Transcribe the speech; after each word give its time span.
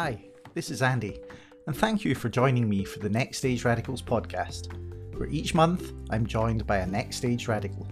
Hi, 0.00 0.22
this 0.54 0.70
is 0.70 0.80
Andy, 0.80 1.18
and 1.66 1.76
thank 1.76 2.04
you 2.04 2.14
for 2.14 2.28
joining 2.28 2.68
me 2.68 2.84
for 2.84 3.00
the 3.00 3.08
Next 3.08 3.38
Stage 3.38 3.64
Radicals 3.64 4.00
podcast, 4.00 4.72
where 5.18 5.28
each 5.28 5.56
month 5.56 5.92
I'm 6.10 6.24
joined 6.24 6.64
by 6.68 6.76
a 6.76 6.86
Next 6.86 7.16
Stage 7.16 7.48
Radical, 7.48 7.84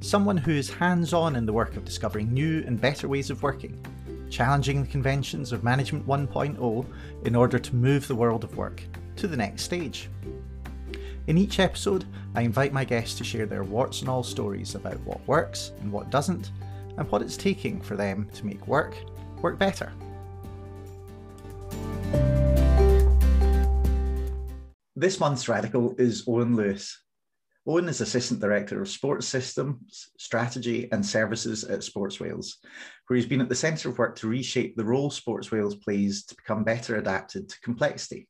someone 0.00 0.36
who 0.36 0.50
is 0.50 0.68
hands 0.68 1.12
on 1.12 1.36
in 1.36 1.46
the 1.46 1.52
work 1.52 1.76
of 1.76 1.84
discovering 1.84 2.34
new 2.34 2.64
and 2.66 2.80
better 2.80 3.06
ways 3.06 3.30
of 3.30 3.44
working, 3.44 3.80
challenging 4.28 4.82
the 4.82 4.90
conventions 4.90 5.52
of 5.52 5.62
Management 5.62 6.04
1.0 6.04 6.86
in 7.24 7.36
order 7.36 7.60
to 7.60 7.76
move 7.76 8.08
the 8.08 8.16
world 8.16 8.42
of 8.42 8.56
work 8.56 8.82
to 9.14 9.28
the 9.28 9.36
next 9.36 9.62
stage. 9.62 10.08
In 11.28 11.38
each 11.38 11.60
episode, 11.60 12.06
I 12.34 12.40
invite 12.40 12.72
my 12.72 12.84
guests 12.84 13.16
to 13.18 13.24
share 13.24 13.46
their 13.46 13.62
warts 13.62 14.00
and 14.00 14.10
all 14.10 14.24
stories 14.24 14.74
about 14.74 14.98
what 15.02 15.24
works 15.28 15.70
and 15.80 15.92
what 15.92 16.10
doesn't, 16.10 16.50
and 16.98 17.08
what 17.08 17.22
it's 17.22 17.36
taking 17.36 17.80
for 17.80 17.94
them 17.94 18.28
to 18.34 18.44
make 18.44 18.66
work 18.66 18.96
work 19.42 19.60
better. 19.60 19.92
This 25.06 25.20
month's 25.20 25.48
radical 25.48 25.94
is 25.98 26.24
Owen 26.26 26.56
Lewis. 26.56 27.00
Owen 27.64 27.88
is 27.88 28.00
Assistant 28.00 28.40
Director 28.40 28.82
of 28.82 28.88
Sports 28.88 29.28
Systems, 29.28 30.08
Strategy 30.18 30.88
and 30.90 31.06
Services 31.06 31.62
at 31.62 31.84
Sports 31.84 32.18
Wales, 32.18 32.58
where 33.06 33.16
he's 33.16 33.24
been 33.24 33.40
at 33.40 33.48
the 33.48 33.54
centre 33.54 33.88
of 33.88 33.98
work 33.98 34.16
to 34.16 34.26
reshape 34.26 34.74
the 34.74 34.84
role 34.84 35.10
Sports 35.10 35.52
Wales 35.52 35.76
plays 35.76 36.26
to 36.26 36.34
become 36.34 36.64
better 36.64 36.96
adapted 36.96 37.48
to 37.48 37.60
complexity. 37.60 38.26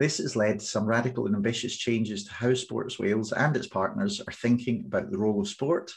This 0.00 0.18
has 0.18 0.34
led 0.34 0.58
to 0.58 0.66
some 0.66 0.86
radical 0.86 1.26
and 1.26 1.36
ambitious 1.36 1.76
changes 1.76 2.24
to 2.24 2.32
how 2.32 2.52
Sports 2.54 2.98
Wales 2.98 3.30
and 3.30 3.56
its 3.56 3.68
partners 3.68 4.20
are 4.20 4.32
thinking 4.32 4.86
about 4.86 5.12
the 5.12 5.18
role 5.18 5.40
of 5.40 5.46
sport, 5.46 5.92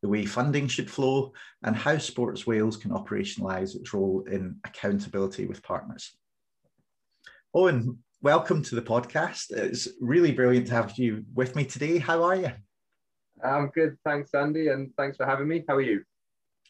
the 0.00 0.08
way 0.08 0.24
funding 0.24 0.68
should 0.68 0.90
flow, 0.90 1.34
and 1.62 1.76
how 1.76 1.98
Sports 1.98 2.46
Wales 2.46 2.78
can 2.78 2.92
operationalise 2.92 3.76
its 3.76 3.92
role 3.92 4.24
in 4.26 4.56
accountability 4.64 5.44
with 5.44 5.62
partners. 5.62 6.16
Owen, 7.52 7.98
welcome 8.20 8.62
to 8.64 8.74
the 8.74 8.82
podcast. 8.82 9.50
It's 9.50 9.88
really 10.00 10.32
brilliant 10.32 10.66
to 10.68 10.74
have 10.74 10.98
you 10.98 11.24
with 11.34 11.54
me 11.54 11.64
today. 11.64 11.98
How 11.98 12.24
are 12.24 12.34
you? 12.34 12.50
I'm 13.44 13.68
good. 13.68 13.96
Thanks, 14.04 14.34
Andy, 14.34 14.68
and 14.68 14.90
thanks 14.96 15.16
for 15.16 15.24
having 15.24 15.46
me. 15.46 15.64
How 15.68 15.76
are 15.76 15.80
you? 15.80 16.02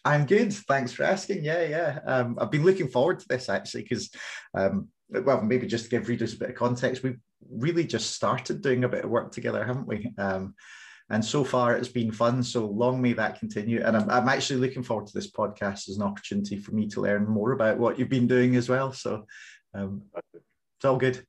I'm 0.05 0.27
good. 0.27 0.53
Thanks 0.53 0.93
for 0.93 1.05
asking. 1.05 1.45
Yeah, 1.45 1.63
yeah. 1.63 1.99
Um, 2.05 2.37
I've 2.39 2.51
been 2.51 2.65
looking 2.65 2.89
forward 2.89 3.19
to 3.21 3.29
this 3.29 3.49
actually 3.49 3.83
because, 3.83 4.11
um, 4.55 4.89
well, 5.09 5.41
maybe 5.41 5.67
just 5.67 5.85
to 5.85 5.91
give 5.91 6.09
readers 6.09 6.35
a 6.35 6.39
bit 6.39 6.51
of 6.51 6.55
context, 6.55 7.03
we've 7.03 7.19
really 7.51 7.85
just 7.85 8.11
started 8.11 8.61
doing 8.61 8.85
a 8.85 8.89
bit 8.89 9.05
of 9.05 9.11
work 9.11 9.33
together, 9.33 9.65
haven't 9.65 9.87
we? 9.87 10.13
Um, 10.19 10.55
and 11.11 11.25
so 11.25 11.45
far 11.45 11.75
it's 11.75 11.89
been 11.89 12.13
fun. 12.13 12.43
So 12.43 12.67
long 12.67 13.01
may 13.01 13.15
that 13.15 13.41
continue. 13.41 13.83
And 13.83 13.97
I'm, 13.97 14.11
I'm 14.11 14.29
actually 14.29 14.61
looking 14.61 14.83
forward 14.83 15.07
to 15.07 15.15
this 15.15 15.31
podcast 15.31 15.89
as 15.89 15.97
an 15.97 16.03
opportunity 16.03 16.59
for 16.59 16.73
me 16.73 16.87
to 16.89 17.01
learn 17.01 17.27
more 17.27 17.53
about 17.53 17.79
what 17.79 17.99
you've 17.99 18.11
been 18.11 18.27
doing 18.27 18.57
as 18.57 18.69
well. 18.69 18.93
So 18.93 19.25
um, 19.75 20.03
it's 20.35 20.85
all 20.85 20.99
good. 20.99 21.25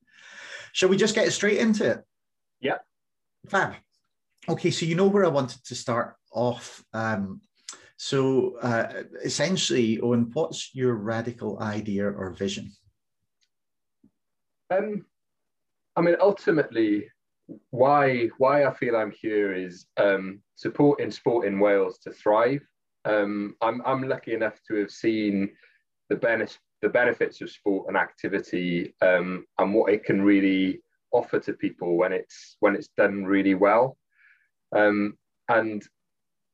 Shall 0.72 0.88
we 0.88 0.96
just 0.96 1.14
get 1.14 1.32
straight 1.32 1.58
into 1.58 1.90
it? 1.90 2.04
Yeah. 2.60 2.78
Fab. 3.48 3.74
Okay, 4.48 4.70
so 4.70 4.86
you 4.86 4.94
know 4.94 5.08
where 5.08 5.24
I 5.24 5.28
wanted 5.28 5.64
to 5.64 5.74
start 5.74 6.16
off. 6.32 6.84
Um, 6.92 7.40
so 7.96 8.56
uh, 8.62 9.02
essentially, 9.22 10.00
Owen, 10.00 10.30
what's 10.32 10.74
your 10.74 10.94
radical 10.94 11.60
idea 11.60 12.10
or 12.10 12.30
vision? 12.30 12.72
Um, 14.70 15.04
I 15.96 16.00
mean, 16.00 16.16
ultimately, 16.20 17.08
why 17.70 18.28
why 18.38 18.64
I 18.64 18.72
feel 18.72 18.96
I'm 18.96 19.10
here 19.10 19.52
is 19.52 19.86
um, 19.96 20.40
supporting 20.54 21.10
sport 21.10 21.46
in 21.46 21.58
Wales 21.58 21.98
to 22.04 22.12
thrive. 22.12 22.62
Um, 23.04 23.56
I'm 23.60 23.82
I'm 23.84 24.08
lucky 24.08 24.34
enough 24.34 24.58
to 24.68 24.76
have 24.76 24.90
seen 24.90 25.50
the 26.08 26.16
benefit 26.16 26.58
the 26.82 26.88
benefits 26.88 27.40
of 27.40 27.50
sport 27.50 27.86
and 27.88 27.96
activity 27.96 28.94
um, 29.02 29.44
and 29.58 29.74
what 29.74 29.92
it 29.92 30.04
can 30.04 30.22
really 30.22 30.80
offer 31.12 31.38
to 31.40 31.52
people 31.52 31.96
when 31.96 32.12
it's 32.12 32.56
when 32.60 32.74
it's 32.74 32.88
done 32.96 33.24
really 33.24 33.54
well. 33.54 33.96
Um, 34.74 35.18
and 35.48 35.82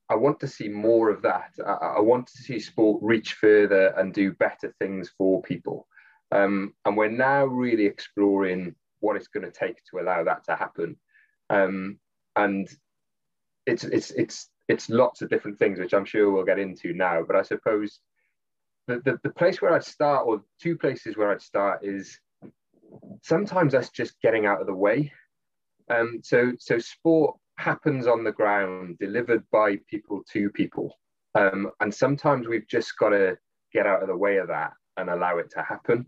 I 0.09 0.15
want 0.15 0.41
to 0.41 0.48
see 0.48 0.69
more 0.69 1.10
of 1.10 1.22
that. 1.22 1.50
I, 1.65 1.97
I, 1.98 2.00
want 2.00 2.28
to 2.28 2.38
see 2.38 2.59
sport 2.59 3.03
reach 3.03 3.34
further 3.34 3.88
and 3.98 4.15
do 4.15 4.32
better 4.32 4.75
things 4.78 5.10
for 5.19 5.42
people. 5.42 5.86
Um, 6.32 6.75
and 6.84 6.97
we're 6.97 7.10
now 7.10 7.44
really 7.44 7.86
exploring 7.86 8.75
what 9.00 9.16
it's 9.16 9.28
going 9.28 9.44
to 9.44 9.53
take 9.53 9.82
to 9.91 10.00
allow 10.00 10.25
that 10.25 10.44
to 10.44 10.56
happen. 10.56 10.97
Um, 11.50 11.98
and 12.36 12.69
it's 13.66 13.84
it's 13.84 14.10
it's 14.12 14.48
it's 14.69 14.88
lots 14.88 15.22
of 15.22 15.31
different 15.31 15.59
things, 15.59 15.78
which 15.78 15.94
I'm 15.94 16.04
sure 16.04 16.31
we'll 16.31 16.44
get 16.44 16.59
into 16.59 16.92
now. 16.92 17.22
But 17.26 17.36
I 17.36 17.42
suppose 17.42 18.00
the, 18.86 19.00
the, 19.04 19.19
the 19.22 19.30
place 19.30 19.60
where 19.60 19.72
I'd 19.72 19.84
start, 19.84 20.26
or 20.26 20.42
two 20.60 20.76
places 20.76 21.16
where 21.16 21.30
I'd 21.30 21.42
start, 21.42 21.84
is 21.84 22.19
sometimes 23.22 23.72
that's 23.72 23.91
just 23.91 24.20
getting 24.20 24.47
out 24.47 24.60
of 24.60 24.66
the 24.66 24.74
way. 24.74 25.12
Um, 25.91 26.20
so, 26.22 26.52
so 26.58 26.78
sport 26.78 27.36
happens 27.58 28.06
on 28.06 28.24
the 28.24 28.32
ground, 28.32 28.98
delivered 28.98 29.44
by 29.50 29.76
people 29.88 30.22
to 30.32 30.50
people. 30.50 30.98
Um, 31.34 31.70
and 31.80 31.94
sometimes 31.94 32.48
we've 32.48 32.69
just 32.69 32.97
got 32.98 33.10
to 33.10 33.36
get 33.72 33.86
out 33.86 34.02
of 34.02 34.08
the 34.08 34.16
way 34.16 34.38
of 34.38 34.48
that 34.48 34.72
and 34.97 35.10
allow 35.10 35.38
it 35.38 35.50
to 35.50 35.62
happen. 35.62 36.06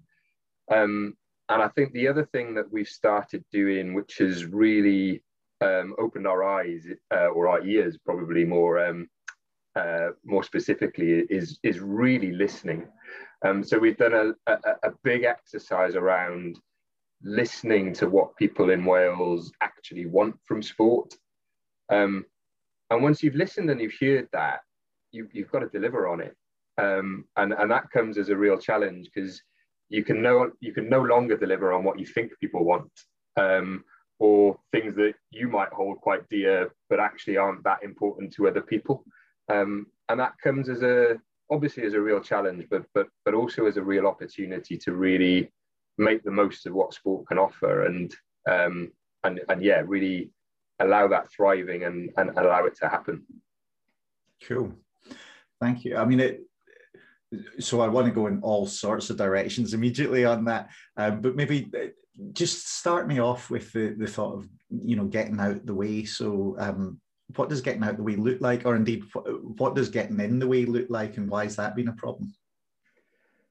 Um, 0.70 1.14
and 1.48 1.62
I 1.62 1.68
think 1.68 1.92
the 1.92 2.08
other 2.08 2.26
thing 2.26 2.54
that 2.54 2.70
we've 2.70 2.88
started 2.88 3.44
doing, 3.52 3.94
which 3.94 4.18
has 4.18 4.44
really 4.44 5.22
um, 5.60 5.94
opened 5.98 6.26
our 6.26 6.44
eyes 6.44 6.86
uh, 7.12 7.26
or 7.26 7.48
our 7.48 7.64
ears, 7.64 7.98
probably 8.04 8.44
more, 8.44 8.84
um, 8.84 9.08
uh, 9.78 10.10
more 10.24 10.42
specifically 10.42 11.10
is 11.30 11.58
is 11.62 11.78
really 11.80 12.32
listening. 12.32 12.86
Um, 13.46 13.62
so 13.62 13.78
we've 13.78 13.96
done 13.96 14.14
a, 14.14 14.52
a, 14.52 14.58
a, 14.88 14.90
big 15.04 15.22
exercise 15.22 15.94
around 15.94 16.58
listening 17.22 17.92
to 17.94 18.08
what 18.08 18.36
people 18.36 18.70
in 18.70 18.84
Wales 18.84 19.52
actually 19.60 20.06
want 20.06 20.34
from 20.44 20.60
sport. 20.60 21.14
Um, 21.88 22.24
and 22.90 23.02
once 23.02 23.22
you've 23.22 23.36
listened 23.36 23.70
and 23.70 23.80
you've 23.80 24.00
heard 24.00 24.26
that, 24.32 24.60
you, 25.12 25.28
you've 25.32 25.52
got 25.52 25.60
to 25.60 25.68
deliver 25.68 26.08
on 26.08 26.20
it. 26.20 26.34
Um, 26.78 27.26
and, 27.36 27.52
and 27.52 27.70
that 27.70 27.90
comes 27.92 28.18
as 28.18 28.28
a 28.28 28.36
real 28.36 28.58
challenge 28.58 29.08
because 29.14 29.40
you 29.88 30.04
can 30.04 30.20
no 30.20 30.50
you 30.60 30.72
can 30.72 30.88
no 30.88 31.02
longer 31.02 31.36
deliver 31.36 31.72
on 31.72 31.84
what 31.84 31.98
you 31.98 32.06
think 32.06 32.32
people 32.40 32.64
want 32.64 32.90
um, 33.36 33.84
or 34.18 34.58
things 34.72 34.94
that 34.96 35.14
you 35.30 35.48
might 35.48 35.72
hold 35.72 36.00
quite 36.00 36.28
dear 36.28 36.70
but 36.90 37.00
actually 37.00 37.36
aren't 37.36 37.64
that 37.64 37.82
important 37.82 38.32
to 38.34 38.48
other 38.48 38.60
people 38.60 39.04
um, 39.48 39.86
and 40.08 40.20
that 40.20 40.34
comes 40.42 40.68
as 40.68 40.82
a 40.82 41.16
obviously 41.50 41.84
as 41.84 41.94
a 41.94 42.00
real 42.00 42.20
challenge, 42.20 42.66
but 42.70 42.84
but 42.94 43.08
but 43.24 43.34
also 43.34 43.66
as 43.66 43.76
a 43.76 43.82
real 43.82 44.06
opportunity 44.06 44.76
to 44.78 44.92
really 44.92 45.50
make 45.96 46.22
the 46.22 46.30
most 46.30 46.66
of 46.66 46.74
what 46.74 46.94
sport 46.94 47.26
can 47.26 47.38
offer, 47.38 47.86
and 47.86 48.14
um, 48.48 48.92
and 49.24 49.40
and 49.48 49.62
yeah, 49.62 49.82
really 49.84 50.30
allow 50.80 51.08
that 51.08 51.30
thriving 51.30 51.84
and 51.84 52.10
and 52.16 52.30
allow 52.30 52.64
it 52.66 52.76
to 52.76 52.88
happen. 52.88 53.24
Cool, 54.46 54.72
thank 55.60 55.84
you. 55.84 55.96
I 55.96 56.04
mean 56.04 56.20
it. 56.20 56.42
So 57.58 57.82
I 57.82 57.88
want 57.88 58.06
to 58.06 58.12
go 58.12 58.26
in 58.26 58.40
all 58.40 58.64
sorts 58.66 59.10
of 59.10 59.18
directions 59.18 59.74
immediately 59.74 60.24
on 60.24 60.46
that, 60.46 60.70
um, 60.96 61.20
but 61.20 61.36
maybe 61.36 61.70
uh, 61.78 61.88
just 62.32 62.74
start 62.78 63.06
me 63.06 63.20
off 63.20 63.50
with 63.50 63.70
the, 63.72 63.94
the 63.98 64.06
thought 64.06 64.38
of 64.38 64.48
you 64.70 64.96
know 64.96 65.04
getting 65.04 65.38
out 65.38 65.64
the 65.66 65.74
way. 65.74 66.04
So 66.04 66.56
um, 66.58 67.00
what 67.36 67.48
does 67.48 67.60
getting 67.60 67.82
out 67.82 67.96
the 67.96 68.02
way 68.02 68.16
look 68.16 68.40
like, 68.40 68.64
or 68.64 68.74
indeed, 68.74 69.04
what 69.12 69.74
does 69.74 69.88
getting 69.88 70.18
in 70.20 70.38
the 70.38 70.46
way 70.46 70.64
look 70.64 70.86
like, 70.88 71.16
and 71.16 71.28
why 71.28 71.44
has 71.44 71.56
that 71.56 71.76
been 71.76 71.88
a 71.88 71.92
problem? 71.92 72.34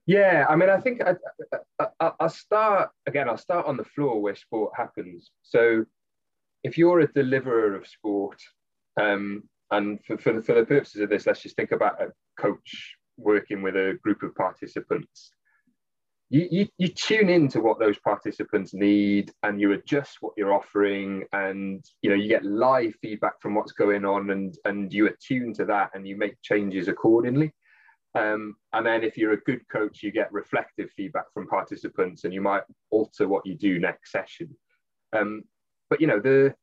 Yeah, 0.05 0.45
I 0.49 0.55
mean, 0.55 0.69
I 0.69 0.79
think 0.79 1.01
I, 1.01 1.15
I, 1.99 2.11
I'll 2.19 2.29
start 2.29 2.89
again. 3.05 3.29
I'll 3.29 3.37
start 3.37 3.65
on 3.65 3.77
the 3.77 3.83
floor 3.83 4.21
where 4.21 4.35
sport 4.35 4.73
happens. 4.75 5.31
So, 5.43 5.85
if 6.63 6.77
you're 6.77 7.01
a 7.01 7.11
deliverer 7.11 7.75
of 7.75 7.85
sport, 7.87 8.41
um, 8.99 9.43
and 9.69 9.99
for, 10.05 10.17
for, 10.17 10.33
the, 10.33 10.41
for 10.41 10.55
the 10.55 10.65
purposes 10.65 11.01
of 11.01 11.09
this, 11.09 11.27
let's 11.27 11.41
just 11.41 11.55
think 11.55 11.71
about 11.71 12.01
a 12.01 12.07
coach 12.39 12.95
working 13.17 13.61
with 13.61 13.75
a 13.75 13.99
group 14.01 14.23
of 14.23 14.33
participants 14.35 15.31
you, 16.29 16.47
you, 16.51 16.67
you 16.77 16.87
tune 16.89 17.29
into 17.29 17.61
what 17.61 17.79
those 17.79 17.97
participants 17.99 18.73
need 18.73 19.31
and 19.43 19.61
you 19.61 19.71
adjust 19.71 20.17
what 20.19 20.33
you're 20.35 20.53
offering 20.53 21.23
and 21.31 21.85
you 22.01 22.09
know 22.09 22.15
you 22.15 22.27
get 22.27 22.43
live 22.43 22.93
feedback 23.01 23.41
from 23.41 23.55
what's 23.55 23.71
going 23.71 24.03
on 24.03 24.29
and 24.31 24.57
and 24.65 24.91
you 24.91 25.07
attune 25.07 25.53
to 25.53 25.65
that 25.65 25.91
and 25.93 26.07
you 26.07 26.17
make 26.17 26.41
changes 26.41 26.87
accordingly. 26.89 27.53
Um, 28.15 28.55
and 28.73 28.85
then 28.85 29.03
if 29.03 29.15
you're 29.15 29.33
a 29.33 29.41
good 29.41 29.61
coach 29.69 30.03
you 30.03 30.11
get 30.11 30.31
reflective 30.33 30.89
feedback 30.91 31.25
from 31.33 31.47
participants 31.47 32.23
and 32.25 32.33
you 32.33 32.41
might 32.41 32.63
alter 32.89 33.27
what 33.27 33.45
you 33.45 33.55
do 33.55 33.79
next 33.79 34.11
session. 34.11 34.49
Um, 35.13 35.43
but 35.89 36.01
you 36.01 36.07
know 36.07 36.19
the 36.19 36.53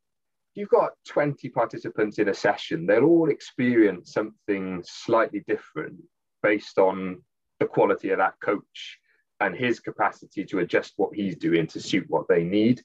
you've 0.55 0.69
got 0.69 0.91
20 1.09 1.49
participants 1.49 2.19
in 2.19 2.29
a 2.29 2.35
session 2.35 2.87
they'll 2.87 3.05
all 3.05 3.31
experience 3.31 4.13
something 4.13 4.85
slightly 4.87 5.43
different 5.49 5.97
based 6.43 6.79
on 6.79 7.23
the 7.59 7.67
quality 7.67 8.11
of 8.11 8.19
that 8.19 8.35
coach 8.41 8.99
and 9.41 9.55
his 9.55 9.81
capacity 9.81 10.45
to 10.45 10.61
adjust 10.61 10.95
what 10.97 11.15
he's 11.15 11.37
doing 11.37 11.67
to 11.69 11.81
suit 11.81 12.05
what 12.09 12.27
they 12.29 12.45
need. 12.45 12.83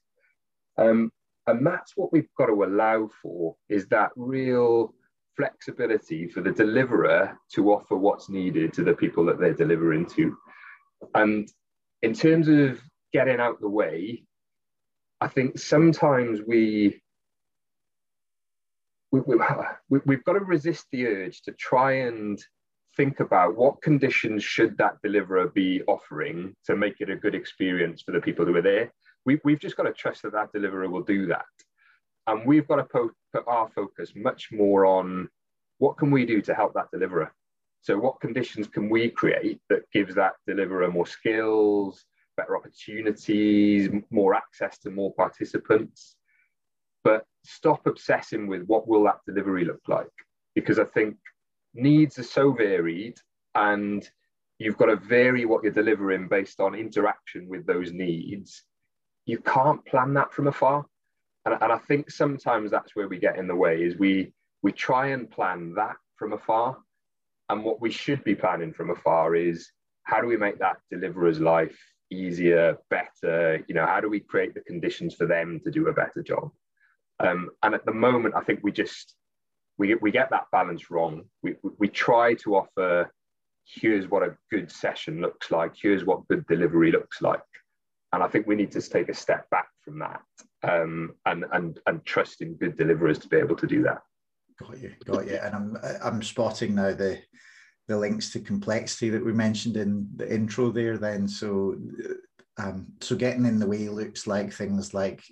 Um, 0.77 1.11
and 1.47 1.65
that's 1.65 1.93
what 1.95 2.11
we've 2.11 2.29
got 2.37 2.47
to 2.47 2.63
allow 2.63 3.09
for 3.21 3.55
is 3.69 3.87
that 3.87 4.11
real 4.15 4.93
flexibility 5.35 6.27
for 6.27 6.41
the 6.41 6.51
deliverer 6.51 7.37
to 7.53 7.71
offer 7.71 7.95
what's 7.95 8.29
needed 8.29 8.73
to 8.73 8.83
the 8.83 8.93
people 8.93 9.25
that 9.25 9.39
they're 9.39 9.53
delivering 9.53 10.05
to. 10.05 10.37
And 11.15 11.49
in 12.01 12.13
terms 12.13 12.47
of 12.47 12.81
getting 13.13 13.39
out 13.39 13.61
the 13.61 13.69
way, 13.69 14.23
I 15.21 15.27
think 15.27 15.57
sometimes 15.57 16.41
we, 16.45 17.01
we, 19.11 19.21
we, 19.21 19.37
we've 20.05 20.23
got 20.23 20.33
to 20.33 20.39
resist 20.39 20.85
the 20.91 21.07
urge 21.07 21.41
to 21.43 21.51
try 21.53 21.93
and 22.01 22.39
think 22.99 23.21
about 23.21 23.55
what 23.55 23.81
conditions 23.81 24.43
should 24.43 24.77
that 24.77 25.01
deliverer 25.01 25.47
be 25.47 25.81
offering 25.87 26.53
to 26.65 26.75
make 26.75 26.95
it 26.99 27.09
a 27.09 27.15
good 27.15 27.33
experience 27.33 28.01
for 28.01 28.11
the 28.11 28.19
people 28.19 28.45
who 28.45 28.53
are 28.53 28.61
there. 28.61 28.91
We, 29.25 29.39
we've 29.45 29.61
just 29.61 29.77
got 29.77 29.83
to 29.83 29.93
trust 29.93 30.23
that 30.23 30.33
that 30.33 30.51
deliverer 30.51 30.89
will 30.89 31.03
do 31.03 31.25
that. 31.27 31.45
And 32.27 32.45
we've 32.45 32.67
got 32.67 32.75
to 32.75 32.83
put 32.83 33.47
our 33.47 33.69
focus 33.69 34.11
much 34.17 34.49
more 34.51 34.85
on 34.85 35.29
what 35.77 35.97
can 35.97 36.11
we 36.11 36.25
do 36.25 36.41
to 36.41 36.53
help 36.53 36.73
that 36.73 36.91
deliverer? 36.91 37.33
So 37.79 37.97
what 37.97 38.19
conditions 38.19 38.67
can 38.67 38.89
we 38.89 39.07
create 39.07 39.61
that 39.69 39.89
gives 39.93 40.13
that 40.15 40.33
deliverer 40.45 40.91
more 40.91 41.07
skills, 41.07 42.03
better 42.35 42.57
opportunities, 42.57 43.89
more 44.11 44.35
access 44.35 44.77
to 44.79 44.89
more 44.89 45.13
participants? 45.13 46.17
But 47.05 47.23
stop 47.45 47.87
obsessing 47.87 48.47
with 48.47 48.63
what 48.63 48.89
will 48.89 49.05
that 49.05 49.19
delivery 49.25 49.63
look 49.63 49.83
like? 49.87 50.11
Because 50.53 50.79
I 50.79 50.83
think 50.83 51.15
needs 51.73 52.17
are 52.19 52.23
so 52.23 52.51
varied 52.51 53.17
and 53.55 54.09
you've 54.57 54.77
got 54.77 54.87
to 54.87 54.95
vary 54.95 55.45
what 55.45 55.63
you're 55.63 55.71
delivering 55.71 56.27
based 56.27 56.59
on 56.59 56.75
interaction 56.75 57.47
with 57.47 57.65
those 57.65 57.91
needs. 57.91 58.63
You 59.25 59.39
can't 59.39 59.85
plan 59.85 60.13
that 60.15 60.33
from 60.33 60.47
afar. 60.47 60.85
And, 61.45 61.55
and 61.61 61.71
I 61.71 61.77
think 61.77 62.11
sometimes 62.11 62.71
that's 62.71 62.95
where 62.95 63.07
we 63.07 63.17
get 63.17 63.37
in 63.37 63.47
the 63.47 63.55
way 63.55 63.81
is 63.83 63.97
we 63.97 64.33
we 64.61 64.71
try 64.73 65.07
and 65.07 65.31
plan 65.31 65.73
that 65.75 65.95
from 66.17 66.33
afar 66.33 66.77
and 67.49 67.63
what 67.63 67.79
we 67.81 67.89
should 67.89 68.23
be 68.23 68.35
planning 68.35 68.73
from 68.73 68.89
afar 68.89 69.35
is 69.35 69.71
how 70.03 70.21
do 70.21 70.27
we 70.27 70.37
make 70.37 70.59
that 70.59 70.77
deliverer's 70.91 71.39
life 71.39 71.77
easier, 72.11 72.77
better? 72.89 73.63
You 73.67 73.75
know, 73.75 73.85
how 73.85 74.01
do 74.01 74.09
we 74.09 74.19
create 74.19 74.53
the 74.53 74.61
conditions 74.61 75.15
for 75.15 75.25
them 75.25 75.61
to 75.63 75.71
do 75.71 75.87
a 75.87 75.93
better 75.93 76.21
job? 76.21 76.51
Um, 77.19 77.49
and 77.63 77.73
at 77.73 77.85
the 77.85 77.93
moment, 77.93 78.35
I 78.35 78.41
think 78.41 78.59
we 78.63 78.71
just 78.71 79.15
we, 79.79 79.95
we 79.95 80.11
get 80.11 80.29
that 80.29 80.45
balance 80.51 80.91
wrong. 80.91 81.23
We, 81.41 81.55
we 81.79 81.87
try 81.87 82.35
to 82.35 82.57
offer 82.57 83.11
here's 83.65 84.07
what 84.09 84.23
a 84.23 84.35
good 84.51 84.71
session 84.71 85.21
looks 85.21 85.51
like, 85.51 85.73
here's 85.79 86.03
what 86.03 86.27
good 86.27 86.45
delivery 86.47 86.91
looks 86.91 87.21
like. 87.21 87.41
And 88.11 88.21
I 88.21 88.27
think 88.27 88.45
we 88.45 88.55
need 88.55 88.71
to 88.71 88.81
take 88.81 89.09
a 89.09 89.13
step 89.13 89.49
back 89.49 89.67
from 89.83 89.99
that 89.99 90.21
um, 90.63 91.13
and, 91.25 91.45
and, 91.53 91.79
and 91.85 92.03
trust 92.05 92.41
in 92.41 92.55
good 92.55 92.75
deliverers 92.75 93.19
to 93.19 93.27
be 93.27 93.37
able 93.37 93.55
to 93.55 93.67
do 93.67 93.83
that. 93.83 94.01
Got 94.59 94.79
you, 94.79 94.91
got 95.05 95.27
you. 95.27 95.37
And 95.37 95.55
I'm 95.55 95.77
I'm 96.03 96.21
spotting 96.21 96.75
now 96.75 96.93
the 96.93 97.19
the 97.87 97.97
links 97.97 98.29
to 98.31 98.41
complexity 98.41 99.09
that 99.09 99.23
we 99.23 99.31
mentioned 99.31 99.77
in 99.77 100.09
the 100.17 100.29
intro 100.29 100.69
there. 100.69 100.97
Then, 100.97 101.29
so 101.29 101.77
um, 102.57 102.87
so 102.99 103.15
getting 103.15 103.45
in 103.45 103.57
the 103.57 103.67
way 103.67 103.87
looks 103.87 104.27
like 104.27 104.51
things 104.51 104.93
like 104.93 105.23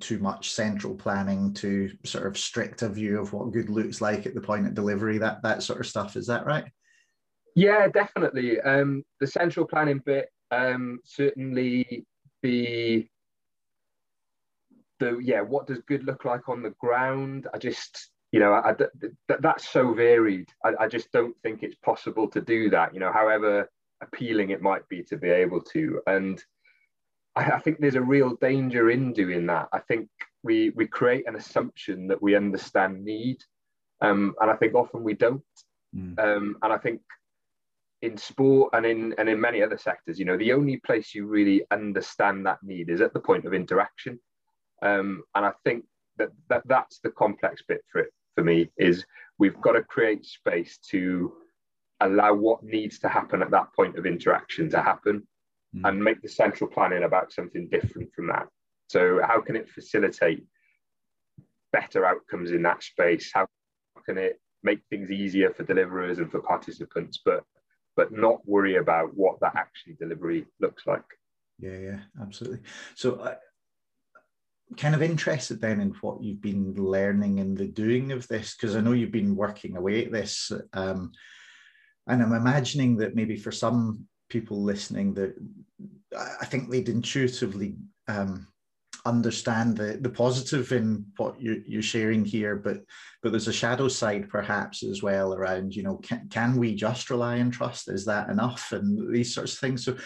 too 0.00 0.18
much 0.18 0.50
central 0.50 0.94
planning, 0.94 1.52
to 1.54 1.90
sort 2.04 2.26
of 2.26 2.38
stricter 2.38 2.88
view 2.88 3.20
of 3.20 3.32
what 3.32 3.52
good 3.52 3.70
looks 3.70 4.00
like 4.00 4.26
at 4.26 4.34
the 4.34 4.40
point 4.40 4.66
of 4.66 4.74
delivery. 4.74 5.18
That 5.18 5.42
that 5.42 5.62
sort 5.62 5.80
of 5.80 5.86
stuff. 5.86 6.16
Is 6.16 6.26
that 6.26 6.46
right? 6.46 6.64
Yeah, 7.56 7.88
definitely. 7.88 8.60
Um, 8.60 9.04
the 9.20 9.26
central 9.26 9.66
planning 9.66 10.00
bit 10.04 10.28
um, 10.50 11.00
certainly 11.04 12.06
the 12.42 13.06
the 15.00 15.18
yeah. 15.22 15.40
What 15.40 15.66
does 15.66 15.80
good 15.86 16.04
look 16.04 16.24
like 16.24 16.48
on 16.48 16.62
the 16.62 16.74
ground? 16.80 17.48
I 17.52 17.58
just 17.58 18.10
you 18.32 18.40
know, 18.40 18.52
I, 18.52 18.70
I, 18.70 19.36
that's 19.40 19.68
so 19.68 19.94
varied. 19.94 20.48
I, 20.64 20.72
I, 20.80 20.88
just 20.88 21.12
don't 21.12 21.36
think 21.44 21.62
it's 21.62 21.76
possible 21.76 22.26
to 22.30 22.40
do 22.40 22.68
that. 22.70 22.92
You 22.92 22.98
know, 22.98 23.12
however 23.12 23.70
appealing 24.02 24.50
it 24.50 24.60
might 24.60 24.88
be 24.88 25.04
to 25.04 25.16
be 25.16 25.28
able 25.28 25.60
to, 25.60 26.00
and 26.08 26.42
I, 27.36 27.52
I 27.52 27.58
think 27.58 27.78
there's 27.78 27.94
a 27.94 28.02
real 28.02 28.36
danger 28.36 28.90
in 28.90 29.12
doing 29.12 29.46
that. 29.46 29.68
I 29.72 29.80
think 29.80 30.08
we 30.42 30.70
we 30.70 30.86
create 30.86 31.26
an 31.26 31.36
assumption 31.36 32.08
that 32.08 32.22
we 32.22 32.36
understand 32.36 33.04
need, 33.04 33.38
um, 34.00 34.34
and 34.40 34.50
I 34.50 34.56
think 34.56 34.74
often 34.74 35.02
we 35.02 35.14
don't. 35.14 35.42
Mm. 35.94 36.18
Um, 36.18 36.56
and 36.62 36.72
I 36.72 36.78
think 36.78 37.00
in 38.02 38.16
sport 38.16 38.70
and 38.74 38.84
in 38.84 39.14
and 39.18 39.28
in 39.28 39.40
many 39.40 39.62
other 39.62 39.78
sectors, 39.78 40.18
you 40.18 40.24
know, 40.24 40.36
the 40.36 40.52
only 40.52 40.76
place 40.78 41.14
you 41.14 41.26
really 41.26 41.64
understand 41.70 42.46
that 42.46 42.58
need 42.62 42.90
is 42.90 43.00
at 43.00 43.14
the 43.14 43.20
point 43.20 43.46
of 43.46 43.54
interaction. 43.54 44.18
Um, 44.82 45.22
and 45.34 45.46
I 45.46 45.52
think 45.64 45.84
that, 46.18 46.28
that 46.48 46.62
that's 46.66 47.00
the 47.00 47.10
complex 47.10 47.62
bit 47.66 47.82
for 47.90 48.00
it 48.00 48.10
for 48.34 48.44
me 48.44 48.68
is 48.76 49.04
we've 49.38 49.60
got 49.60 49.72
to 49.72 49.82
create 49.82 50.26
space 50.26 50.78
to 50.90 51.32
allow 52.00 52.34
what 52.34 52.62
needs 52.62 52.98
to 52.98 53.08
happen 53.08 53.40
at 53.40 53.50
that 53.50 53.72
point 53.74 53.96
of 53.96 54.04
interaction 54.04 54.68
to 54.70 54.82
happen 54.82 55.26
mm. 55.74 55.88
and 55.88 56.02
make 56.02 56.22
the 56.22 56.28
central 56.28 56.70
planning 56.70 57.04
about 57.04 57.32
something 57.32 57.68
different 57.68 58.12
from 58.14 58.28
that. 58.28 58.46
So, 58.88 59.20
how 59.26 59.40
can 59.40 59.56
it 59.56 59.68
facilitate 59.68 60.44
better 61.72 62.04
outcomes 62.04 62.52
in 62.52 62.62
that 62.62 62.82
space? 62.82 63.30
How 63.32 63.46
can 64.06 64.18
it 64.18 64.40
make 64.62 64.80
things 64.88 65.10
easier 65.10 65.50
for 65.50 65.64
deliverers 65.64 66.18
and 66.18 66.30
for 66.30 66.40
participants, 66.40 67.20
but 67.24 67.44
but 67.96 68.12
not 68.12 68.46
worry 68.46 68.76
about 68.76 69.16
what 69.16 69.38
that 69.40 69.54
actually 69.56 69.94
delivery 69.94 70.46
looks 70.60 70.86
like? 70.86 71.04
Yeah, 71.58 71.78
yeah, 71.78 72.00
absolutely. 72.20 72.60
So, 72.96 73.16
uh, 73.16 73.36
kind 74.76 74.94
of 74.94 75.02
interested 75.02 75.60
then 75.60 75.80
in 75.80 75.90
what 76.00 76.22
you've 76.22 76.40
been 76.40 76.74
learning 76.74 77.38
in 77.38 77.54
the 77.54 77.68
doing 77.68 78.10
of 78.10 78.26
this 78.26 78.56
because 78.56 78.74
I 78.74 78.80
know 78.80 78.92
you've 78.92 79.12
been 79.12 79.36
working 79.36 79.76
away 79.76 80.04
at 80.04 80.12
this, 80.12 80.50
um, 80.72 81.12
and 82.06 82.22
I'm 82.22 82.32
imagining 82.32 82.96
that 82.98 83.14
maybe 83.14 83.36
for 83.36 83.52
some 83.52 84.06
people 84.34 84.60
listening 84.60 85.14
that 85.14 85.32
I 86.42 86.44
think 86.44 86.68
they'd 86.68 86.88
intuitively 86.88 87.76
um, 88.08 88.48
understand 89.06 89.76
the, 89.76 89.98
the 90.00 90.10
positive 90.10 90.72
in 90.72 91.06
what 91.18 91.40
you're, 91.40 91.62
you're 91.68 91.82
sharing 91.82 92.24
here, 92.24 92.56
but 92.56 92.78
but 93.22 93.30
there's 93.30 93.46
a 93.46 93.52
shadow 93.52 93.86
side 93.86 94.28
perhaps 94.28 94.82
as 94.82 95.04
well 95.04 95.34
around, 95.34 95.76
you 95.76 95.84
know, 95.84 95.98
can, 95.98 96.28
can 96.28 96.56
we 96.56 96.74
just 96.74 97.10
rely 97.10 97.38
on 97.38 97.52
trust? 97.52 97.88
Is 97.88 98.04
that 98.06 98.28
enough? 98.28 98.72
And 98.72 99.14
these 99.14 99.32
sorts 99.32 99.52
of 99.54 99.60
things. 99.60 99.84
So 99.84 99.96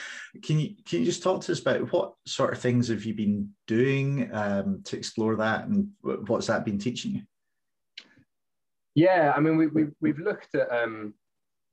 can 0.43 0.59
you 0.61 0.75
can 0.87 0.99
you 1.01 1.07
just 1.07 1.23
talk 1.23 1.41
to 1.43 1.53
us 1.53 1.61
about 1.61 1.91
what 1.91 2.13
sort 2.27 2.53
of 2.53 2.61
things 2.61 2.89
have 2.89 3.05
you 3.07 3.15
been 3.15 3.49
doing 3.67 4.29
um, 4.35 4.83
to 4.85 4.97
explore 4.99 5.37
that 5.37 5.65
and 5.69 5.89
what's 6.03 6.49
that 6.49 6.67
been 6.67 6.79
teaching 6.79 7.13
you? 7.13 7.23
Yeah, 8.95 9.33
I 9.35 9.41
mean, 9.41 9.57
we, 9.57 9.69
we, 9.69 9.87
we've 10.03 10.19
looked 10.19 10.55
at 10.55 10.71
um, 10.71 11.15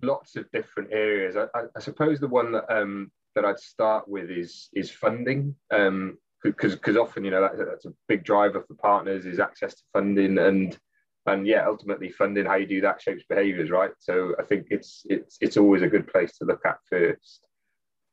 lots 0.06 0.36
of 0.36 0.50
different 0.52 0.92
areas. 0.92 1.36
I, 1.36 1.46
I, 1.58 1.64
I 1.76 1.80
suppose 1.80 2.20
the 2.20 2.28
one 2.28 2.52
that 2.54 2.66
um, 2.70 3.12
that 3.36 3.46
I'd 3.46 3.60
start 3.60 4.08
with 4.08 4.30
is 4.30 4.70
is 4.74 4.92
funding. 4.92 5.56
Um, 5.72 6.18
because 6.46 6.76
because 6.76 6.96
often 6.96 7.26
you 7.26 7.32
know 7.32 7.42
that, 7.42 7.58
that's 7.58 7.86
a 7.86 7.94
big 8.08 8.24
driver 8.24 8.64
for 8.68 8.76
partners 8.76 9.26
is 9.26 9.40
access 9.40 9.74
to 9.74 9.82
funding 9.94 10.38
and 10.38 10.78
and 11.26 11.48
yeah 11.48 11.66
ultimately 11.66 12.10
funding 12.10 12.46
how 12.46 12.56
you 12.56 12.68
do 12.68 12.82
that 12.82 13.02
shapes 13.02 13.24
behaviors 13.28 13.72
right 13.72 13.92
so 14.00 14.36
i 14.40 14.44
think 14.44 14.68
it's 14.70 15.02
it's 15.06 15.38
it's 15.42 15.58
always 15.58 15.82
a 15.82 15.88
good 15.88 16.08
place 16.08 16.38
to 16.38 16.46
look 16.46 16.62
at 16.66 16.78
first 16.90 17.48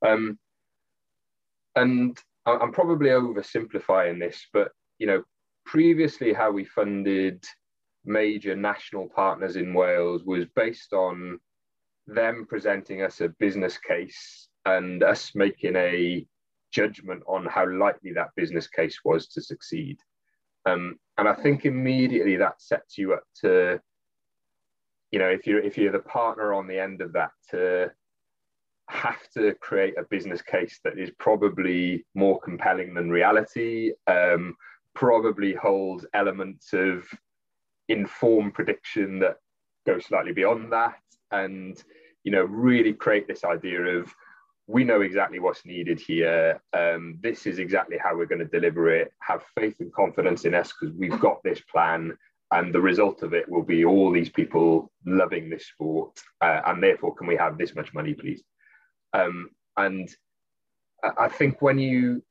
um 0.07 0.39
and 1.77 2.19
i'm 2.47 2.73
probably 2.73 3.11
oversimplifying 3.11 4.19
this 4.19 4.47
but 4.53 4.73
you 4.99 5.07
know 5.07 5.23
previously 5.67 6.33
how 6.33 6.51
we 6.51 6.65
funded 6.65 7.45
major 8.05 8.57
national 8.57 9.09
partners 9.09 9.57
in 9.57 9.75
wales 9.75 10.25
was 10.25 10.45
based 10.57 10.93
on 10.93 11.39
them 12.07 12.47
presenting 12.49 13.03
us 13.03 13.21
a 13.21 13.29
business 13.29 13.79
case 13.79 14.49
and 14.65 15.03
us 15.03 15.33
making 15.35 15.77
a 15.77 16.27
judgment 16.73 17.23
on 17.27 17.47
how 17.47 17.69
likely 17.71 18.13
that 18.13 18.31
business 18.37 18.67
case 18.67 18.99
was 19.05 19.29
to 19.29 19.41
succeed. 19.41 19.99
Um, 20.67 20.99
and 21.19 21.29
I 21.29 21.35
think 21.35 21.65
immediately 21.65 22.37
that 22.37 22.61
sets 22.61 22.97
you 22.97 23.15
up 23.15 23.25
to, 23.43 23.81
you 25.11 25.19
know, 25.19 25.29
if 25.29 25.47
you're 25.47 25.61
if 25.61 25.77
you're 25.77 25.93
the 25.93 25.99
partner 25.99 26.55
on 26.55 26.67
the 26.67 26.79
end 26.79 27.03
of 27.03 27.13
that, 27.13 27.33
to 27.51 27.91
have 28.89 29.29
to 29.35 29.55
create 29.61 29.95
a 29.99 30.05
business 30.05 30.43
case 30.43 30.81
that 30.85 30.99
is 30.99 31.11
probably 31.19 32.05
more 32.15 32.41
compelling 32.41 32.95
than 32.95 33.11
reality, 33.11 33.93
um, 34.07 34.55
probably 34.95 35.55
holds 35.55 36.07
elements 36.15 36.73
of 36.73 37.05
informed 37.89 38.55
prediction 38.55 39.19
that 39.19 39.37
go 39.87 39.99
slightly 39.99 40.33
beyond 40.33 40.73
that, 40.73 40.95
and 41.33 41.83
you 42.25 42.31
know, 42.31 42.45
really 42.45 42.93
create 42.93 43.27
this 43.27 43.45
idea 43.45 43.81
of 43.81 44.15
we 44.67 44.85
know 44.85 45.01
exactly 45.01 45.41
what's 45.41 45.65
needed 45.65 46.01
here. 46.01 46.63
Um, 46.73 47.19
this 47.21 47.47
is 47.47 47.59
exactly 47.59 47.99
how 47.99 48.17
we're 48.17 48.27
going 48.27 48.39
to 48.39 48.45
deliver 48.45 48.95
it. 48.95 49.13
Have 49.19 49.43
faith 49.59 49.77
and 49.81 49.93
confidence 49.93 50.45
in 50.45 50.55
us 50.55 50.73
because 50.73 50.95
we've 50.97 51.19
got 51.19 51.43
this 51.43 51.61
plan. 51.61 52.17
And 52.53 52.73
the 52.73 52.81
result 52.81 53.23
of 53.23 53.35
it 53.35 53.49
will 53.49 53.63
be 53.63 53.85
all 53.85 54.13
these 54.13 54.29
people 54.29 54.93
loving 55.05 55.51
this 55.51 55.67
sport. 55.67 56.21
Uh, 56.41 56.61
and 56.67 56.83
therefore, 56.83 57.15
can 57.15 57.27
we 57.27 57.37
have 57.37 57.59
this 57.59 57.75
much 57.75 57.93
money, 57.93 58.15
please? 58.15 58.43
Um, 59.15 59.51
and 59.77 60.09
I 61.19 61.29
think 61.29 61.61
when 61.61 61.79
you 61.79 62.23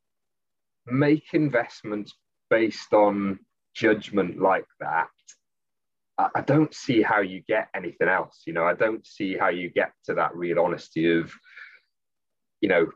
make 0.86 1.34
investments 1.34 2.13
based 2.50 2.93
on 2.93 3.39
judgment 3.74 4.39
like 4.39 4.65
that, 4.79 5.10
I 6.35 6.41
don't 6.41 6.73
see 6.73 7.01
how 7.01 7.21
you 7.21 7.41
get 7.47 7.69
anything 7.75 8.07
else. 8.07 8.43
You 8.45 8.53
know, 8.53 8.65
I 8.65 8.73
don't 8.73 9.05
see 9.05 9.37
how 9.37 9.49
you 9.49 9.69
get 9.69 9.91
to 10.05 10.13
that 10.15 10.35
real 10.35 10.59
honesty 10.59 11.11
of 11.11 11.31
you 12.61 12.69
know, 12.69 12.87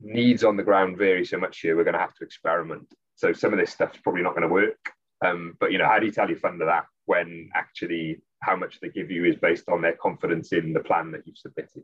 needs 0.00 0.42
on 0.42 0.56
the 0.56 0.62
ground 0.62 0.96
vary 0.98 1.24
so 1.24 1.38
much 1.38 1.60
here, 1.60 1.76
we're 1.76 1.84
going 1.84 1.94
to 1.94 2.00
have 2.00 2.14
to 2.14 2.24
experiment. 2.24 2.92
So 3.14 3.32
some 3.32 3.52
of 3.52 3.58
this 3.58 3.70
stuff's 3.70 3.98
probably 3.98 4.22
not 4.22 4.34
going 4.34 4.48
to 4.48 4.48
work. 4.48 4.78
Um, 5.24 5.54
but 5.60 5.70
you 5.70 5.78
know, 5.78 5.86
how 5.86 5.98
do 5.98 6.06
you 6.06 6.12
tell 6.12 6.28
your 6.28 6.38
funder 6.38 6.64
that 6.64 6.86
when 7.04 7.50
actually 7.54 8.22
how 8.42 8.56
much 8.56 8.80
they 8.80 8.88
give 8.88 9.10
you 9.10 9.26
is 9.26 9.36
based 9.36 9.68
on 9.68 9.82
their 9.82 9.92
confidence 9.92 10.52
in 10.52 10.72
the 10.72 10.80
plan 10.80 11.12
that 11.12 11.26
you've 11.26 11.36
submitted? 11.36 11.82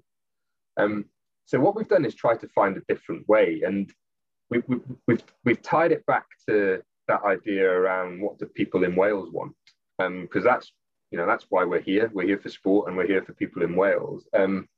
Um, 0.78 1.04
so 1.44 1.60
what 1.60 1.76
we've 1.76 1.86
done 1.86 2.06
is 2.06 2.14
try 2.14 2.34
to 2.36 2.48
find 2.48 2.76
a 2.76 2.82
different 2.88 3.28
way, 3.28 3.62
and 3.64 3.92
we, 4.50 4.62
we, 4.66 4.78
we've 5.06 5.22
we've 5.44 5.62
tied 5.62 5.92
it 5.92 6.04
back 6.06 6.24
to 6.48 6.82
that 7.08 7.22
idea 7.24 7.70
around 7.70 8.20
what 8.20 8.38
do 8.38 8.46
people 8.46 8.84
in 8.84 8.96
Wales 8.96 9.30
want, 9.30 9.54
because 9.98 10.44
um, 10.44 10.44
that's 10.44 10.72
you 11.10 11.18
know 11.18 11.26
that's 11.26 11.46
why 11.50 11.64
we're 11.64 11.80
here. 11.80 12.10
We're 12.12 12.26
here 12.26 12.38
for 12.38 12.48
sport, 12.48 12.88
and 12.88 12.96
we're 12.96 13.06
here 13.06 13.22
for 13.22 13.32
people 13.34 13.62
in 13.62 13.76
Wales. 13.76 14.26
Um, 14.34 14.68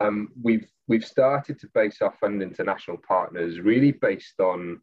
um, 0.00 0.28
we've 0.42 0.66
we've 0.88 1.04
started 1.04 1.58
to 1.60 1.68
base 1.74 2.02
our 2.02 2.14
fund 2.20 2.42
international 2.42 2.98
partners 3.06 3.60
really 3.60 3.92
based 3.92 4.40
on 4.40 4.80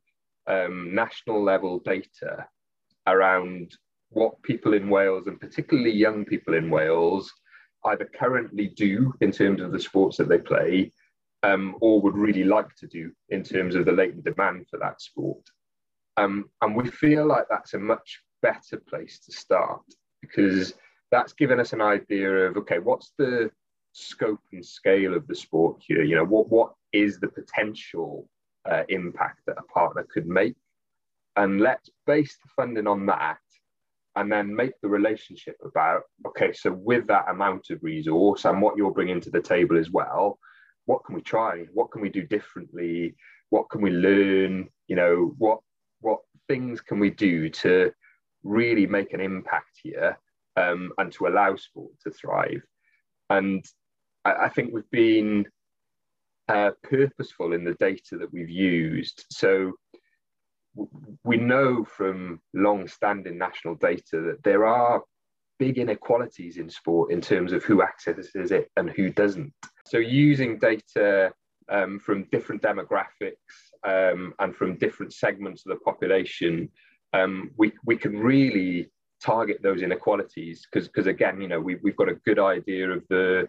um, 0.48 0.93
national 0.93 1.43
level 1.43 1.79
data 1.79 2.48
around 3.08 3.75
what 4.10 4.41
people 4.43 4.74
in 4.74 4.89
Wales 4.89 5.27
and 5.27 5.39
particularly 5.39 5.91
young 5.91 6.25
people 6.25 6.53
in 6.53 6.70
Wales 6.70 7.31
either 7.86 8.10
currently 8.20 8.67
do 8.67 9.13
in 9.22 9.31
terms 9.31 9.62
of 9.62 9.72
the 9.72 9.79
sports 9.79 10.17
that 10.17 10.29
they 10.29 10.38
play 10.38 10.91
um, 11.43 11.75
or 11.81 12.01
would 12.01 12.15
really 12.15 12.43
like 12.43 12.75
to 12.75 12.88
do 12.88 13.12
in 13.29 13.43
terms 13.43 13.75
of 13.75 13.86
the 13.86 13.91
latent 13.91 14.24
demand 14.24 14.65
for 14.70 14.77
that 14.79 15.01
sport. 15.01 15.43
Um, 16.17 16.50
and 16.62 16.75
we 16.75 16.89
feel 16.89 17.25
like 17.25 17.46
that's 17.50 17.74
a 17.74 17.79
much 17.79 18.22
better 18.41 18.77
place 18.77 19.20
to 19.25 19.31
start 19.31 19.81
because 20.22 20.74
that's 21.12 21.34
given 21.34 21.60
us 21.60 21.74
an 21.74 21.82
idea 21.82 22.32
of 22.48 22.58
okay, 22.58 22.80
what's 22.80 23.13
the 23.18 23.51
scope 23.94 24.39
and 24.53 24.65
scale 24.65 25.13
of 25.13 25.27
the 25.27 25.36
sport 25.36 25.82
here? 25.86 26.03
You 26.03 26.15
know, 26.15 26.25
what 26.25 26.50
what 26.50 26.74
is 26.94 27.20
the 27.20 27.27
potential 27.27 28.27
uh, 28.70 28.84
impact 28.89 29.41
that 29.48 29.58
a 29.58 29.74
partner 29.74 30.08
could 30.12 30.27
make? 30.27 30.56
And 31.36 31.62
let's 31.62 31.89
base 32.08 32.38
the 32.44 32.50
funding 32.56 32.88
on 32.88 33.06
that 33.08 33.38
and 34.15 34.32
then 34.32 34.53
make 34.53 34.74
the 34.82 34.89
relationship 34.89 35.56
about 35.63 36.03
okay, 36.27 36.53
so 36.53 36.72
with 36.72 37.08
that 37.08 37.30
amount 37.30 37.70
of 37.70 37.84
resource 37.84 38.46
and 38.46 38.62
what 38.62 38.77
you're 38.77 38.91
bringing 38.91 39.22
to 39.22 39.30
the 39.30 39.41
table 39.41 39.77
as 39.77 39.89
well, 39.91 40.39
what 40.86 41.03
can 41.06 41.15
we 41.15 41.22
try? 41.22 41.65
What 41.74 41.91
can 41.91 42.01
we 42.01 42.10
do 42.10 42.24
differently? 42.24 43.15
What 43.50 43.70
can 43.70 43.82
we 43.82 43.91
learn? 43.91 44.70
You 44.88 44.96
know, 44.96 45.36
what 45.38 45.60
what 46.00 46.20
things 46.48 46.82
can 46.82 47.00
we 47.00 47.10
do 47.10 47.50
to 47.50 47.91
really 48.44 48.88
make 48.88 49.13
an 49.13 49.22
impact 49.22 49.80
here 49.84 50.18
um, 50.58 50.91
and 50.98 51.12
to 51.13 51.27
allow 51.27 51.55
sport 51.55 51.91
to 52.03 52.12
thrive? 52.12 52.63
And 53.29 53.63
I, 54.25 54.34
I 54.46 54.50
think 54.50 54.74
we've 54.74 54.91
been 54.91 55.46
uh, 56.48 56.72
purposeful 56.84 57.53
in 57.53 57.63
the 57.63 57.75
data 57.75 58.17
that 58.17 58.31
we've 58.34 58.50
used. 58.50 59.25
So 59.29 59.74
we 61.24 61.38
know 61.38 61.84
from 61.84 62.39
long-standing 62.53 63.38
national 63.38 63.75
data 63.75 64.22
that 64.22 64.43
there 64.43 64.65
are 64.65 65.03
big 65.60 65.77
inequalities 65.77 66.58
in 66.58 66.70
sport 66.70 67.12
in 67.12 67.22
terms 67.22 67.53
of 67.53 67.63
who 67.63 67.84
accesses 67.84 68.51
it 68.51 68.70
and 68.77 68.89
who 68.89 69.10
doesn't. 69.10 69.53
So 69.86 69.98
using 70.00 70.58
data 70.58 71.31
um, 71.70 72.00
from 72.00 72.27
different 72.31 72.62
demographics 72.62 73.34
um, 73.86 74.34
and 74.39 74.55
from 74.55 74.77
different 74.77 75.13
segments 75.13 75.63
of 75.65 75.72
the 75.72 75.79
population, 75.84 76.70
um, 77.13 77.51
we, 77.58 77.74
we 77.86 77.98
can 77.98 78.17
really 78.17 78.89
target 79.24 79.62
those 79.62 79.82
inequalities 79.82 80.66
because 80.72 80.88
because 80.88 81.08
again, 81.08 81.42
you 81.42 81.48
know, 81.48 81.60
we, 81.60 81.75
we've 81.84 81.96
got 81.96 82.10
a 82.10 82.16
good 82.25 82.40
idea 82.40 82.90
of 82.90 83.04
the 83.10 83.48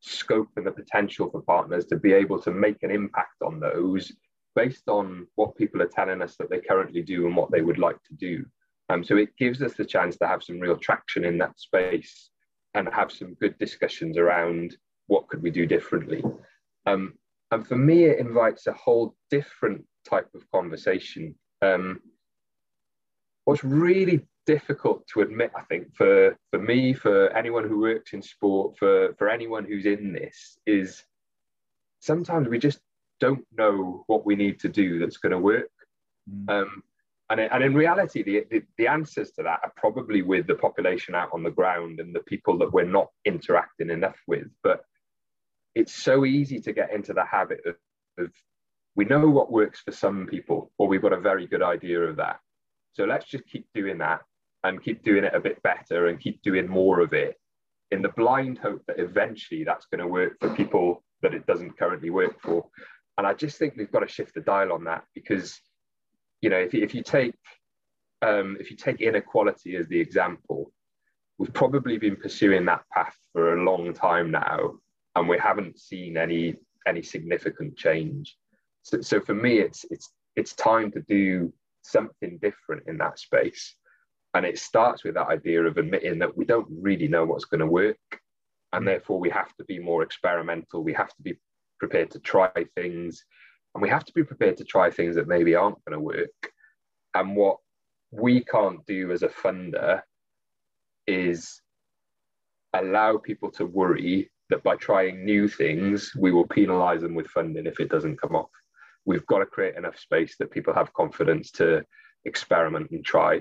scope 0.00 0.48
and 0.56 0.66
the 0.66 0.72
potential 0.72 1.30
for 1.30 1.42
partners 1.42 1.84
to 1.86 1.96
be 1.96 2.12
able 2.12 2.40
to 2.40 2.50
make 2.50 2.82
an 2.82 2.90
impact 2.90 3.42
on 3.42 3.60
those 3.60 4.12
based 4.56 4.88
on 4.88 5.26
what 5.36 5.56
people 5.56 5.80
are 5.82 5.86
telling 5.86 6.22
us 6.22 6.36
that 6.36 6.50
they 6.50 6.58
currently 6.58 7.02
do 7.02 7.26
and 7.26 7.36
what 7.36 7.50
they 7.50 7.60
would 7.60 7.78
like 7.78 8.02
to 8.04 8.14
do. 8.14 8.44
Um, 8.88 9.04
so 9.04 9.16
it 9.16 9.36
gives 9.36 9.62
us 9.62 9.74
the 9.74 9.84
chance 9.84 10.16
to 10.16 10.26
have 10.26 10.42
some 10.42 10.58
real 10.58 10.76
traction 10.76 11.24
in 11.24 11.38
that 11.38 11.58
space 11.60 12.30
and 12.74 12.88
have 12.92 13.12
some 13.12 13.34
good 13.34 13.56
discussions 13.58 14.16
around 14.16 14.76
what 15.06 15.28
could 15.28 15.42
we 15.42 15.50
do 15.50 15.66
differently. 15.66 16.24
Um, 16.86 17.14
and 17.52 17.66
for 17.66 17.76
me, 17.76 18.04
it 18.04 18.18
invites 18.18 18.66
a 18.66 18.72
whole 18.72 19.14
different 19.30 19.84
type 20.08 20.28
of 20.34 20.50
conversation. 20.50 21.34
Um, 21.62 22.00
what's 23.44 23.64
really 23.64 24.26
difficult 24.50 25.06
to 25.06 25.20
admit, 25.20 25.52
I 25.56 25.62
think, 25.62 25.94
for, 25.94 26.36
for 26.50 26.58
me, 26.58 26.92
for 26.92 27.28
anyone 27.36 27.68
who 27.68 27.78
works 27.78 28.14
in 28.14 28.20
sport, 28.20 28.76
for, 28.76 29.14
for 29.16 29.28
anyone 29.28 29.64
who's 29.64 29.86
in 29.86 30.12
this, 30.12 30.58
is 30.66 31.04
sometimes 32.00 32.48
we 32.48 32.58
just 32.58 32.80
don't 33.20 33.46
know 33.56 34.02
what 34.08 34.26
we 34.26 34.34
need 34.34 34.58
to 34.60 34.68
do 34.68 34.98
that's 34.98 35.18
going 35.18 35.30
to 35.30 35.38
work. 35.38 35.70
Mm. 36.28 36.50
Um, 36.50 36.82
and, 37.30 37.38
and 37.38 37.62
in 37.62 37.74
reality, 37.74 38.24
the, 38.24 38.44
the, 38.50 38.62
the, 38.76 38.88
answers 38.88 39.30
to 39.32 39.44
that 39.44 39.60
are 39.62 39.72
probably 39.76 40.22
with 40.22 40.48
the 40.48 40.56
population 40.56 41.14
out 41.14 41.30
on 41.32 41.44
the 41.44 41.56
ground 41.60 42.00
and 42.00 42.12
the 42.12 42.26
people 42.32 42.58
that 42.58 42.72
we're 42.72 42.96
not 42.98 43.08
interacting 43.24 43.88
enough 43.88 44.18
with. 44.26 44.48
But 44.64 44.82
it's 45.76 45.94
so 45.94 46.24
easy 46.24 46.58
to 46.58 46.72
get 46.72 46.92
into 46.92 47.12
the 47.12 47.24
habit 47.24 47.60
of, 47.66 47.76
of 48.18 48.32
we 48.96 49.04
know 49.04 49.28
what 49.28 49.52
works 49.52 49.80
for 49.80 49.92
some 49.92 50.26
people, 50.26 50.72
or 50.76 50.88
we've 50.88 51.02
got 51.02 51.12
a 51.12 51.20
very 51.20 51.46
good 51.46 51.62
idea 51.62 52.00
of 52.00 52.16
that. 52.16 52.40
So 52.94 53.04
let's 53.04 53.26
just 53.26 53.46
keep 53.46 53.68
doing 53.72 53.98
that 53.98 54.22
and 54.64 54.82
keep 54.82 55.02
doing 55.02 55.24
it 55.24 55.34
a 55.34 55.40
bit 55.40 55.62
better 55.62 56.08
and 56.08 56.20
keep 56.20 56.42
doing 56.42 56.68
more 56.68 57.00
of 57.00 57.12
it 57.12 57.36
in 57.90 58.02
the 58.02 58.10
blind 58.10 58.58
hope 58.58 58.82
that 58.86 58.98
eventually 58.98 59.64
that's 59.64 59.86
going 59.86 60.00
to 60.00 60.06
work 60.06 60.38
for 60.40 60.54
people 60.54 61.02
that 61.22 61.34
it 61.34 61.46
doesn't 61.46 61.78
currently 61.78 62.10
work 62.10 62.40
for. 62.40 62.66
And 63.18 63.26
I 63.26 63.34
just 63.34 63.58
think 63.58 63.74
we've 63.76 63.90
got 63.90 64.00
to 64.00 64.08
shift 64.08 64.34
the 64.34 64.40
dial 64.40 64.72
on 64.72 64.84
that 64.84 65.04
because, 65.14 65.60
you 66.40 66.50
know, 66.50 66.58
if, 66.58 66.74
if 66.74 66.94
you 66.94 67.02
take 67.02 67.34
um, 68.22 68.56
if 68.60 68.70
you 68.70 68.76
take 68.76 69.00
inequality 69.00 69.76
as 69.76 69.88
the 69.88 69.98
example, 69.98 70.72
we've 71.38 71.52
probably 71.52 71.96
been 71.96 72.16
pursuing 72.16 72.66
that 72.66 72.82
path 72.92 73.16
for 73.32 73.54
a 73.54 73.64
long 73.64 73.94
time 73.94 74.30
now, 74.30 74.74
and 75.16 75.28
we 75.28 75.38
haven't 75.38 75.78
seen 75.78 76.16
any 76.16 76.56
any 76.86 77.02
significant 77.02 77.76
change. 77.76 78.36
So, 78.82 79.00
so 79.00 79.20
for 79.20 79.34
me, 79.34 79.58
it's 79.58 79.84
it's 79.90 80.10
it's 80.36 80.54
time 80.54 80.90
to 80.92 81.00
do 81.08 81.52
something 81.82 82.38
different 82.42 82.84
in 82.86 82.98
that 82.98 83.18
space. 83.18 83.74
And 84.34 84.46
it 84.46 84.58
starts 84.58 85.02
with 85.02 85.14
that 85.14 85.28
idea 85.28 85.62
of 85.64 85.76
admitting 85.76 86.18
that 86.20 86.36
we 86.36 86.44
don't 86.44 86.68
really 86.70 87.08
know 87.08 87.24
what's 87.24 87.46
going 87.46 87.60
to 87.60 87.66
work. 87.66 87.98
And 88.72 88.82
mm. 88.82 88.86
therefore, 88.86 89.18
we 89.18 89.30
have 89.30 89.54
to 89.56 89.64
be 89.64 89.78
more 89.78 90.02
experimental. 90.02 90.84
We 90.84 90.92
have 90.94 91.08
to 91.08 91.22
be 91.22 91.38
prepared 91.80 92.10
to 92.12 92.20
try 92.20 92.50
things 92.76 93.24
and 93.74 93.82
we 93.82 93.88
have 93.88 94.04
to 94.04 94.12
be 94.12 94.24
prepared 94.24 94.56
to 94.58 94.64
try 94.64 94.90
things 94.90 95.16
that 95.16 95.28
maybe 95.28 95.54
aren't 95.54 95.82
going 95.84 95.98
to 95.98 96.04
work 96.04 96.52
and 97.14 97.34
what 97.34 97.56
we 98.10 98.44
can't 98.44 98.84
do 98.86 99.10
as 99.12 99.22
a 99.22 99.28
funder 99.28 100.02
is 101.06 101.60
allow 102.74 103.16
people 103.16 103.50
to 103.50 103.66
worry 103.66 104.30
that 104.50 104.62
by 104.62 104.76
trying 104.76 105.24
new 105.24 105.48
things 105.48 106.12
we 106.16 106.32
will 106.32 106.46
penalize 106.46 107.00
them 107.00 107.14
with 107.14 107.26
funding 107.28 107.66
if 107.66 107.80
it 107.80 107.88
doesn't 107.88 108.20
come 108.20 108.36
off 108.36 108.50
we've 109.06 109.26
got 109.26 109.38
to 109.38 109.46
create 109.46 109.76
enough 109.76 109.98
space 109.98 110.36
that 110.38 110.50
people 110.50 110.74
have 110.74 110.92
confidence 110.92 111.50
to 111.50 111.82
experiment 112.24 112.90
and 112.90 113.04
try 113.04 113.40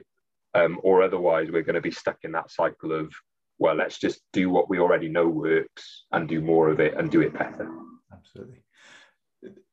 um, 0.56 0.80
or 0.84 1.02
otherwise 1.02 1.50
we're 1.52 1.64
going 1.64 1.76
to 1.76 1.82
be 1.82 1.92
stuck 1.92 2.18
in 2.24 2.32
that 2.32 2.52
cycle 2.52 2.92
of 2.92 3.14
well 3.58 3.76
let's 3.76 4.00
just 4.00 4.22
do 4.34 4.50
what 4.50 4.70
we 4.70 4.80
already 4.80 5.10
know 5.10 5.28
works 5.28 6.06
and 6.12 6.28
do 6.28 6.42
more 6.42 6.70
of 6.70 6.80
it 6.80 6.96
and 6.96 7.12
do 7.12 7.22
it 7.22 7.34
better 7.34 7.70
absolutely. 8.20 8.64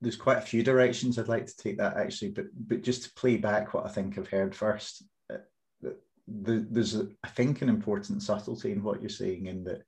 There's 0.01 0.17
quite 0.17 0.39
a 0.39 0.43
few 0.43 0.63
directions 0.63 1.19
I'd 1.19 1.29
like 1.29 1.47
to 1.47 1.57
take 1.57 1.79
that 1.79 1.97
actually, 1.97 2.31
but 2.31 2.47
but 2.55 2.83
just 2.83 3.05
to 3.05 3.15
play 3.15 3.37
back 3.37 3.75
what 3.75 3.87
I 3.87 3.89
think 3.89 4.17
I've 4.17 4.29
heard 4.29 4.55
first, 4.55 5.05
uh, 5.33 5.39
the, 5.83 6.67
there's 6.71 6.95
a, 6.95 7.09
I 7.25 7.29
think 7.29 7.63
an 7.63 7.69
important 7.69 8.23
subtlety 8.23 8.73
in 8.73 8.83
what 8.83 9.01
you're 9.01 9.09
saying 9.09 9.47
in 9.47 9.65
that 9.65 9.83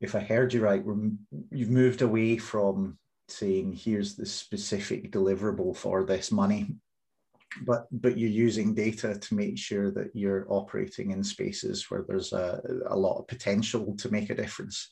if 0.00 0.14
I 0.14 0.20
heard 0.20 0.52
you 0.52 0.62
right, 0.62 0.84
you've 1.50 1.70
moved 1.70 2.02
away 2.02 2.36
from 2.36 2.98
saying 3.28 3.72
here's 3.72 4.16
the 4.16 4.26
specific 4.26 5.10
deliverable 5.12 5.74
for 5.74 6.04
this 6.04 6.30
money 6.30 6.74
but 7.66 7.86
but 7.90 8.18
you're 8.18 8.30
using 8.30 8.74
data 8.74 9.18
to 9.18 9.34
make 9.34 9.58
sure 9.58 9.90
that 9.90 10.10
you're 10.14 10.46
operating 10.48 11.10
in 11.10 11.22
spaces 11.22 11.90
where 11.90 12.04
there's 12.06 12.32
a, 12.32 12.60
a 12.86 12.96
lot 12.96 13.18
of 13.18 13.28
potential 13.28 13.94
to 13.96 14.10
make 14.10 14.30
a 14.30 14.34
difference 14.34 14.88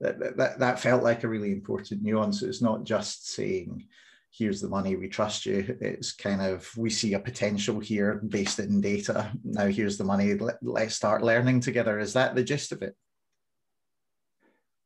that, 0.00 0.36
that, 0.36 0.58
that 0.58 0.80
felt 0.80 1.02
like 1.02 1.24
a 1.24 1.28
really 1.28 1.52
important 1.52 2.02
nuance. 2.02 2.42
It's 2.42 2.62
not 2.62 2.84
just 2.84 3.30
saying, 3.30 3.86
here's 4.30 4.60
the 4.60 4.68
money, 4.68 4.96
we 4.96 5.08
trust 5.08 5.46
you. 5.46 5.76
It's 5.80 6.12
kind 6.12 6.42
of, 6.42 6.70
we 6.76 6.90
see 6.90 7.14
a 7.14 7.18
potential 7.18 7.80
here 7.80 8.16
based 8.16 8.58
in 8.58 8.80
data. 8.80 9.32
Now 9.42 9.66
here's 9.66 9.96
the 9.96 10.04
money, 10.04 10.34
let, 10.34 10.56
let's 10.62 10.94
start 10.94 11.22
learning 11.22 11.60
together. 11.60 11.98
Is 11.98 12.12
that 12.12 12.34
the 12.34 12.44
gist 12.44 12.72
of 12.72 12.82
it? 12.82 12.94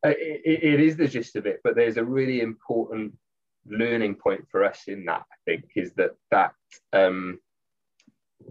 Uh, 0.07 0.11
it, 0.11 0.63
it 0.63 0.81
is 0.81 0.97
the 0.97 1.09
gist 1.09 1.37
of 1.37 1.47
it, 1.47 1.61
but 1.65 1.75
there's 1.75 1.97
a 1.97 2.05
really 2.05 2.41
important 2.41 3.13
learning 3.67 4.15
point 4.15 4.43
for 4.51 4.65
us 4.65 4.85
in 4.87 5.05
that, 5.05 5.23
I 5.31 5.37
think, 5.45 5.65
is 5.75 5.93
that 5.95 6.13
that, 6.31 6.53
um, 6.93 7.39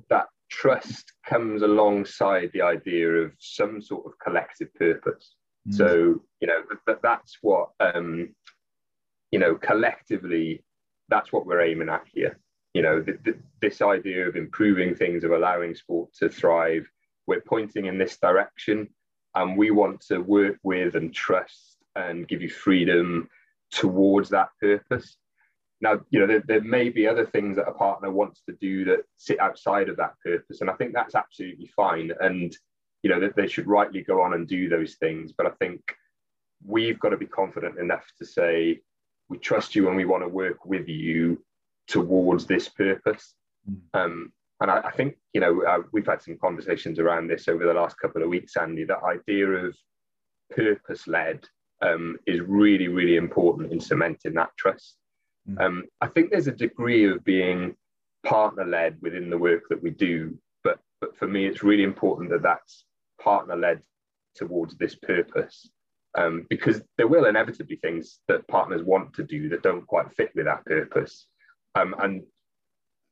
that 0.09 0.27
trust 0.49 1.13
comes 1.25 1.61
alongside 1.61 2.49
the 2.53 2.61
idea 2.61 3.09
of 3.09 3.31
some 3.39 3.81
sort 3.81 4.05
of 4.05 4.17
collective 4.19 4.73
purpose. 4.75 5.35
Mm. 5.67 5.75
So 5.75 6.21
you 6.39 6.47
know 6.47 6.63
that, 6.87 7.01
that's 7.01 7.37
what 7.41 7.69
um, 7.79 8.35
you 9.31 9.39
know 9.39 9.55
collectively 9.55 10.63
that's 11.09 11.33
what 11.33 11.45
we're 11.45 11.61
aiming 11.61 11.89
at 11.89 12.05
here. 12.13 12.39
You 12.73 12.83
know, 12.83 13.01
th- 13.01 13.23
th- 13.23 13.37
this 13.61 13.81
idea 13.81 14.27
of 14.27 14.35
improving 14.35 14.93
things, 14.93 15.23
of 15.23 15.31
allowing 15.31 15.73
sport 15.73 16.13
to 16.19 16.29
thrive, 16.29 16.87
we're 17.25 17.41
pointing 17.41 17.85
in 17.85 17.97
this 17.97 18.17
direction, 18.17 18.87
and 19.35 19.57
we 19.57 19.71
want 19.71 20.01
to 20.01 20.19
work 20.19 20.57
with 20.63 20.95
and 20.95 21.13
trust 21.13 21.77
and 21.95 22.27
give 22.27 22.41
you 22.41 22.49
freedom 22.49 23.27
towards 23.71 24.29
that 24.29 24.49
purpose. 24.61 25.17
Now, 25.81 26.01
you 26.09 26.19
know, 26.19 26.27
there, 26.27 26.43
there, 26.45 26.61
may 26.61 26.89
be 26.89 27.07
other 27.07 27.25
things 27.25 27.55
that 27.55 27.67
a 27.67 27.73
partner 27.73 28.11
wants 28.11 28.41
to 28.47 28.55
do 28.59 28.83
that 28.85 29.03
sit 29.17 29.39
outside 29.39 29.87
of 29.87 29.97
that 29.97 30.13
purpose. 30.23 30.61
And 30.61 30.69
I 30.69 30.73
think 30.73 30.93
that's 30.93 31.15
absolutely 31.15 31.71
fine. 31.75 32.11
And, 32.19 32.55
you 33.01 33.09
know, 33.09 33.19
that 33.21 33.35
they 33.35 33.47
should 33.47 33.67
rightly 33.67 34.01
go 34.01 34.21
on 34.21 34.33
and 34.33 34.47
do 34.47 34.67
those 34.67 34.95
things. 34.95 35.31
But 35.31 35.47
I 35.47 35.51
think 35.51 35.81
we've 36.65 36.99
got 36.99 37.09
to 37.09 37.17
be 37.17 37.25
confident 37.25 37.79
enough 37.79 38.05
to 38.17 38.25
say, 38.25 38.81
we 39.29 39.37
trust 39.37 39.75
you 39.75 39.87
and 39.87 39.95
we 39.95 40.05
want 40.05 40.23
to 40.23 40.27
work 40.27 40.65
with 40.65 40.89
you 40.89 41.41
towards 41.87 42.45
this 42.45 42.67
purpose. 42.67 43.35
Mm. 43.69 43.79
Um, 43.93 44.33
and 44.61 44.69
I, 44.69 44.79
I, 44.79 44.91
think, 44.91 45.15
you 45.33 45.39
know, 45.39 45.63
uh, 45.63 45.83
we've 45.93 46.05
had 46.05 46.21
some 46.21 46.37
conversations 46.37 46.99
around 46.99 47.27
this 47.27 47.47
over 47.47 47.65
the 47.65 47.73
last 47.73 47.97
couple 47.99 48.21
of 48.21 48.29
weeks, 48.29 48.57
Andy, 48.57 48.83
that 48.85 49.03
idea 49.03 49.47
of 49.47 49.77
purpose 50.49 51.07
led 51.07 51.45
um, 51.81 52.17
is 52.27 52.41
really, 52.41 52.87
really 52.87 53.15
important 53.15 53.71
in 53.71 53.79
cementing 53.79 54.33
that 54.33 54.49
trust. 54.57 54.98
Mm. 55.49 55.61
Um, 55.61 55.83
I 56.01 56.07
think 56.07 56.29
there's 56.29 56.47
a 56.47 56.51
degree 56.51 57.09
of 57.09 57.23
being 57.23 57.75
partner 58.25 58.65
led 58.65 58.97
within 59.01 59.29
the 59.29 59.37
work 59.37 59.63
that 59.69 59.81
we 59.81 59.91
do, 59.91 60.37
but 60.63 60.79
but 61.01 61.17
for 61.17 61.27
me, 61.27 61.45
it's 61.45 61.63
really 61.63 61.83
important 61.83 62.29
that 62.31 62.43
that's 62.43 62.85
partner 63.21 63.55
led 63.55 63.81
towards 64.35 64.77
this 64.77 64.95
purpose. 64.95 65.69
Um, 66.17 66.47
because 66.49 66.81
there 66.97 67.07
will 67.07 67.25
inevitably 67.25 67.75
things 67.75 68.19
that 68.27 68.47
partners 68.47 68.81
want 68.81 69.13
to 69.13 69.23
do 69.23 69.47
that 69.49 69.61
don't 69.61 69.85
quite 69.85 70.11
fit 70.15 70.31
with 70.33 70.45
that 70.45 70.65
purpose. 70.65 71.27
Um, 71.75 71.93
and 71.99 72.23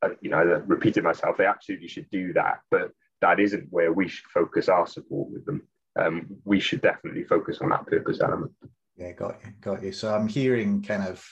uh, 0.01 0.09
you 0.21 0.29
know, 0.29 0.37
I 0.37 0.41
repeated 0.41 1.03
myself, 1.03 1.37
they 1.37 1.45
absolutely 1.45 1.87
should 1.87 2.09
do 2.09 2.33
that, 2.33 2.59
but 2.71 2.91
that 3.21 3.39
isn't 3.39 3.67
where 3.71 3.93
we 3.93 4.07
should 4.07 4.25
focus 4.27 4.69
our 4.69 4.87
support 4.87 5.29
with 5.31 5.45
them. 5.45 5.61
Um, 5.99 6.27
we 6.43 6.59
should 6.59 6.81
definitely 6.81 7.23
focus 7.23 7.59
on 7.61 7.69
that 7.69 7.87
purpose 7.87 8.19
element. 8.21 8.51
Yeah, 8.95 9.11
got 9.13 9.37
you, 9.43 9.51
got 9.61 9.83
you. 9.83 9.91
So 9.91 10.13
I'm 10.13 10.27
hearing 10.27 10.81
kind 10.81 11.03
of 11.03 11.23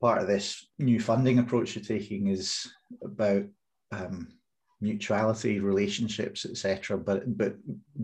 part 0.00 0.20
of 0.20 0.26
this 0.26 0.66
new 0.78 1.00
funding 1.00 1.38
approach 1.38 1.74
you're 1.74 1.84
taking 1.84 2.28
is 2.28 2.66
about 3.02 3.44
um, 3.92 4.28
mutuality, 4.80 5.60
relationships, 5.60 6.46
etc. 6.46 6.96
But 6.96 7.36
but 7.36 7.54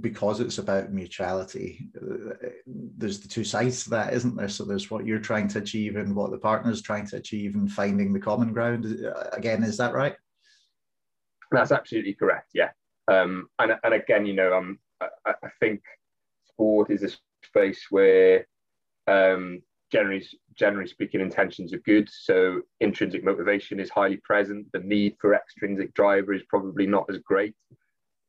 because 0.00 0.41
it's 0.41 0.59
about 0.59 0.93
mutuality, 0.93 1.88
uh, 1.97 2.35
there's 2.67 3.21
the 3.21 3.29
two 3.29 3.45
sides 3.45 3.85
to 3.85 3.91
that, 3.91 4.12
isn't 4.12 4.37
there? 4.37 4.49
So 4.49 4.65
there's 4.65 4.91
what 4.91 5.07
you're 5.07 5.19
trying 5.19 5.49
to 5.49 5.59
achieve 5.59 5.97
and 5.97 6.15
what 6.15 6.31
the 6.31 6.38
partner's 6.38 6.83
trying 6.83 7.07
to 7.09 7.17
achieve, 7.17 7.55
and 7.55 7.71
finding 7.71 8.12
the 8.12 8.21
common 8.21 8.53
ground. 8.53 8.85
Uh, 9.05 9.31
again, 9.33 9.62
is 9.62 9.76
that 9.79 9.95
right? 9.95 10.15
That's 11.50 11.73
absolutely 11.73 12.15
correct. 12.15 12.50
Yeah. 12.55 12.71
Um, 13.09 13.49
and 13.59 13.73
and 13.83 13.95
again, 13.95 14.26
you 14.26 14.35
know, 14.35 14.53
um, 14.53 14.79
I, 15.00 15.09
I 15.26 15.49
think 15.61 15.83
sport 16.45 16.91
is 16.91 17.03
a 17.03 17.11
space 17.45 17.87
where 17.91 18.47
um, 19.07 19.62
generally 19.90 20.26
generally 20.55 20.88
speaking 20.88 21.21
intentions 21.21 21.73
are 21.73 21.78
good. 21.78 22.09
So 22.11 22.62
intrinsic 22.81 23.25
motivation 23.25 23.78
is 23.81 23.90
highly 23.90 24.19
present. 24.19 24.66
The 24.73 24.81
need 24.81 25.16
for 25.21 25.35
extrinsic 25.35 25.95
driver 25.95 26.33
is 26.33 26.43
probably 26.49 26.87
not 26.87 27.07
as 27.09 27.19
great 27.19 27.55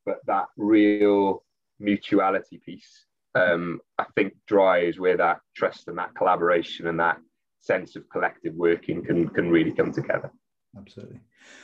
but 0.08 0.26
that 0.26 0.46
real 0.58 1.44
mutuality 1.80 2.60
piece 2.66 3.06
um, 3.36 3.80
i 4.00 4.06
think 4.16 4.34
drives 4.48 4.98
where 4.98 5.18
that 5.18 5.40
trust 5.56 5.88
and 5.88 5.98
that 5.98 6.16
collaboration 6.16 6.88
and 6.88 7.00
that 7.00 7.18
sense 7.60 7.96
of 7.96 8.10
collective 8.10 8.56
working 8.56 9.04
can 9.04 9.28
can 9.28 9.50
really 9.50 9.72
come 9.72 9.92
together. 9.92 10.32
Absolutely. 10.78 11.20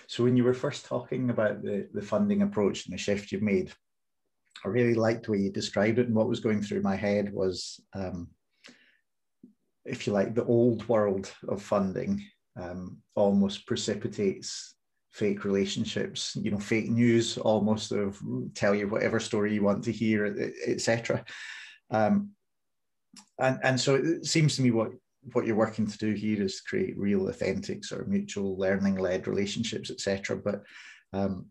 So 0.08 0.24
when 0.24 0.36
you 0.36 0.44
were 0.44 0.54
first 0.54 0.86
talking 0.86 1.30
about 1.30 1.64
the 1.64 1.88
the 1.94 2.02
funding 2.02 2.42
approach 2.42 2.86
and 2.86 2.94
the 2.94 2.98
shift 2.98 3.32
you've 3.32 3.42
made 3.42 3.72
i 4.66 4.68
really 4.68 4.94
liked 4.94 5.26
the 5.26 5.32
way 5.32 5.38
you 5.40 5.52
described 5.52 6.00
it 6.00 6.08
and 6.08 6.16
what 6.16 6.28
was 6.28 6.40
going 6.42 6.62
through 6.62 6.82
my 6.82 6.96
head 6.96 7.32
was 7.32 7.80
um, 7.94 8.28
if 9.86 10.08
you 10.08 10.14
like, 10.14 10.34
the 10.34 10.46
old 10.46 10.88
world 10.88 11.32
of 11.48 11.62
funding 11.62 12.26
um, 12.60 12.98
almost 13.16 13.66
precipitates 13.68 14.76
fake 15.12 15.46
relationships, 15.46 16.36
you 16.42 16.50
know, 16.50 16.60
fake 16.60 16.90
news 16.90 17.38
almost 17.38 17.92
of 17.92 18.20
tell 18.56 18.74
you 18.74 18.88
whatever 18.88 19.20
story 19.20 19.54
you 19.54 19.62
want 19.62 19.84
to 19.84 19.92
hear, 19.92 20.52
etc. 20.66 21.24
Um, 21.92 22.32
and 23.40 23.60
and 23.64 23.80
so 23.80 23.96
it 23.96 24.26
seems 24.26 24.56
to 24.56 24.62
me 24.64 24.72
what 24.72 24.92
what 25.34 25.46
you're 25.46 25.56
working 25.56 25.88
to 25.88 25.98
do 25.98 26.14
here 26.14 26.42
is 26.42 26.62
create 26.62 26.98
real, 26.98 27.30
authentic, 27.30 27.86
sort 27.86 28.02
of 28.02 28.08
mutual 28.08 28.58
learning-led 28.58 29.28
relationships, 29.28 29.90
etc. 29.90 30.36
But 30.38 30.64
um, 31.14 31.46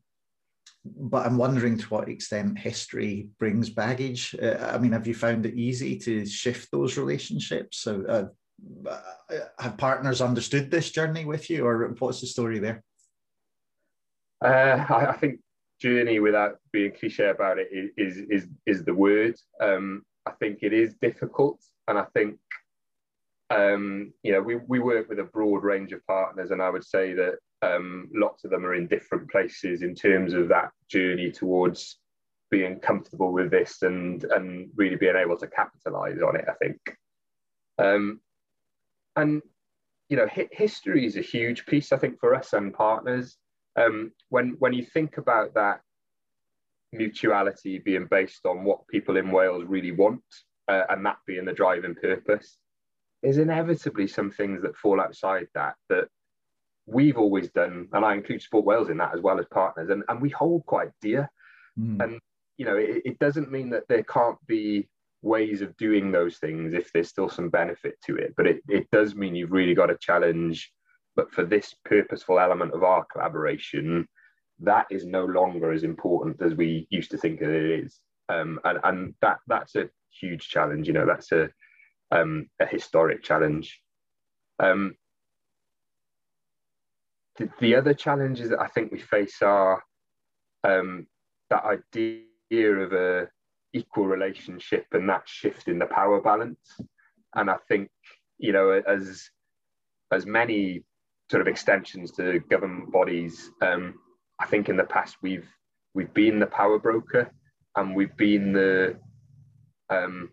but 0.84 1.24
I'm 1.24 1.36
wondering 1.36 1.78
to 1.78 1.86
what 1.86 2.08
extent 2.08 2.58
history 2.58 3.28
brings 3.38 3.70
baggage. 3.70 4.34
Uh, 4.40 4.70
I 4.72 4.78
mean, 4.78 4.92
have 4.92 5.06
you 5.06 5.14
found 5.14 5.46
it 5.46 5.54
easy 5.54 5.98
to 6.00 6.26
shift 6.26 6.70
those 6.72 6.98
relationships? 6.98 7.78
So, 7.78 8.04
uh, 8.08 8.88
uh, 8.88 9.00
have 9.58 9.76
partners 9.76 10.20
understood 10.20 10.70
this 10.70 10.90
journey 10.90 11.24
with 11.24 11.50
you, 11.50 11.66
or 11.66 11.94
what's 11.98 12.20
the 12.20 12.26
story 12.26 12.58
there? 12.58 12.82
Uh, 14.44 14.84
I, 14.88 15.06
I, 15.06 15.16
think 15.16 15.40
journey, 15.80 16.18
without 16.18 16.58
being 16.72 16.92
cliche 16.92 17.28
about 17.28 17.58
it, 17.58 17.68
is 17.96 18.16
is 18.28 18.48
is 18.66 18.84
the 18.84 18.94
word. 18.94 19.36
Um, 19.60 20.04
I 20.26 20.32
think 20.32 20.58
it 20.62 20.72
is 20.72 20.94
difficult, 21.00 21.60
and 21.88 21.98
I 21.98 22.04
think 22.14 22.38
um, 23.50 24.12
you 24.22 24.32
know 24.32 24.40
we 24.40 24.56
we 24.56 24.80
work 24.80 25.08
with 25.08 25.20
a 25.20 25.24
broad 25.24 25.62
range 25.62 25.92
of 25.92 26.04
partners, 26.06 26.50
and 26.50 26.60
I 26.60 26.70
would 26.70 26.84
say 26.84 27.14
that 27.14 27.38
um, 27.62 28.08
lots 28.12 28.44
of 28.44 28.50
them 28.50 28.64
are 28.64 28.74
in 28.74 28.86
different 28.88 29.30
places 29.30 29.82
in 29.82 29.94
terms 29.94 30.34
of 30.34 30.48
that 30.48 30.70
journey 30.88 31.30
towards 31.30 31.98
being 32.50 32.78
comfortable 32.80 33.32
with 33.32 33.50
this 33.50 33.82
and 33.82 34.24
and 34.24 34.68
really 34.76 34.96
being 34.96 35.16
able 35.16 35.36
to 35.38 35.46
capitalize 35.46 36.20
on 36.20 36.36
it. 36.36 36.44
I 36.48 36.54
think, 36.54 36.96
um, 37.78 38.20
and 39.16 39.40
you 40.08 40.16
know, 40.16 40.26
hi- 40.26 40.48
history 40.50 41.06
is 41.06 41.16
a 41.16 41.22
huge 41.22 41.64
piece. 41.66 41.92
I 41.92 41.96
think 41.96 42.18
for 42.20 42.34
us 42.34 42.52
and 42.52 42.74
partners, 42.74 43.36
um, 43.76 44.12
when 44.28 44.56
when 44.58 44.72
you 44.72 44.84
think 44.84 45.16
about 45.16 45.54
that 45.54 45.80
mutuality 46.92 47.78
being 47.78 48.06
based 48.10 48.44
on 48.44 48.64
what 48.64 48.86
people 48.88 49.16
in 49.16 49.30
Wales 49.30 49.64
really 49.66 49.92
want, 49.92 50.22
uh, 50.68 50.82
and 50.90 51.06
that 51.06 51.16
being 51.26 51.46
the 51.46 51.52
driving 51.52 51.94
purpose, 51.94 52.58
is 53.22 53.38
inevitably 53.38 54.08
some 54.08 54.30
things 54.30 54.60
that 54.62 54.76
fall 54.76 55.00
outside 55.00 55.46
that 55.54 55.76
that 55.88 56.08
we've 56.86 57.18
always 57.18 57.48
done, 57.50 57.88
and 57.92 58.04
I 58.04 58.14
include 58.14 58.42
Sport 58.42 58.64
Wales 58.64 58.90
in 58.90 58.98
that 58.98 59.14
as 59.14 59.20
well 59.20 59.38
as 59.38 59.46
partners, 59.50 59.90
and, 59.90 60.02
and 60.08 60.20
we 60.20 60.30
hold 60.30 60.66
quite 60.66 60.90
dear. 61.00 61.30
Mm. 61.78 62.02
And 62.02 62.20
you 62.56 62.66
know, 62.66 62.76
it, 62.76 63.02
it 63.04 63.18
doesn't 63.18 63.50
mean 63.50 63.70
that 63.70 63.88
there 63.88 64.02
can't 64.04 64.38
be 64.46 64.88
ways 65.22 65.62
of 65.62 65.76
doing 65.76 66.10
those 66.10 66.38
things 66.38 66.74
if 66.74 66.92
there's 66.92 67.08
still 67.08 67.28
some 67.28 67.48
benefit 67.48 67.94
to 68.06 68.16
it, 68.16 68.34
but 68.36 68.46
it, 68.46 68.60
it 68.68 68.90
does 68.90 69.14
mean 69.14 69.34
you've 69.34 69.52
really 69.52 69.74
got 69.74 69.86
to 69.86 69.96
challenge. 70.00 70.70
But 71.14 71.32
for 71.32 71.44
this 71.44 71.74
purposeful 71.84 72.40
element 72.40 72.72
of 72.72 72.82
our 72.82 73.04
collaboration, 73.04 74.08
that 74.60 74.86
is 74.90 75.04
no 75.04 75.24
longer 75.24 75.72
as 75.72 75.84
important 75.84 76.40
as 76.42 76.54
we 76.54 76.86
used 76.90 77.10
to 77.10 77.18
think 77.18 77.40
that 77.40 77.50
it 77.50 77.84
is. 77.84 78.00
Um, 78.28 78.58
and, 78.64 78.78
and 78.84 79.14
that 79.20 79.38
that's 79.46 79.76
a 79.76 79.90
huge 80.10 80.48
challenge. 80.48 80.86
You 80.86 80.94
know, 80.94 81.06
that's 81.06 81.32
a 81.32 81.50
um, 82.10 82.48
a 82.60 82.66
historic 82.66 83.22
challenge. 83.22 83.80
Um, 84.58 84.94
the, 87.38 87.48
the 87.60 87.74
other 87.74 87.94
challenges 87.94 88.50
that 88.50 88.60
I 88.60 88.68
think 88.68 88.92
we 88.92 88.98
face 88.98 89.42
are 89.42 89.82
um, 90.64 91.06
that 91.50 91.64
idea 91.64 92.72
of 92.74 92.92
a 92.92 93.28
equal 93.72 94.06
relationship 94.06 94.86
and 94.92 95.08
that 95.08 95.22
shift 95.26 95.68
in 95.68 95.78
the 95.78 95.86
power 95.86 96.20
balance. 96.20 96.58
And 97.34 97.50
I 97.50 97.56
think, 97.68 97.88
you 98.38 98.52
know, 98.52 98.70
as 98.70 99.28
as 100.12 100.26
many 100.26 100.84
sort 101.30 101.40
of 101.40 101.48
extensions 101.48 102.12
to 102.12 102.40
government 102.50 102.92
bodies, 102.92 103.50
um, 103.62 103.94
I 104.38 104.46
think 104.46 104.68
in 104.68 104.76
the 104.76 104.84
past 104.84 105.16
we've 105.22 105.48
we've 105.94 106.12
been 106.12 106.38
the 106.38 106.46
power 106.46 106.78
broker 106.78 107.30
and 107.76 107.96
we've 107.96 108.16
been 108.16 108.52
the 108.52 108.98
um, 109.88 110.30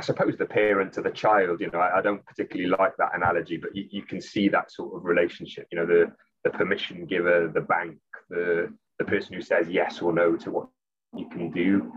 I 0.00 0.02
suppose 0.02 0.34
the 0.38 0.46
parent 0.46 0.94
to 0.94 1.02
the 1.02 1.10
child, 1.10 1.60
you 1.60 1.70
know, 1.70 1.78
I, 1.78 1.98
I 1.98 2.00
don't 2.00 2.24
particularly 2.24 2.70
like 2.70 2.96
that 2.96 3.14
analogy, 3.14 3.58
but 3.58 3.76
you, 3.76 3.84
you, 3.90 4.02
can 4.02 4.18
see 4.18 4.48
that 4.48 4.72
sort 4.72 4.96
of 4.96 5.04
relationship, 5.04 5.66
you 5.70 5.76
know, 5.76 5.84
the, 5.84 6.10
the 6.42 6.48
permission 6.48 7.04
giver, 7.04 7.50
the 7.52 7.60
bank, 7.60 7.98
the, 8.30 8.72
the 8.98 9.04
person 9.04 9.34
who 9.34 9.42
says 9.42 9.68
yes 9.68 10.00
or 10.00 10.14
no 10.14 10.36
to 10.36 10.50
what 10.50 10.68
you 11.14 11.28
can 11.28 11.50
do. 11.50 11.92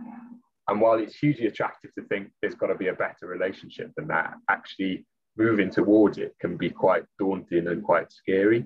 And 0.67 0.81
while 0.81 0.99
it's 0.99 1.15
hugely 1.15 1.47
attractive 1.47 1.95
to 1.95 2.03
think 2.07 2.29
there's 2.41 2.55
got 2.55 2.67
to 2.67 2.75
be 2.75 2.89
a 2.89 2.93
better 2.93 3.25
relationship 3.25 3.91
than 3.95 4.07
that, 4.09 4.33
actually 4.49 5.05
moving 5.37 5.69
towards 5.69 6.17
it 6.17 6.35
can 6.41 6.57
be 6.57 6.69
quite 6.69 7.05
daunting 7.17 7.69
and 7.69 7.85
quite 7.85 8.11
scary. 8.11 8.65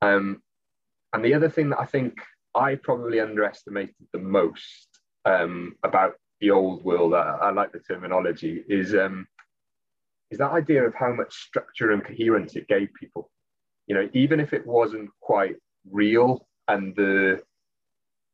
Um, 0.00 0.42
and 1.12 1.24
the 1.24 1.34
other 1.34 1.48
thing 1.48 1.70
that 1.70 1.78
I 1.78 1.86
think 1.86 2.14
I 2.56 2.74
probably 2.74 3.20
underestimated 3.20 3.94
the 4.12 4.18
most 4.18 4.88
um, 5.26 5.76
about 5.84 6.14
the 6.42 6.50
old 6.50 6.84
world, 6.84 7.14
I, 7.14 7.38
I 7.40 7.50
like 7.52 7.72
the 7.72 7.78
terminology, 7.78 8.64
is 8.68 8.94
um, 8.94 9.26
is 10.32 10.38
that 10.38 10.50
idea 10.50 10.84
of 10.84 10.92
how 10.94 11.12
much 11.12 11.32
structure 11.32 11.92
and 11.92 12.04
coherence 12.04 12.56
it 12.56 12.66
gave 12.66 12.88
people. 12.98 13.30
You 13.86 13.94
know, 13.94 14.08
even 14.12 14.40
if 14.40 14.52
it 14.52 14.66
wasn't 14.66 15.10
quite 15.20 15.56
real 15.88 16.46
and 16.66 16.96
the, 16.96 17.40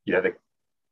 you 0.04 0.14
know, 0.14 0.22
the, 0.22 0.32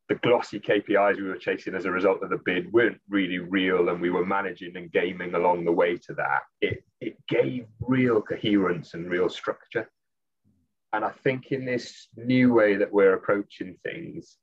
the 0.08 0.16
glossy 0.16 0.60
KPIs 0.60 1.16
we 1.16 1.22
were 1.22 1.38
chasing 1.38 1.74
as 1.74 1.84
a 1.84 1.90
result 1.90 2.22
of 2.22 2.30
the 2.30 2.40
bid 2.44 2.72
weren't 2.72 3.00
really 3.08 3.38
real 3.38 3.88
and 3.88 4.00
we 4.00 4.10
were 4.10 4.26
managing 4.26 4.76
and 4.76 4.92
gaming 4.92 5.34
along 5.34 5.64
the 5.64 5.72
way 5.72 5.96
to 5.96 6.14
that, 6.14 6.42
it, 6.60 6.84
it 7.00 7.16
gave 7.28 7.66
real 7.80 8.20
coherence 8.20 8.94
and 8.94 9.08
real 9.08 9.28
structure. 9.28 9.88
And 10.92 11.04
I 11.04 11.12
think 11.22 11.52
in 11.52 11.64
this 11.64 12.08
new 12.16 12.52
way 12.52 12.76
that 12.76 12.92
we're 12.92 13.14
approaching 13.14 13.76
things, 13.84 14.36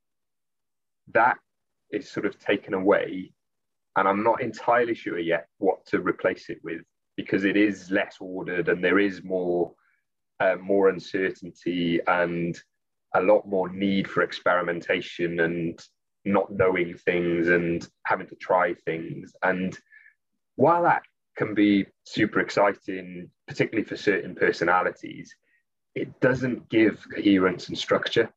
that 1.12 1.36
is 1.94 2.10
sort 2.10 2.26
of 2.26 2.38
taken 2.38 2.74
away. 2.74 3.32
And 3.96 4.08
I'm 4.08 4.22
not 4.22 4.42
entirely 4.42 4.94
sure 4.94 5.18
yet 5.18 5.46
what 5.58 5.86
to 5.86 6.00
replace 6.00 6.50
it 6.50 6.58
with 6.64 6.82
because 7.16 7.44
it 7.44 7.56
is 7.56 7.90
less 7.90 8.16
ordered 8.20 8.68
and 8.68 8.82
there 8.82 8.98
is 8.98 9.22
more 9.22 9.72
uh, 10.40 10.56
more 10.60 10.88
uncertainty 10.88 12.00
and 12.08 12.60
a 13.14 13.22
lot 13.22 13.46
more 13.46 13.68
need 13.68 14.08
for 14.10 14.22
experimentation 14.22 15.40
and 15.40 15.80
not 16.24 16.50
knowing 16.52 16.96
things 16.96 17.48
and 17.48 17.88
having 18.04 18.26
to 18.26 18.34
try 18.36 18.74
things. 18.84 19.32
And 19.42 19.78
while 20.56 20.82
that 20.82 21.02
can 21.36 21.54
be 21.54 21.86
super 22.04 22.40
exciting, 22.40 23.30
particularly 23.46 23.86
for 23.86 23.96
certain 23.96 24.34
personalities, 24.34 25.34
it 25.94 26.20
doesn't 26.20 26.68
give 26.68 27.04
coherence 27.14 27.68
and 27.68 27.78
structure. 27.78 28.32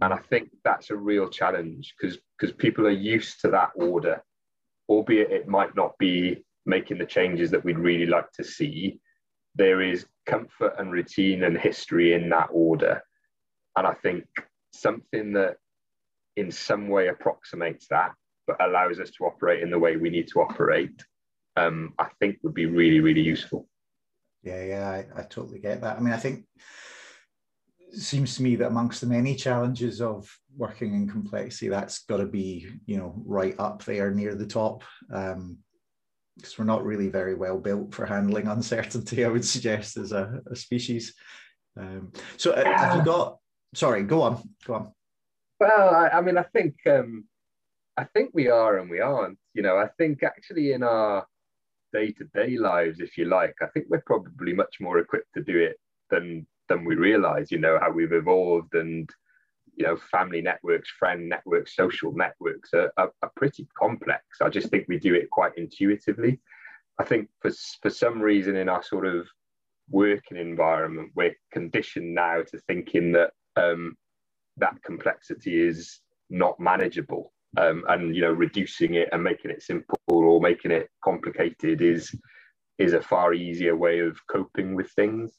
And 0.00 0.12
I 0.12 0.18
think 0.18 0.50
that's 0.62 0.90
a 0.90 0.96
real 0.96 1.28
challenge 1.28 1.94
because 1.98 2.18
because 2.38 2.54
people 2.54 2.86
are 2.86 2.90
used 2.90 3.40
to 3.40 3.48
that 3.50 3.70
order, 3.76 4.22
albeit 4.88 5.30
it 5.30 5.48
might 5.48 5.74
not 5.74 5.96
be 5.98 6.44
making 6.66 6.98
the 6.98 7.06
changes 7.06 7.50
that 7.50 7.64
we'd 7.64 7.78
really 7.78 8.06
like 8.06 8.30
to 8.32 8.44
see. 8.44 9.00
There 9.54 9.80
is 9.80 10.06
comfort 10.26 10.74
and 10.78 10.92
routine 10.92 11.44
and 11.44 11.56
history 11.56 12.12
in 12.12 12.28
that 12.30 12.48
order. 12.52 13.02
And 13.76 13.86
I 13.86 13.94
think 13.94 14.24
something 14.72 15.32
that 15.32 15.56
in 16.36 16.50
some 16.50 16.88
way 16.88 17.08
approximates 17.08 17.86
that, 17.88 18.12
but 18.46 18.62
allows 18.62 19.00
us 19.00 19.10
to 19.12 19.24
operate 19.24 19.62
in 19.62 19.70
the 19.70 19.78
way 19.78 19.96
we 19.96 20.10
need 20.10 20.28
to 20.28 20.40
operate, 20.40 21.02
um, 21.56 21.94
I 21.98 22.08
think 22.20 22.38
would 22.42 22.54
be 22.54 22.66
really, 22.66 23.00
really 23.00 23.22
useful. 23.22 23.66
Yeah, 24.42 24.62
yeah, 24.62 24.88
I, 24.88 25.20
I 25.20 25.22
totally 25.22 25.58
get 25.58 25.80
that. 25.80 25.96
I 25.96 26.00
mean, 26.00 26.12
I 26.12 26.18
think 26.18 26.44
seems 27.96 28.36
to 28.36 28.42
me 28.42 28.56
that 28.56 28.68
amongst 28.68 29.00
the 29.00 29.06
many 29.06 29.34
challenges 29.34 30.00
of 30.00 30.28
working 30.56 30.94
in 30.94 31.08
complexity, 31.08 31.68
that's 31.68 32.04
got 32.04 32.18
to 32.18 32.26
be 32.26 32.66
you 32.86 32.96
know 32.96 33.14
right 33.24 33.54
up 33.58 33.84
there 33.84 34.10
near 34.10 34.34
the 34.34 34.46
top. 34.46 34.84
Um, 35.12 35.58
because 36.36 36.58
we're 36.58 36.66
not 36.66 36.84
really 36.84 37.08
very 37.08 37.34
well 37.34 37.58
built 37.58 37.94
for 37.94 38.04
handling 38.04 38.46
uncertainty, 38.46 39.24
I 39.24 39.28
would 39.28 39.44
suggest, 39.44 39.96
as 39.96 40.12
a, 40.12 40.40
a 40.50 40.54
species. 40.54 41.14
Um, 41.78 42.12
so, 42.36 42.52
uh, 42.52 42.64
have 42.64 42.96
you 42.96 43.04
got? 43.04 43.38
Sorry, 43.74 44.02
go 44.02 44.22
on, 44.22 44.42
go 44.66 44.74
on. 44.74 44.92
Well, 45.58 45.94
I, 45.94 46.08
I 46.08 46.20
mean, 46.20 46.36
I 46.38 46.42
think 46.42 46.74
um, 46.86 47.24
I 47.96 48.04
think 48.04 48.30
we 48.34 48.48
are 48.48 48.78
and 48.78 48.90
we 48.90 49.00
aren't. 49.00 49.38
You 49.54 49.62
know, 49.62 49.76
I 49.76 49.88
think 49.98 50.22
actually 50.22 50.72
in 50.72 50.82
our 50.82 51.26
day-to-day 51.92 52.58
lives, 52.58 53.00
if 53.00 53.16
you 53.16 53.24
like, 53.26 53.54
I 53.62 53.66
think 53.66 53.86
we're 53.88 54.02
probably 54.06 54.52
much 54.52 54.76
more 54.80 54.98
equipped 54.98 55.32
to 55.34 55.42
do 55.42 55.58
it 55.58 55.78
than 56.10 56.46
than 56.68 56.84
we 56.84 56.94
realize, 56.94 57.50
you 57.50 57.58
know, 57.58 57.78
how 57.80 57.90
we've 57.90 58.12
evolved 58.12 58.74
and, 58.74 59.08
you 59.76 59.84
know, 59.84 59.96
family 59.96 60.40
networks, 60.40 60.90
friend 60.98 61.28
networks, 61.28 61.76
social 61.76 62.12
networks 62.12 62.72
are, 62.74 62.92
are, 62.96 63.10
are 63.22 63.32
pretty 63.36 63.66
complex. 63.78 64.22
I 64.42 64.48
just 64.48 64.68
think 64.68 64.86
we 64.88 64.98
do 64.98 65.14
it 65.14 65.30
quite 65.30 65.52
intuitively. 65.56 66.40
I 66.98 67.04
think 67.04 67.28
for, 67.40 67.50
for 67.82 67.90
some 67.90 68.20
reason 68.20 68.56
in 68.56 68.68
our 68.68 68.82
sort 68.82 69.06
of 69.06 69.26
working 69.90 70.36
environment, 70.38 71.12
we're 71.14 71.36
conditioned 71.52 72.14
now 72.14 72.42
to 72.42 72.58
thinking 72.66 73.12
that 73.12 73.30
um, 73.56 73.96
that 74.56 74.82
complexity 74.82 75.60
is 75.60 76.00
not 76.30 76.58
manageable. 76.58 77.32
Um, 77.58 77.84
and 77.88 78.14
you 78.14 78.22
know, 78.22 78.32
reducing 78.32 78.94
it 78.94 79.08
and 79.12 79.22
making 79.22 79.50
it 79.50 79.62
simple 79.62 79.98
or 80.08 80.40
making 80.40 80.72
it 80.72 80.90
complicated 81.02 81.80
is 81.80 82.14
is 82.78 82.92
a 82.92 83.00
far 83.00 83.32
easier 83.32 83.74
way 83.74 84.00
of 84.00 84.18
coping 84.30 84.74
with 84.74 84.90
things. 84.92 85.32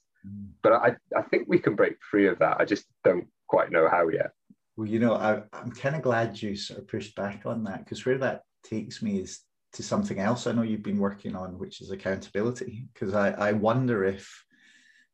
But 0.61 0.73
I, 0.73 0.95
I 1.15 1.21
think 1.23 1.47
we 1.47 1.59
can 1.59 1.75
break 1.75 1.95
free 2.01 2.27
of 2.27 2.39
that. 2.39 2.57
I 2.59 2.65
just 2.65 2.85
don't 3.03 3.27
quite 3.47 3.71
know 3.71 3.87
how 3.89 4.09
yet. 4.09 4.31
Well, 4.75 4.87
you 4.87 4.99
know, 4.99 5.15
I, 5.15 5.41
I'm 5.53 5.71
kind 5.71 5.95
of 5.95 6.01
glad 6.01 6.41
you 6.41 6.55
sort 6.55 6.79
of 6.79 6.87
pushed 6.87 7.15
back 7.15 7.45
on 7.45 7.63
that 7.63 7.79
because 7.79 8.05
where 8.05 8.17
that 8.19 8.41
takes 8.63 9.01
me 9.01 9.19
is 9.19 9.39
to 9.73 9.83
something 9.83 10.19
else 10.19 10.45
I 10.45 10.51
know 10.51 10.61
you've 10.61 10.83
been 10.83 10.99
working 10.99 11.35
on, 11.35 11.57
which 11.57 11.81
is 11.81 11.91
accountability. 11.91 12.87
Because 12.93 13.13
I, 13.13 13.31
I 13.31 13.51
wonder 13.53 14.03
if 14.03 14.43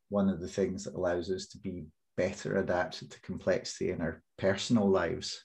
one 0.09 0.29
of 0.29 0.39
the 0.39 0.47
things 0.47 0.83
that 0.83 0.95
allows 0.95 1.29
us 1.29 1.47
to 1.47 1.57
be 1.57 1.85
better 2.17 2.57
adapted 2.57 3.11
to 3.11 3.21
complexity 3.21 3.91
in 3.91 4.01
our 4.01 4.21
personal 4.37 4.89
lives 4.89 5.43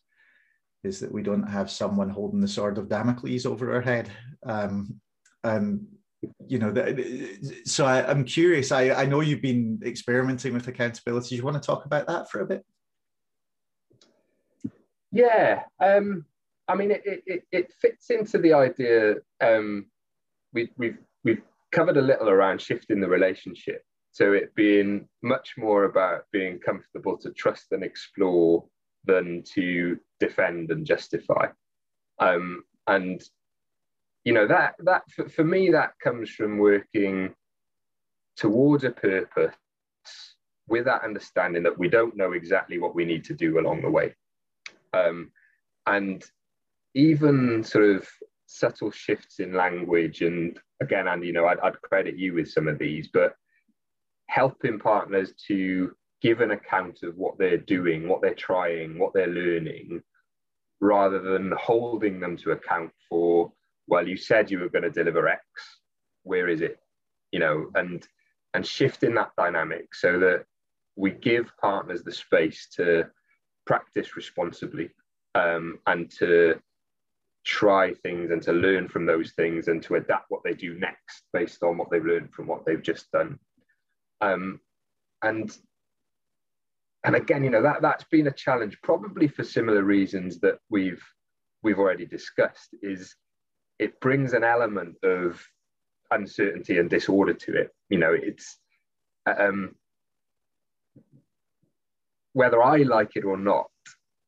is 0.85 1.01
that 1.01 1.13
we 1.13 1.23
don't 1.23 1.49
have 1.49 1.71
someone 1.71 2.11
holding 2.11 2.41
the 2.41 2.49
sword 2.49 2.79
of 2.79 2.89
Damocles 2.89 3.47
over 3.47 3.75
our 3.75 3.81
head. 3.81 4.11
Um, 4.45 5.01
and 5.45 5.87
you 6.47 6.59
know, 6.59 6.75
so 7.65 7.87
I, 7.87 8.11
am 8.11 8.25
curious. 8.25 8.73
I, 8.73 8.91
I 8.91 9.07
know 9.07 9.21
you've 9.21 9.43
been 9.43 9.81
experimenting 9.85 10.53
with 10.53 10.67
accountability. 10.67 11.37
You 11.37 11.45
want 11.45 11.61
to 11.61 11.67
talk 11.67 11.85
about 11.85 12.07
that 12.09 12.31
for 12.31 12.41
a 12.41 12.47
bit? 12.47 12.65
Yeah, 15.13 15.63
um, 15.81 16.25
I 16.67 16.75
mean, 16.75 16.91
it, 16.91 17.03
it, 17.05 17.45
it 17.51 17.73
fits 17.81 18.11
into 18.11 18.39
the 18.39 18.53
idea. 18.53 19.15
Um, 19.41 19.87
we, 20.53 20.71
we've 20.77 20.99
we've 21.25 21.43
covered 21.73 21.97
a 21.97 22.03
little 22.03 22.29
around 22.29 22.61
shifting 22.61 23.01
the 23.01 23.09
relationship, 23.09 23.83
so 24.13 24.33
it 24.33 24.55
being 24.55 25.09
much 25.23 25.55
more 25.57 25.85
about 25.85 26.25
being 26.33 26.59
comfortable 26.59 27.17
to 27.19 27.31
trust 27.31 27.67
and 27.71 27.83
explore 27.83 28.65
than 29.05 29.43
to 29.55 29.99
defend 30.21 30.71
and 30.71 30.85
justify. 30.85 31.47
Um, 32.19 32.65
and 32.87 33.23
you 34.25 34.33
know 34.33 34.47
that 34.47 34.75
that 34.81 35.03
for, 35.11 35.29
for 35.29 35.45
me 35.45 35.71
that 35.71 35.93
comes 36.03 36.31
from 36.31 36.59
working 36.59 37.35
towards 38.37 38.85
a 38.85 38.91
purpose 38.91 39.55
with 40.69 40.85
that 40.85 41.03
understanding 41.03 41.63
that 41.63 41.79
we 41.79 41.89
don't 41.89 42.17
know 42.17 42.33
exactly 42.33 42.79
what 42.79 42.95
we 42.95 43.05
need 43.05 43.25
to 43.25 43.35
do 43.35 43.59
along 43.59 43.83
the 43.83 43.91
way. 43.91 44.15
Um, 44.93 45.33
and 45.87 46.25
even 46.95 47.65
sort 47.65 47.85
of 47.85 48.09
subtle 48.47 48.91
shifts 48.91 49.41
in 49.41 49.53
language 49.53 50.23
and 50.23 50.59
again 50.81 51.07
and 51.09 51.25
you 51.25 51.33
know 51.33 51.47
I'd, 51.47 51.61
I'd 51.61 51.81
credit 51.83 52.17
you 52.17 52.35
with 52.35 52.51
some 52.51 52.67
of 52.67 52.79
these 52.79 53.09
but 53.13 53.35
helping 54.27 54.79
partners 54.79 55.35
to 55.49 55.93
give 56.23 56.41
an 56.41 56.53
account 56.53 57.01
of 57.03 57.17
what 57.17 57.39
they're 57.39 57.59
doing 57.59 58.09
what 58.09 58.23
they're 58.23 58.35
trying 58.35 58.99
what 58.99 59.13
they're 59.13 59.27
learning 59.27 60.03
rather 60.81 61.21
than 61.21 61.53
holding 61.61 62.21
them 62.21 62.37
to 62.39 62.53
account 62.53 62.91
for 63.09 63.53
well, 63.89 64.07
you 64.07 64.17
said 64.17 64.51
you 64.51 64.61
were 64.61 64.69
going 64.69 64.83
to 64.83 64.91
deliver 64.91 65.29
X. 65.29 65.43
Where 66.23 66.49
is 66.49 66.61
it? 66.61 66.79
You 67.33 67.41
know, 67.41 67.71
and 67.75 68.07
and 68.55 68.67
shifting 68.67 69.15
that 69.15 69.33
dynamic 69.37 69.95
so 69.95 70.19
that 70.21 70.45
we 70.97 71.11
give 71.11 71.51
partners 71.61 72.03
the 72.03 72.13
space 72.13 72.69
to 72.77 73.05
practice 73.67 74.17
responsibly 74.17 74.91
um, 75.35 75.79
and 75.87 76.11
to 76.19 76.59
try 77.45 77.95
things 77.95 78.31
and 78.31 78.43
to 78.43 78.53
learn 78.53 78.89
from 78.89 79.07
those 79.07 79.33
things 79.33 79.69
and 79.69 79.83
to 79.83 79.97
adapt 79.97 80.27
what 80.29 80.43
they 80.45 80.55
do 80.55 80.79
next 80.79 81.25
based 81.33 81.63
on 81.63 81.79
what 81.79 81.91
they've 81.91 82.05
learned 82.05 82.33
from 82.33 82.47
what 82.47 82.65
they've 82.65 82.83
just 82.83 83.11
done. 83.13 83.39
Um, 84.21 84.61
and 85.23 85.57
and 87.05 87.15
again, 87.15 87.45
you 87.45 87.51
know 87.51 87.63
that 87.63 87.81
that's 87.81 88.05
been 88.05 88.27
a 88.27 88.33
challenge, 88.33 88.77
probably 88.83 89.29
for 89.29 89.45
similar 89.45 89.83
reasons 89.83 90.41
that 90.41 90.59
we've 90.69 91.03
we've 91.63 91.79
already 91.79 92.07
discussed. 92.07 92.75
Is 92.83 93.15
it 93.79 94.01
brings 94.01 94.33
an 94.33 94.45
element 94.45 94.97
of 95.03 95.41
uncertainty 96.11 96.79
and 96.79 96.91
disorder 96.91 97.35
to 97.35 97.57
it. 97.57 97.71
You 97.89 97.99
know, 97.99 98.13
it's 98.13 98.59
um, 99.27 99.75
whether 102.33 102.63
I 102.63 102.79
like 102.79 103.17
it 103.17 103.25
or 103.25 103.37
not. 103.37 103.71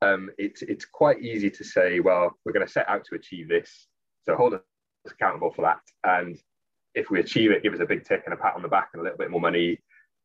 Um, 0.02 0.30
it's 0.38 0.62
it's 0.62 0.86
quite 0.86 1.20
easy 1.20 1.50
to 1.50 1.64
say, 1.64 2.00
well, 2.00 2.38
we're 2.44 2.52
going 2.52 2.66
to 2.66 2.72
set 2.72 2.88
out 2.88 3.04
to 3.06 3.16
achieve 3.16 3.48
this, 3.48 3.86
so 4.24 4.34
hold 4.34 4.54
us 4.54 4.60
accountable 5.06 5.52
for 5.52 5.62
that. 5.62 5.80
And 6.04 6.38
if 6.94 7.10
we 7.10 7.20
achieve 7.20 7.50
it, 7.50 7.62
give 7.62 7.74
us 7.74 7.80
a 7.80 7.86
big 7.86 8.04
tick 8.04 8.22
and 8.24 8.34
a 8.34 8.36
pat 8.36 8.54
on 8.56 8.62
the 8.62 8.68
back 8.68 8.90
and 8.92 9.00
a 9.00 9.02
little 9.02 9.18
bit 9.18 9.30
more 9.30 9.40
money. 9.40 9.78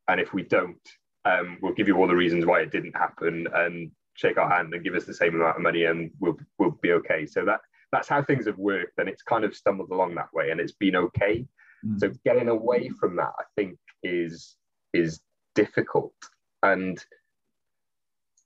And 0.08 0.20
if 0.20 0.32
we 0.32 0.42
don't, 0.42 0.80
um, 1.24 1.58
we'll 1.60 1.74
give 1.74 1.88
you 1.88 1.96
all 1.96 2.06
the 2.06 2.14
reasons 2.14 2.46
why 2.46 2.60
it 2.60 2.72
didn't 2.72 2.96
happen 2.96 3.46
and 3.52 3.90
shake 4.14 4.38
our 4.38 4.48
hand 4.48 4.72
and 4.72 4.82
give 4.82 4.94
us 4.94 5.04
the 5.04 5.14
same 5.14 5.34
amount 5.34 5.56
of 5.56 5.62
money 5.62 5.84
and 5.84 6.10
we'll 6.20 6.38
we'll 6.58 6.70
be 6.82 6.92
okay. 6.92 7.26
So 7.26 7.44
that 7.44 7.60
that's 7.92 8.08
how 8.08 8.22
things 8.22 8.46
have 8.46 8.58
worked 8.58 8.98
and 8.98 9.08
it's 9.08 9.22
kind 9.22 9.44
of 9.44 9.54
stumbled 9.54 9.90
along 9.90 10.14
that 10.14 10.32
way 10.32 10.50
and 10.50 10.60
it's 10.60 10.72
been 10.72 10.96
okay 10.96 11.44
mm. 11.84 11.98
so 11.98 12.10
getting 12.24 12.48
away 12.48 12.88
from 13.00 13.16
that 13.16 13.32
i 13.38 13.44
think 13.56 13.76
is 14.02 14.56
is 14.92 15.20
difficult 15.54 16.14
and 16.62 17.04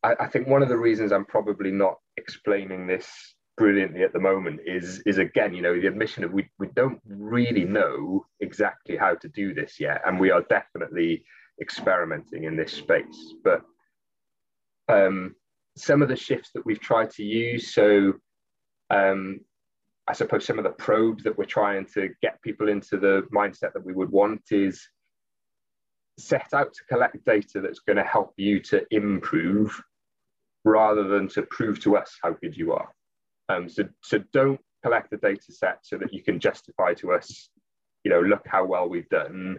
I, 0.03 0.15
I, 0.21 0.27
think 0.29 0.47
one 0.47 0.63
of 0.63 0.69
the 0.69 0.77
reasons 0.77 1.13
i'm 1.13 1.25
probably 1.25 1.71
not 1.71 1.97
explaining 2.17 2.87
this 2.87 3.35
brilliantly 3.57 4.03
at 4.03 4.13
the 4.15 4.19
moment 4.19 4.61
is 4.65 5.03
is 5.05 5.19
again 5.19 5.53
you 5.53 5.61
know 5.61 5.79
the 5.79 5.87
admission 5.87 6.25
of 6.25 6.33
we, 6.33 6.49
we 6.59 6.69
don't 6.75 6.99
really 7.07 7.65
know 7.65 8.25
exactly 8.41 8.97
how 8.97 9.15
to 9.15 9.29
do 9.29 9.53
this 9.55 9.79
yet, 9.79 10.01
and 10.07 10.19
we 10.19 10.31
are 10.31 10.43
definitely 10.49 11.23
experimenting 11.61 12.45
in 12.45 12.57
this 12.57 12.73
space. 12.73 13.35
But 13.45 13.61
um, 14.89 15.35
some 15.77 16.01
of 16.03 16.09
the 16.09 16.17
shifts 16.17 16.51
that 16.55 16.65
we've 16.65 16.81
tried 16.81 17.11
to 17.11 17.23
use, 17.23 17.75
so 17.75 18.15
um, 18.91 19.41
I 20.09 20.13
suppose 20.13 20.45
some 20.45 20.59
of 20.59 20.65
the 20.65 20.71
probes 20.71 21.23
that 21.25 21.39
we're 21.39 21.45
trying 21.45 21.87
to 21.95 22.11
get 22.21 22.43
people 22.43 22.69
into 22.69 22.97
the 22.99 23.27
mindset 23.33 23.73
that 23.75 23.85
we 23.85 23.93
would 23.93 24.11
want 24.11 24.43
is 24.51 24.89
set 26.19 26.53
out 26.53 26.75
to 26.75 26.85
collect 26.89 27.25
data 27.25 27.61
that's 27.61 27.81
going 27.81 27.97
to 27.97 28.05
help 28.05 28.35
you 28.37 28.61
to 28.61 28.85
improve 28.91 29.81
rather 30.65 31.05
than 31.05 31.29
to 31.29 31.43
prove 31.43 31.81
to 31.81 31.97
us 31.97 32.19
how 32.23 32.33
good 32.33 32.57
you 32.57 32.73
are. 32.73 32.89
Um, 33.49 33.69
so, 33.69 33.85
so 34.03 34.19
don't 34.33 34.61
collect 34.83 35.11
the 35.11 35.17
data 35.17 35.53
set 35.53 35.79
so 35.83 35.97
that 35.99 36.13
you 36.13 36.23
can 36.23 36.41
justify 36.41 36.95
to 36.95 37.13
us, 37.13 37.49
you 38.05 38.11
know, 38.11 38.21
look 38.21 38.47
how 38.47 38.65
well 38.65 38.89
we've 38.89 39.09
done. 39.09 39.59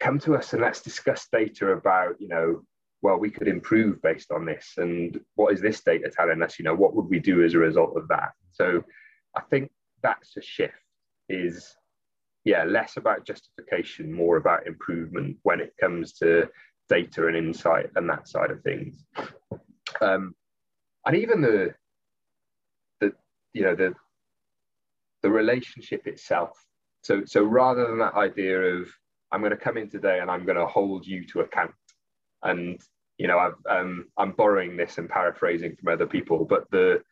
Come 0.00 0.18
to 0.20 0.34
us 0.34 0.52
and 0.52 0.62
let's 0.62 0.82
discuss 0.82 1.28
data 1.32 1.68
about, 1.68 2.20
you 2.20 2.28
know, 2.28 2.62
well, 3.02 3.18
we 3.18 3.30
could 3.30 3.48
improve 3.48 4.00
based 4.00 4.30
on 4.30 4.46
this. 4.46 4.74
And 4.76 5.20
what 5.34 5.52
is 5.52 5.60
this 5.60 5.82
data 5.82 6.08
telling 6.08 6.40
us? 6.42 6.58
You 6.58 6.64
know, 6.64 6.74
what 6.74 6.94
would 6.94 7.06
we 7.06 7.18
do 7.18 7.44
as 7.44 7.54
a 7.54 7.58
result 7.58 7.96
of 7.96 8.08
that? 8.08 8.30
So 8.52 8.82
I 9.36 9.40
think 9.50 9.70
that's 10.02 10.36
a 10.36 10.42
shift 10.42 10.74
is 11.28 11.76
yeah, 12.44 12.64
less 12.64 12.96
about 12.96 13.24
justification, 13.24 14.12
more 14.12 14.36
about 14.36 14.66
improvement 14.66 15.36
when 15.42 15.60
it 15.60 15.74
comes 15.80 16.12
to 16.14 16.48
data 16.88 17.26
and 17.26 17.36
insight 17.36 17.90
and 17.94 18.08
that 18.08 18.28
side 18.28 18.50
of 18.50 18.62
things. 18.62 19.04
Um, 20.00 20.34
and 21.06 21.16
even 21.16 21.40
the 21.40 21.74
the 23.00 23.12
you 23.52 23.62
know 23.62 23.74
the 23.74 23.94
the 25.22 25.30
relationship 25.30 26.06
itself. 26.06 26.50
So 27.02 27.24
so 27.24 27.44
rather 27.44 27.86
than 27.86 27.98
that 27.98 28.14
idea 28.14 28.60
of 28.60 28.88
I'm 29.30 29.40
going 29.40 29.50
to 29.50 29.56
come 29.56 29.78
in 29.78 29.88
today 29.88 30.18
and 30.20 30.30
I'm 30.30 30.44
going 30.44 30.58
to 30.58 30.66
hold 30.66 31.06
you 31.06 31.24
to 31.28 31.40
account, 31.40 31.72
and 32.42 32.80
you 33.18 33.26
know 33.26 33.38
I've, 33.38 33.54
um, 33.68 34.06
I'm 34.16 34.32
borrowing 34.32 34.76
this 34.76 34.98
and 34.98 35.08
paraphrasing 35.08 35.76
from 35.76 35.92
other 35.92 36.06
people, 36.06 36.44
but 36.44 36.70
the 36.70 37.02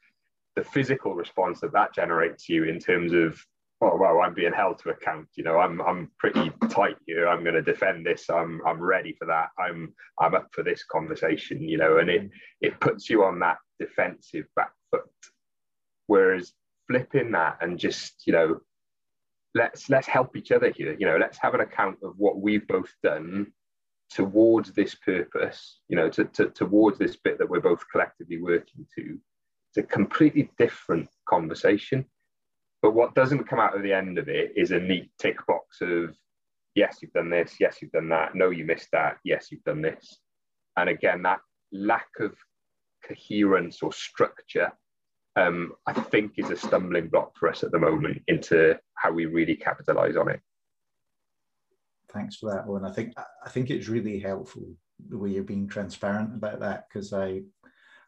the 0.57 0.65
physical 0.65 1.15
response 1.15 1.61
that 1.61 1.73
that 1.73 1.95
generates 1.95 2.49
you 2.49 2.65
in 2.65 2.79
terms 2.79 3.13
of 3.13 3.41
oh 3.83 3.97
well 3.97 4.21
i'm 4.21 4.35
being 4.35 4.53
held 4.53 4.79
to 4.79 4.91
account 4.91 5.27
you 5.37 5.45
know 5.45 5.59
i'm 5.59 5.81
i'm 5.83 6.11
pretty 6.19 6.51
tight 6.69 6.97
here. 7.07 7.29
I'm 7.29 7.43
going 7.43 7.55
to 7.55 7.63
defend 7.63 8.05
this. 8.05 8.29
I'm 8.29 8.61
i'm 8.67 8.81
ready 8.81 9.15
for 9.19 9.27
that. 9.27 9.49
I'm 9.59 9.95
i'm 10.19 10.35
up 10.35 10.49
for 10.53 10.63
this 10.63 10.85
conversation 10.85 11.63
you 11.63 11.79
know 11.79 11.99
and 11.99 12.11
it 12.11 12.31
it 12.61 12.81
puts 12.81 13.09
you 13.09 13.25
on 13.25 13.39
that 13.41 13.59
defensive 13.79 14.47
back 14.57 14.73
foot. 14.91 15.05
Whereas 16.07 16.53
flipping 16.89 17.31
that 17.33 17.59
and 17.61 17.79
just 17.79 18.27
you 18.27 18.33
know 18.33 18.61
let's 19.55 19.89
let's 19.89 20.07
help 20.07 20.37
each 20.37 20.53
other 20.53 20.71
here. 20.71 20.97
You 20.99 21.07
know 21.07 21.17
let's 21.17 21.39
have 21.39 21.55
an 21.55 21.61
account 21.61 21.99
of 22.03 22.15
what 22.19 22.41
we've 22.41 22.67
both 22.67 22.93
done 23.03 23.53
towards 24.11 24.73
this 24.73 24.95
purpose 24.97 25.81
you 25.89 25.97
know 25.97 26.09
to, 26.09 26.25
to 26.25 26.47
towards 26.51 26.99
this 26.99 27.17
bit 27.17 27.39
that 27.39 27.49
we're 27.49 27.61
both 27.61 27.85
collectively 27.91 28.41
working 28.41 28.87
to 28.95 29.19
it's 29.71 29.79
a 29.79 29.83
completely 29.83 30.51
different 30.59 31.09
conversation 31.29 32.05
but 32.83 32.95
what 32.95 33.15
doesn't 33.15 33.45
come 33.45 33.61
out 33.61 33.77
of 33.77 33.83
the 33.83 33.93
end 33.93 34.19
of 34.19 34.29
it 34.29 34.53
is 34.57 34.71
a 34.71 34.79
neat 34.79 35.11
tick 35.19 35.47
box 35.47 35.81
of, 35.83 36.17
yes, 36.75 36.99
you've 37.01 37.13
done 37.13 37.31
this, 37.31 37.57
yes, 37.61 37.79
you've 37.81 37.93
done 37.93 38.09
that, 38.09 38.35
no, 38.35 38.51
you 38.51 38.65
missed 38.65 38.89
that, 38.93 39.19
yes, 39.25 39.49
you've 39.51 39.65
done 39.65 39.83
this. 39.83 40.19
And 40.77 40.89
again, 40.89 41.23
that 41.23 41.41
lack 41.73 42.09
of 42.21 42.35
coherence 43.07 43.83
or 43.83 43.93
structure, 43.93 44.73
um, 45.37 45.73
I 45.87 45.93
think, 45.93 46.33
is 46.39 46.51
a 46.51 46.57
stumbling 46.57 47.09
block 47.09 47.37
for 47.39 47.49
us 47.49 47.63
at 47.63 47.71
the 47.71 47.79
moment 47.79 48.23
into 48.29 48.79
how 48.95 49.13
we 49.13 49.27
really 49.27 49.57
capitalize 49.57 50.17
on 50.17 50.31
it. 50.31 50.41
Thanks 52.13 52.37
for 52.37 52.51
that, 52.53 52.65
Owen. 52.67 52.85
I 52.85 52.93
think 52.93 53.15
I 53.45 53.49
think 53.49 53.71
it's 53.71 53.89
really 53.89 54.19
helpful 54.19 54.63
the 55.09 55.19
way 55.19 55.31
you're 55.31 55.45
being 55.45 55.69
transparent 55.69 56.35
about 56.35 56.61
that 56.61 56.85
because 56.89 57.13
I 57.13 57.43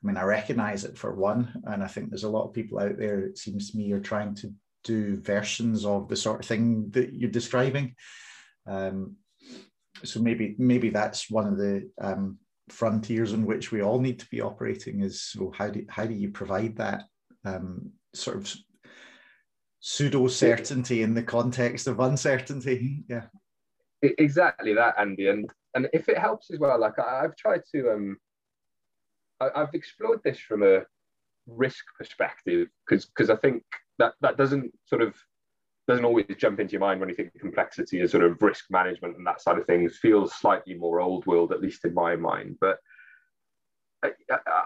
I 0.02 0.06
mean, 0.06 0.16
I 0.16 0.24
recognize 0.24 0.84
it 0.84 0.98
for 0.98 1.14
one, 1.14 1.62
and 1.64 1.82
I 1.82 1.86
think 1.86 2.10
there's 2.10 2.24
a 2.24 2.28
lot 2.28 2.44
of 2.44 2.52
people 2.52 2.80
out 2.80 2.98
there, 2.98 3.20
it 3.20 3.38
seems 3.38 3.70
to 3.70 3.76
me, 3.76 3.84
you're 3.84 4.00
trying 4.00 4.34
to 4.36 4.52
do 4.82 5.16
versions 5.16 5.84
of 5.84 6.08
the 6.08 6.16
sort 6.16 6.40
of 6.40 6.46
thing 6.46 6.90
that 6.90 7.12
you're 7.14 7.30
describing. 7.30 7.94
Um, 8.66 9.16
so 10.02 10.20
maybe 10.20 10.56
maybe 10.58 10.90
that's 10.90 11.30
one 11.30 11.46
of 11.46 11.56
the 11.56 11.88
um, 12.00 12.38
frontiers 12.68 13.32
in 13.32 13.46
which 13.46 13.70
we 13.70 13.82
all 13.82 14.00
need 14.00 14.18
to 14.18 14.26
be 14.28 14.40
operating. 14.40 15.02
Is 15.02 15.22
so 15.22 15.52
how 15.56 15.68
do 15.68 15.84
how 15.88 16.06
do 16.06 16.14
you 16.14 16.30
provide 16.30 16.76
that 16.76 17.04
um, 17.44 17.92
sort 18.12 18.38
of 18.38 18.52
pseudo 19.78 20.26
certainty 20.26 21.02
in 21.02 21.14
the 21.14 21.22
context 21.22 21.86
of 21.86 22.00
uncertainty? 22.00 23.04
Yeah, 23.08 23.26
exactly 24.02 24.74
that, 24.74 24.94
Andy. 24.98 25.28
And 25.28 25.48
and 25.74 25.88
if 25.92 26.08
it 26.08 26.18
helps 26.18 26.50
as 26.50 26.58
well, 26.58 26.78
like 26.78 26.98
I've 26.98 27.36
tried 27.36 27.62
to 27.74 27.92
um 27.92 28.16
I, 29.40 29.60
have 29.60 29.74
explored 29.74 30.20
this 30.24 30.38
from 30.38 30.62
a 30.62 30.82
risk 31.46 31.84
perspective 31.98 32.68
because 32.86 33.06
because 33.06 33.30
I 33.30 33.36
think 33.36 33.62
that 33.98 34.14
that 34.20 34.36
doesn't 34.36 34.72
sort 34.86 35.02
of 35.02 35.14
doesn't 35.88 36.04
always 36.04 36.26
jump 36.38 36.60
into 36.60 36.72
your 36.72 36.80
mind 36.80 37.00
when 37.00 37.08
you 37.08 37.14
think 37.14 37.32
complexity 37.40 38.00
and 38.00 38.08
sort 38.08 38.22
of 38.22 38.40
risk 38.40 38.66
management 38.70 39.16
and 39.16 39.26
that 39.26 39.40
side 39.40 39.58
of 39.58 39.66
things 39.66 39.98
feels 39.98 40.32
slightly 40.32 40.74
more 40.74 41.00
old 41.00 41.26
world, 41.26 41.50
at 41.50 41.60
least 41.60 41.84
in 41.84 41.92
my 41.92 42.14
mind. 42.14 42.56
But 42.60 42.78
I, 44.04 44.10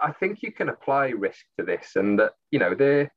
I 0.03 0.11
think 0.19 0.43
you 0.43 0.51
can 0.51 0.69
apply 0.69 1.09
risk 1.09 1.45
to 1.57 1.65
this, 1.65 1.95
and 1.95 2.19
that 2.19 2.33
you 2.51 2.59
know 2.59 2.75
there 2.75 3.11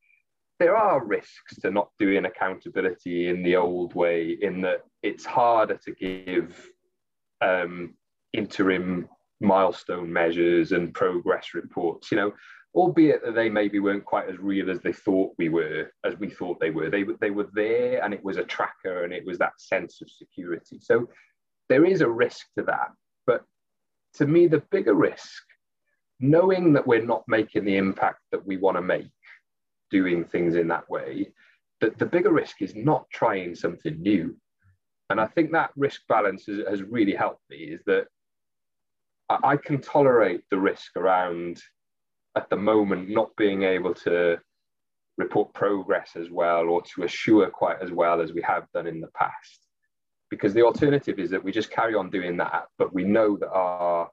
there 0.60 0.76
are 0.76 1.04
risks 1.04 1.56
to 1.62 1.70
not 1.70 1.88
doing 1.98 2.26
accountability 2.26 3.28
in 3.28 3.42
the 3.42 3.56
old 3.56 3.94
way, 3.94 4.36
in 4.40 4.60
that 4.60 4.84
it's 5.02 5.24
harder 5.24 5.80
to 5.84 5.92
give 5.92 6.68
um, 7.40 7.94
interim 8.34 9.08
milestone 9.40 10.12
measures 10.12 10.72
and 10.72 10.92
progress 10.92 11.54
reports. 11.54 12.12
You 12.12 12.18
know, 12.18 12.32
albeit 12.74 13.24
that 13.24 13.34
they 13.34 13.48
maybe 13.48 13.80
weren't 13.80 14.04
quite 14.04 14.28
as 14.28 14.38
real 14.38 14.70
as 14.70 14.80
they 14.80 14.92
thought 14.92 15.32
we 15.38 15.48
were, 15.48 15.90
as 16.04 16.14
we 16.18 16.28
thought 16.28 16.60
they 16.60 16.70
were. 16.70 16.90
They, 16.90 17.04
they 17.20 17.30
were 17.30 17.48
there 17.54 18.04
and 18.04 18.14
it 18.14 18.22
was 18.22 18.36
a 18.36 18.44
tracker 18.44 19.04
and 19.04 19.12
it 19.12 19.26
was 19.26 19.38
that 19.38 19.58
sense 19.58 20.02
of 20.02 20.10
security. 20.10 20.78
So 20.80 21.08
there 21.70 21.86
is 21.86 22.02
a 22.02 22.08
risk 22.08 22.46
to 22.58 22.64
that. 22.64 22.90
But 23.26 23.44
to 24.14 24.26
me, 24.26 24.46
the 24.46 24.62
bigger 24.70 24.94
risk, 24.94 25.42
knowing 26.20 26.74
that 26.74 26.86
we're 26.86 27.04
not 27.04 27.24
making 27.26 27.64
the 27.64 27.76
impact 27.76 28.20
that 28.30 28.46
we 28.46 28.58
want 28.58 28.76
to 28.76 28.82
make 28.82 29.10
doing 29.90 30.24
things 30.24 30.54
in 30.54 30.68
that 30.68 30.88
way, 30.88 31.32
that 31.80 31.98
the 31.98 32.06
bigger 32.06 32.32
risk 32.32 32.62
is 32.62 32.74
not 32.74 33.08
trying 33.10 33.54
something 33.54 34.00
new. 34.00 34.36
And 35.08 35.20
I 35.20 35.26
think 35.26 35.50
that 35.52 35.70
risk 35.76 36.02
balance 36.08 36.46
has, 36.46 36.60
has 36.68 36.82
really 36.82 37.14
helped 37.14 37.42
me 37.50 37.56
is 37.56 37.80
that 37.86 38.06
I 39.28 39.56
can 39.56 39.80
tolerate 39.80 40.42
the 40.50 40.58
risk 40.58 40.96
around 40.96 41.60
at 42.36 42.50
the 42.50 42.56
moment 42.56 43.08
not 43.08 43.34
being 43.36 43.62
able 43.62 43.94
to 43.94 44.38
report 45.18 45.52
progress 45.54 46.12
as 46.16 46.30
well 46.30 46.68
or 46.68 46.82
to 46.82 47.04
assure 47.04 47.48
quite 47.50 47.80
as 47.80 47.92
well 47.92 48.20
as 48.20 48.32
we 48.32 48.42
have 48.42 48.66
done 48.72 48.86
in 48.86 49.00
the 49.00 49.08
past. 49.08 49.66
Because 50.30 50.54
the 50.54 50.62
alternative 50.62 51.18
is 51.18 51.30
that 51.30 51.42
we 51.42 51.52
just 51.52 51.70
carry 51.70 51.94
on 51.94 52.10
doing 52.10 52.36
that, 52.38 52.64
but 52.78 52.94
we 52.94 53.04
know 53.04 53.36
that 53.36 53.50
our 53.50 54.08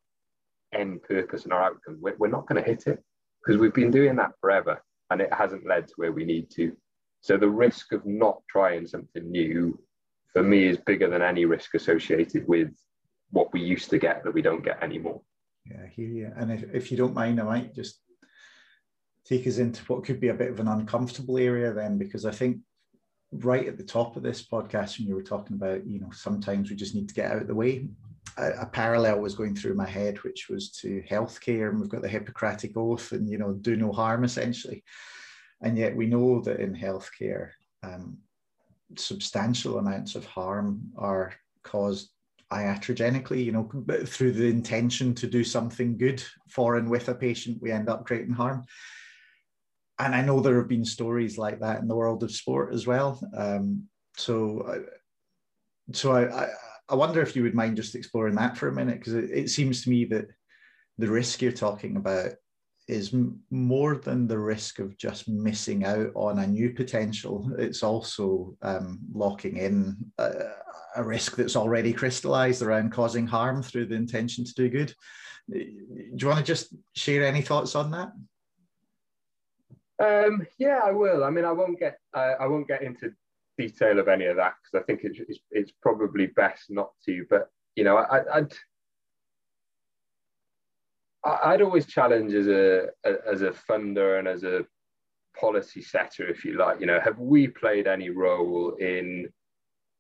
end 0.74 1.02
purpose 1.04 1.44
and 1.44 1.54
our 1.54 1.64
outcome, 1.64 1.98
we're, 2.02 2.16
we're 2.18 2.28
not 2.28 2.48
going 2.48 2.62
to 2.62 2.68
hit 2.68 2.88
it 2.88 3.04
because 3.44 3.60
we've 3.60 3.74
been 3.74 3.92
doing 3.92 4.16
that 4.16 4.32
forever 4.42 4.82
and 5.10 5.22
it 5.22 5.34
hasn't 5.34 5.68
led 5.68 5.88
to 5.88 5.94
where 5.96 6.12
we 6.12 6.26
need 6.26 6.50
to. 6.52 6.76
So 7.22 7.38
the 7.38 7.50
risk 7.50 7.94
of 7.94 8.06
not 8.06 8.42
trying 8.50 8.88
something 8.88 9.30
new 9.30 9.80
for 10.34 10.44
me 10.44 10.68
is 10.68 10.78
bigger 10.78 11.10
than 11.10 11.22
any 11.22 11.46
risk 11.46 11.74
associated 11.74 12.48
with 12.48 12.70
what 13.32 13.52
we 13.54 13.62
used 13.62 13.90
to 13.90 13.98
get 13.98 14.24
that 14.24 14.34
we 14.34 14.42
don't 14.42 14.64
get 14.64 14.84
anymore. 14.84 15.22
Yeah, 15.66 15.82
I 15.84 15.88
hear 15.88 16.08
you. 16.08 16.32
And 16.36 16.52
if, 16.52 16.64
if 16.74 16.92
you 16.92 16.98
don't 16.98 17.14
mind, 17.14 17.40
I 17.40 17.44
might 17.44 17.76
just 17.76 18.00
take 19.26 19.48
us 19.48 19.58
into 19.58 19.82
what 19.84 20.06
could 20.06 20.20
be 20.20 20.30
a 20.30 20.34
bit 20.34 20.52
of 20.52 20.60
an 20.60 20.68
uncomfortable 20.68 21.38
area 21.38 21.74
then, 21.74 21.98
because 21.98 22.26
I 22.26 22.32
think 22.32 22.60
right 23.32 23.68
at 23.68 23.78
the 23.78 23.84
top 23.84 24.16
of 24.16 24.24
this 24.24 24.46
podcast, 24.46 24.98
when 24.98 25.08
you 25.08 25.16
were 25.16 25.24
talking 25.24 25.58
about, 25.58 25.86
you 25.86 26.00
know, 26.00 26.12
sometimes 26.12 26.70
we 26.70 26.78
just 26.78 26.96
need 26.96 27.10
to 27.10 27.16
get 27.16 27.32
out 27.32 27.42
of 27.42 27.48
the 27.48 27.56
way. 27.56 27.90
A, 28.38 28.62
a 28.62 28.66
parallel 28.66 29.20
was 29.20 29.36
going 29.36 29.56
through 29.56 29.76
my 29.76 29.88
head, 29.88 30.18
which 30.24 30.48
was 30.50 30.70
to 30.82 31.04
healthcare, 31.10 31.70
and 31.70 31.80
we've 31.80 31.90
got 31.90 32.02
the 32.02 32.10
Hippocratic 32.10 32.76
Oath, 32.76 33.12
and 33.12 33.30
you 33.30 33.38
know, 33.38 33.54
do 33.54 33.76
no 33.76 33.92
harm 33.92 34.24
essentially. 34.24 34.84
And 35.62 35.78
yet 35.78 35.96
we 35.96 36.06
know 36.06 36.42
that 36.42 36.60
in 36.60 36.76
healthcare, 36.76 37.52
um, 37.84 38.18
substantial 38.96 39.80
amounts 39.80 40.16
of 40.16 40.26
harm 40.26 40.92
are 40.98 41.34
caused 41.64 42.12
iatrogenically, 42.52 43.44
you 43.44 43.52
know, 43.52 43.70
through 44.06 44.32
the 44.32 44.48
intention 44.48 45.14
to 45.16 45.28
do 45.28 45.44
something 45.44 45.98
good 45.98 46.24
for 46.50 46.78
and 46.78 46.90
with 46.90 47.10
a 47.10 47.16
patient, 47.16 47.62
we 47.62 47.72
end 47.72 47.90
up 47.90 48.06
creating 48.06 48.34
harm. 48.34 48.66
And 50.00 50.16
I 50.16 50.22
know 50.22 50.40
there 50.40 50.58
have 50.60 50.70
been 50.70 50.86
stories 50.86 51.38
like 51.38 51.60
that 51.60 51.82
in 51.82 51.88
the 51.88 51.96
world 51.96 52.24
of 52.24 52.32
sport 52.32 52.74
as 52.74 52.86
well. 52.86 53.20
Um, 53.36 53.88
so, 54.16 54.86
so 55.92 56.12
I, 56.12 56.44
I, 56.46 56.48
I, 56.90 56.96
wonder 56.96 57.22
if 57.22 57.36
you 57.36 57.44
would 57.44 57.56
mind 57.56 57.78
just 57.78 57.96
exploring 57.96 58.36
that 58.36 58.58
for 58.58 58.68
a 58.68 58.74
minute, 58.74 59.00
because 59.00 59.14
it, 59.14 59.30
it 59.32 59.50
seems 59.50 59.84
to 59.84 59.90
me 59.90 60.06
that 60.06 60.28
the 60.98 61.08
risk 61.08 61.42
you're 61.42 61.52
talking 61.52 61.98
about 61.98 62.32
is 62.88 63.14
more 63.52 63.96
than 63.96 64.28
the 64.28 64.40
risk 64.40 64.80
of 64.80 64.98
just 64.98 65.28
missing 65.28 65.84
out 65.84 66.10
on 66.16 66.40
a 66.40 66.48
new 66.48 66.72
potential. 66.72 67.52
It's 67.58 67.84
also 67.84 68.56
um, 68.62 69.00
locking 69.14 69.58
in 69.58 69.98
a, 70.18 70.32
a, 70.96 71.04
risk 71.04 71.36
that's 71.36 71.58
already 71.58 71.92
crystallized 71.92 72.62
around 72.62 72.94
causing 72.94 73.28
harm 73.28 73.62
through 73.62 73.88
the 73.88 73.96
intention 73.96 74.46
to 74.46 74.54
do 74.54 74.70
good. 74.70 74.94
Do 75.52 75.60
you 75.60 76.28
want 76.28 76.40
to 76.40 76.46
just 76.46 76.74
share 76.96 77.26
any 77.26 77.42
thoughts 77.42 77.76
on 77.76 77.92
that? 77.92 78.12
Um, 80.00 80.48
yeah, 80.58 80.80
I 80.84 80.92
will. 80.92 81.24
I 81.24 81.30
mean, 81.30 81.46
I 81.46 81.52
won't 81.52 81.80
get 81.80 82.00
I 82.14 82.46
won't 82.48 82.68
get 82.68 82.84
into 82.84 83.14
detail 83.58 84.00
of 84.00 84.08
any 84.08 84.26
of 84.26 84.38
that 84.38 84.54
because 84.62 84.82
I 84.82 84.86
think 84.86 85.02
it's, 85.04 85.20
it's, 85.28 85.40
it's 85.52 85.72
probably 85.82 86.28
best 86.28 86.66
not 86.70 86.92
to. 87.06 87.26
But 87.30 87.50
you 87.76 87.84
know, 87.84 87.98
I, 87.98 88.38
I'd 88.38 88.54
I'd 91.24 91.62
always 91.62 91.86
challenge 91.86 92.34
as 92.34 92.48
a 92.48 92.88
as 93.06 93.42
a 93.42 93.52
funder 93.52 94.20
and 94.20 94.28
as 94.28 94.44
a 94.44 94.66
policy 95.40 95.82
setter, 95.82 96.28
if 96.28 96.46
you 96.46 96.58
like. 96.58 96.80
You 96.80 96.88
know, 96.88 97.00
have 97.00 97.20
we 97.20 97.48
played 97.48 97.88
any 97.88 98.10
role 98.10 98.76
in 98.80 99.30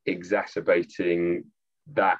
exacerbating 0.05 1.43
that 1.93 2.17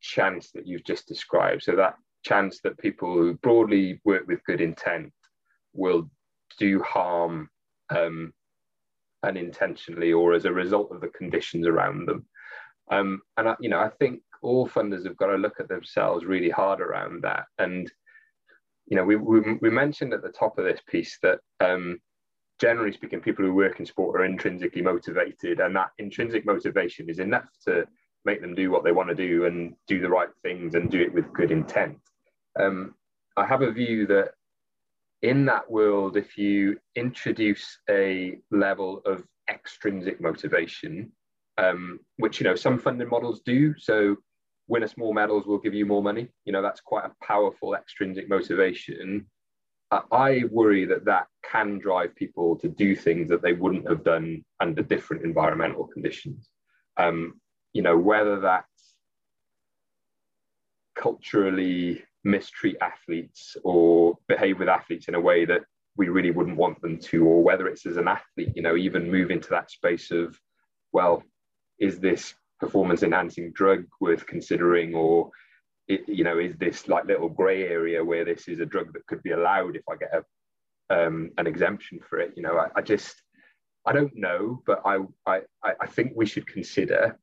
chance 0.00 0.50
that 0.52 0.66
you've 0.66 0.84
just 0.84 1.06
described? 1.06 1.62
So 1.62 1.76
that 1.76 1.96
chance 2.24 2.60
that 2.62 2.78
people 2.78 3.12
who 3.14 3.34
broadly 3.34 4.00
work 4.04 4.26
with 4.26 4.44
good 4.44 4.60
intent 4.60 5.12
will 5.72 6.10
do 6.58 6.82
harm 6.82 7.48
um, 7.90 8.32
unintentionally 9.22 10.12
or 10.12 10.34
as 10.34 10.44
a 10.44 10.52
result 10.52 10.90
of 10.90 11.00
the 11.00 11.08
conditions 11.08 11.66
around 11.66 12.06
them. 12.06 12.26
Um, 12.90 13.22
and 13.36 13.48
I, 13.48 13.56
you 13.60 13.68
know, 13.68 13.78
I 13.78 13.88
think 13.88 14.20
all 14.42 14.68
funders 14.68 15.06
have 15.06 15.16
got 15.16 15.28
to 15.28 15.36
look 15.36 15.60
at 15.60 15.68
themselves 15.68 16.24
really 16.24 16.50
hard 16.50 16.80
around 16.80 17.22
that. 17.22 17.44
And 17.58 17.90
you 18.86 18.96
know, 18.96 19.04
we, 19.04 19.16
we, 19.16 19.40
we 19.60 19.70
mentioned 19.70 20.12
at 20.12 20.22
the 20.22 20.28
top 20.28 20.58
of 20.58 20.64
this 20.64 20.80
piece 20.86 21.18
that 21.22 21.38
um, 21.60 21.98
generally 22.60 22.92
speaking, 22.92 23.20
people 23.20 23.44
who 23.44 23.54
work 23.54 23.80
in 23.80 23.86
sport 23.86 24.20
are 24.20 24.24
intrinsically 24.24 24.82
motivated, 24.82 25.60
and 25.60 25.74
that 25.76 25.90
intrinsic 25.98 26.44
motivation 26.44 27.08
is 27.08 27.18
enough 27.18 27.48
to 27.64 27.86
make 28.24 28.40
them 28.40 28.54
do 28.54 28.70
what 28.70 28.84
they 28.84 28.92
want 28.92 29.08
to 29.08 29.14
do 29.14 29.46
and 29.46 29.74
do 29.88 30.00
the 30.00 30.08
right 30.08 30.28
things 30.42 30.74
and 30.74 30.90
do 30.90 31.00
it 31.00 31.12
with 31.12 31.32
good 31.32 31.50
intent. 31.50 31.98
Um, 32.58 32.94
I 33.36 33.46
have 33.46 33.62
a 33.62 33.72
view 33.72 34.06
that 34.08 34.32
in 35.22 35.46
that 35.46 35.70
world, 35.70 36.16
if 36.16 36.36
you 36.36 36.78
introduce 36.96 37.78
a 37.88 38.38
level 38.50 39.02
of 39.06 39.24
extrinsic 39.48 40.20
motivation, 40.20 41.12
um, 41.58 42.00
which 42.16 42.40
you 42.40 42.44
know 42.44 42.56
some 42.56 42.78
funding 42.78 43.08
models 43.08 43.40
do, 43.44 43.74
so 43.78 44.16
win 44.68 44.82
a 44.82 44.88
small 44.88 45.12
medals 45.12 45.46
will 45.46 45.58
give 45.58 45.74
you 45.74 45.86
more 45.86 46.02
money. 46.02 46.28
You 46.44 46.52
know 46.52 46.62
that's 46.62 46.80
quite 46.80 47.04
a 47.04 47.24
powerful 47.24 47.74
extrinsic 47.74 48.28
motivation. 48.28 49.26
I 50.10 50.44
worry 50.50 50.86
that 50.86 51.04
that 51.04 51.26
can 51.44 51.78
drive 51.78 52.16
people 52.16 52.56
to 52.60 52.68
do 52.68 52.96
things 52.96 53.28
that 53.28 53.42
they 53.42 53.52
wouldn't 53.52 53.86
have 53.90 54.02
done 54.02 54.42
under 54.58 54.82
different 54.82 55.22
environmental 55.22 55.86
conditions. 55.86 56.48
Um, 56.96 57.40
you 57.72 57.82
know 57.82 57.96
whether 57.96 58.40
that's 58.40 58.96
culturally 60.96 62.02
mistreat 62.24 62.76
athletes 62.80 63.56
or 63.64 64.16
behave 64.28 64.58
with 64.58 64.68
athletes 64.68 65.08
in 65.08 65.14
a 65.14 65.20
way 65.20 65.44
that 65.44 65.62
we 65.96 66.08
really 66.08 66.30
wouldn't 66.30 66.56
want 66.56 66.80
them 66.80 66.98
to, 66.98 67.24
or 67.24 67.42
whether 67.42 67.66
it's 67.66 67.84
as 67.86 67.96
an 67.96 68.08
athlete, 68.08 68.52
you 68.54 68.62
know, 68.62 68.76
even 68.76 69.10
move 69.10 69.30
into 69.30 69.50
that 69.50 69.70
space 69.70 70.10
of, 70.10 70.38
well, 70.92 71.22
is 71.78 71.98
this 71.98 72.34
performance 72.60 73.02
enhancing 73.02 73.52
drug 73.52 73.84
worth 74.00 74.26
considering, 74.26 74.94
or 74.94 75.30
it, 75.88 76.08
you 76.08 76.24
know, 76.24 76.38
is 76.38 76.56
this 76.56 76.88
like 76.88 77.04
little 77.04 77.28
grey 77.28 77.68
area 77.68 78.02
where 78.02 78.24
this 78.24 78.48
is 78.48 78.60
a 78.60 78.66
drug 78.66 78.92
that 78.92 79.06
could 79.06 79.22
be 79.22 79.32
allowed 79.32 79.76
if 79.76 79.82
I 79.90 79.96
get 79.96 80.14
a 80.14 80.24
um, 81.06 81.30
an 81.38 81.46
exemption 81.46 81.98
for 82.08 82.20
it? 82.20 82.32
You 82.36 82.42
know, 82.42 82.56
I, 82.56 82.68
I 82.76 82.82
just 82.82 83.14
I 83.84 83.92
don't 83.92 84.14
know, 84.14 84.62
but 84.64 84.80
I, 84.84 84.98
I 85.26 85.40
I 85.64 85.86
think 85.86 86.12
we 86.14 86.26
should 86.26 86.46
consider 86.46 87.18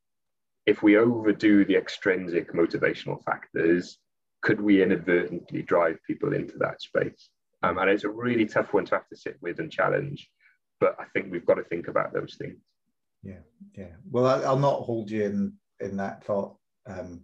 if 0.66 0.82
we 0.82 0.96
overdo 0.96 1.64
the 1.64 1.76
extrinsic 1.76 2.52
motivational 2.52 3.24
factors 3.24 3.98
could 4.42 4.60
we 4.60 4.82
inadvertently 4.82 5.62
drive 5.62 5.98
people 6.06 6.32
into 6.32 6.56
that 6.58 6.80
space? 6.80 7.30
Um, 7.62 7.78
and 7.78 7.90
it's 7.90 8.04
a 8.04 8.08
really 8.08 8.46
tough 8.46 8.72
one 8.72 8.86
to 8.86 8.94
have 8.94 9.08
to 9.08 9.16
sit 9.16 9.36
with 9.40 9.58
and 9.60 9.70
challenge. 9.70 10.28
But 10.78 10.96
I 10.98 11.04
think 11.12 11.30
we've 11.30 11.44
got 11.44 11.54
to 11.54 11.64
think 11.64 11.88
about 11.88 12.12
those 12.12 12.36
things. 12.40 12.56
Yeah, 13.22 13.40
yeah. 13.76 13.92
Well, 14.10 14.26
I, 14.26 14.50
will 14.50 14.58
not 14.58 14.82
hold 14.82 15.10
you 15.10 15.24
in 15.24 15.52
in 15.80 15.96
that 15.98 16.24
thought 16.24 16.56
um, 16.86 17.20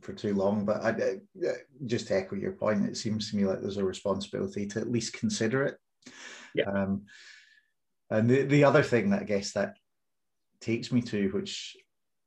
for 0.00 0.12
too 0.12 0.34
long. 0.34 0.64
But 0.64 0.82
I, 0.82 0.90
uh, 0.90 1.52
just 1.86 2.08
to 2.08 2.16
echo 2.16 2.36
your 2.36 2.52
point, 2.52 2.86
it 2.86 2.96
seems 2.96 3.30
to 3.30 3.36
me 3.36 3.44
like 3.44 3.60
there's 3.60 3.76
a 3.76 3.84
responsibility 3.84 4.66
to 4.66 4.80
at 4.80 4.90
least 4.90 5.12
consider 5.14 5.64
it. 5.64 5.76
Yeah. 6.54 6.64
Um, 6.64 7.02
and 8.10 8.28
the, 8.28 8.42
the 8.42 8.64
other 8.64 8.82
thing 8.82 9.10
that 9.10 9.22
I 9.22 9.24
guess 9.24 9.52
that 9.52 9.76
takes 10.60 10.92
me 10.92 11.00
to, 11.02 11.28
which 11.30 11.76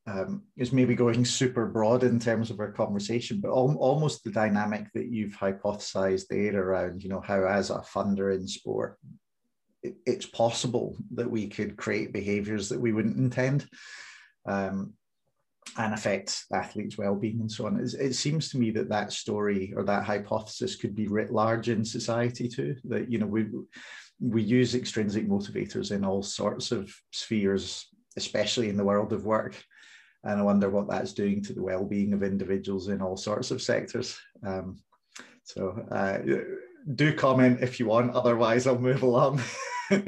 um, 0.05 0.43
is 0.57 0.73
maybe 0.73 0.95
going 0.95 1.23
super 1.23 1.65
broad 1.65 2.03
in 2.03 2.19
terms 2.19 2.49
of 2.49 2.59
our 2.59 2.71
conversation, 2.71 3.39
but 3.39 3.49
al- 3.49 3.77
almost 3.79 4.23
the 4.23 4.31
dynamic 4.31 4.87
that 4.93 5.07
you've 5.07 5.33
hypothesized 5.33 6.27
there 6.27 6.61
around, 6.61 7.01
you 7.01 7.09
know, 7.09 7.21
how 7.21 7.45
as 7.45 7.69
a 7.69 7.75
funder 7.75 8.35
in 8.35 8.47
sport, 8.47 8.97
it, 9.81 9.95
it's 10.05 10.25
possible 10.25 10.97
that 11.13 11.29
we 11.29 11.47
could 11.47 11.77
create 11.77 12.11
behaviors 12.11 12.67
that 12.69 12.79
we 12.79 12.91
wouldn't 12.91 13.17
intend 13.17 13.65
um, 14.45 14.93
and 15.77 15.93
affect 15.93 16.43
athletes' 16.53 16.97
well-being 16.97 17.39
and 17.39 17.51
so 17.51 17.65
on. 17.65 17.79
It, 17.79 17.93
it 17.93 18.13
seems 18.13 18.49
to 18.49 18.57
me 18.57 18.71
that 18.71 18.89
that 18.89 19.13
story 19.13 19.73
or 19.75 19.83
that 19.85 20.03
hypothesis 20.03 20.75
could 20.75 20.95
be 20.95 21.07
writ 21.07 21.31
large 21.31 21.69
in 21.69 21.85
society 21.85 22.49
too. 22.49 22.75
That 22.83 23.09
you 23.09 23.19
know 23.19 23.25
we 23.25 23.45
we 24.19 24.43
use 24.43 24.75
extrinsic 24.75 25.29
motivators 25.29 25.91
in 25.91 26.03
all 26.03 26.23
sorts 26.23 26.73
of 26.73 26.93
spheres, 27.11 27.87
especially 28.17 28.67
in 28.67 28.75
the 28.75 28.83
world 28.83 29.13
of 29.13 29.25
work 29.25 29.55
and 30.23 30.39
I 30.39 30.43
wonder 30.43 30.69
what 30.69 30.89
that's 30.89 31.13
doing 31.13 31.41
to 31.43 31.53
the 31.53 31.61
well-being 31.61 32.13
of 32.13 32.23
individuals 32.23 32.87
in 32.87 33.01
all 33.01 33.17
sorts 33.17 33.51
of 33.51 33.61
sectors. 33.61 34.17
Um, 34.45 34.77
so 35.43 35.85
uh, 35.91 36.19
do 36.95 37.13
comment 37.13 37.59
if 37.61 37.79
you 37.79 37.87
want, 37.87 38.15
otherwise 38.15 38.65
I'll 38.65 38.79
move 38.79 39.03
along. 39.03 39.41
uh, 39.91 39.99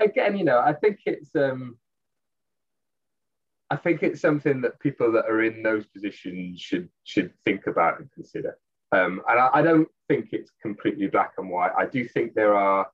again, 0.00 0.36
you 0.36 0.44
know, 0.44 0.58
I 0.58 0.72
think 0.72 0.98
it's 1.06 1.30
um, 1.36 1.78
I 3.70 3.76
think 3.76 4.02
it's 4.02 4.20
something 4.20 4.60
that 4.62 4.80
people 4.80 5.12
that 5.12 5.26
are 5.26 5.42
in 5.42 5.62
those 5.62 5.86
positions 5.86 6.60
should 6.60 6.88
should 7.04 7.32
think 7.44 7.66
about 7.66 8.00
and 8.00 8.10
consider. 8.12 8.58
Um, 8.92 9.22
and 9.28 9.40
I, 9.40 9.50
I 9.54 9.62
don't 9.62 9.88
think 10.08 10.28
it's 10.32 10.50
completely 10.60 11.06
black 11.06 11.32
and 11.38 11.48
white. 11.48 11.72
I 11.78 11.86
do 11.86 12.06
think 12.06 12.34
there 12.34 12.54
are 12.54 12.88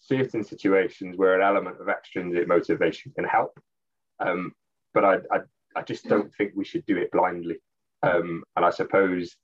certain 0.00 0.42
situations 0.42 1.16
where 1.16 1.34
an 1.34 1.42
element 1.42 1.80
of 1.80 1.88
extrinsic 1.88 2.48
motivation 2.48 3.12
can 3.14 3.24
help. 3.24 3.58
Um, 4.18 4.52
but 4.92 5.04
I, 5.04 5.14
I, 5.30 5.38
I, 5.76 5.82
just 5.82 6.06
don't 6.06 6.34
think 6.34 6.52
we 6.54 6.64
should 6.64 6.84
do 6.86 6.96
it 6.96 7.12
blindly. 7.12 7.56
Um, 8.02 8.42
and 8.56 8.64
I 8.64 8.70
suppose 8.70 9.34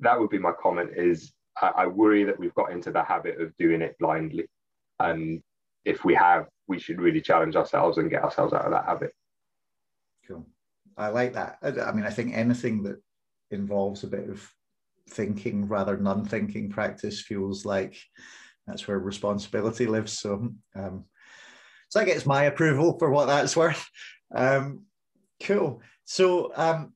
that 0.00 0.18
would 0.18 0.30
be 0.30 0.38
my 0.38 0.52
comment 0.60 0.90
is 0.96 1.32
I, 1.60 1.72
I, 1.76 1.86
worry 1.86 2.24
that 2.24 2.38
we've 2.38 2.54
got 2.54 2.72
into 2.72 2.90
the 2.90 3.02
habit 3.02 3.40
of 3.40 3.56
doing 3.56 3.82
it 3.82 3.96
blindly. 3.98 4.46
And 5.00 5.42
if 5.84 6.04
we 6.04 6.14
have, 6.14 6.46
we 6.66 6.78
should 6.78 7.00
really 7.00 7.20
challenge 7.20 7.56
ourselves 7.56 7.98
and 7.98 8.10
get 8.10 8.24
ourselves 8.24 8.52
out 8.52 8.64
of 8.64 8.72
that 8.72 8.84
habit. 8.84 9.12
Cool. 10.26 10.46
I 10.96 11.08
like 11.08 11.32
that. 11.34 11.58
I 11.62 11.92
mean, 11.92 12.04
I 12.04 12.10
think 12.10 12.36
anything 12.36 12.82
that 12.84 13.00
involves 13.50 14.04
a 14.04 14.08
bit 14.08 14.28
of 14.28 14.48
thinking 15.10 15.68
rather 15.68 15.96
than 15.96 16.06
unthinking 16.06 16.70
practice 16.70 17.20
feels 17.20 17.64
like 17.64 17.96
that's 18.66 18.86
where 18.86 18.98
responsibility 18.98 19.86
lives. 19.86 20.18
So, 20.18 20.50
um, 20.74 21.04
so 21.88 21.98
that 21.98 22.06
gets 22.06 22.26
my 22.26 22.44
approval 22.44 22.98
for 22.98 23.10
what 23.10 23.26
that's 23.26 23.56
worth. 23.56 23.86
Um, 24.34 24.82
cool. 25.42 25.82
So, 26.04 26.52
um, 26.56 26.92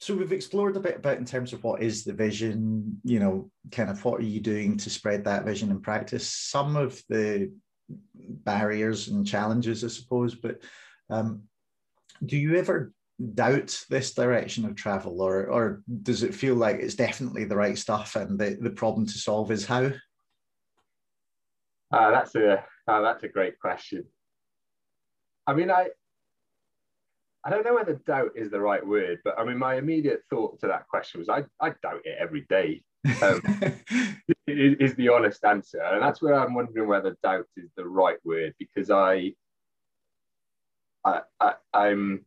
so 0.00 0.16
we've 0.16 0.32
explored 0.32 0.76
a 0.76 0.80
bit 0.80 0.96
about 0.96 1.18
in 1.18 1.26
terms 1.26 1.52
of 1.52 1.62
what 1.62 1.82
is 1.82 2.04
the 2.04 2.14
vision, 2.14 3.00
you 3.04 3.20
know, 3.20 3.50
kind 3.70 3.90
of 3.90 4.02
what 4.04 4.20
are 4.20 4.24
you 4.24 4.40
doing 4.40 4.78
to 4.78 4.90
spread 4.90 5.24
that 5.24 5.44
vision 5.44 5.70
in 5.70 5.80
practice. 5.82 6.26
Some 6.26 6.76
of 6.76 7.00
the 7.08 7.52
barriers 8.18 9.08
and 9.08 9.26
challenges, 9.26 9.84
I 9.84 9.88
suppose, 9.88 10.34
but 10.34 10.62
um, 11.10 11.42
do 12.24 12.38
you 12.38 12.56
ever 12.56 12.92
doubt 13.34 13.84
this 13.90 14.14
direction 14.14 14.64
of 14.64 14.74
travel, 14.74 15.20
or 15.20 15.46
or 15.46 15.82
does 16.02 16.22
it 16.22 16.34
feel 16.34 16.54
like 16.54 16.76
it's 16.76 16.94
definitely 16.94 17.44
the 17.44 17.56
right 17.56 17.76
stuff 17.76 18.16
and 18.16 18.38
the, 18.38 18.56
the 18.60 18.70
problem 18.70 19.06
to 19.06 19.18
solve 19.18 19.50
is 19.50 19.66
how? 19.66 19.90
Uh, 21.92 22.10
that's 22.10 22.34
a 22.36 22.64
uh, 22.86 23.00
that's 23.00 23.24
a 23.24 23.28
great 23.28 23.58
question. 23.58 24.04
I 25.46 25.54
mean, 25.54 25.70
I 25.70 25.88
I 27.44 27.50
don't 27.50 27.64
know 27.64 27.74
whether 27.74 27.94
doubt 28.06 28.32
is 28.36 28.50
the 28.50 28.60
right 28.60 28.86
word, 28.86 29.18
but 29.24 29.38
I 29.38 29.44
mean, 29.44 29.58
my 29.58 29.76
immediate 29.76 30.22
thought 30.30 30.60
to 30.60 30.66
that 30.68 30.88
question 30.88 31.20
was 31.20 31.28
I, 31.28 31.44
I 31.60 31.70
doubt 31.82 32.02
it 32.04 32.16
every 32.18 32.42
day. 32.48 32.82
Um, 33.22 33.40
is 34.46 34.94
the 34.96 35.08
honest 35.08 35.44
answer, 35.44 35.80
and 35.82 36.02
that's 36.02 36.20
where 36.20 36.34
I'm 36.34 36.54
wondering 36.54 36.88
whether 36.88 37.16
doubt 37.22 37.46
is 37.56 37.70
the 37.76 37.86
right 37.86 38.18
word 38.24 38.54
because 38.58 38.90
I, 38.90 39.32
I, 41.04 41.22
I 41.40 41.54
I'm 41.72 42.24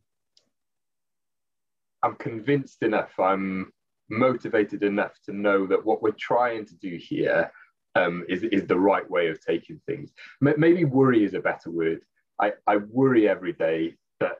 I'm 2.02 2.16
convinced 2.16 2.82
enough. 2.82 3.18
I'm 3.20 3.72
motivated 4.10 4.82
enough 4.82 5.12
to 5.26 5.32
know 5.32 5.66
that 5.66 5.84
what 5.84 6.02
we're 6.02 6.10
trying 6.10 6.66
to 6.66 6.74
do 6.74 6.96
here 7.00 7.50
um, 7.94 8.24
is, 8.28 8.42
is 8.44 8.66
the 8.66 8.78
right 8.78 9.08
way 9.08 9.28
of 9.28 9.40
taking 9.40 9.80
things. 9.86 10.10
Maybe 10.40 10.84
worry 10.84 11.24
is 11.24 11.34
a 11.34 11.40
better 11.40 11.70
word. 11.70 12.00
I, 12.40 12.52
I 12.66 12.76
worry 12.76 13.28
every 13.28 13.52
day 13.52 13.94
that 14.20 14.38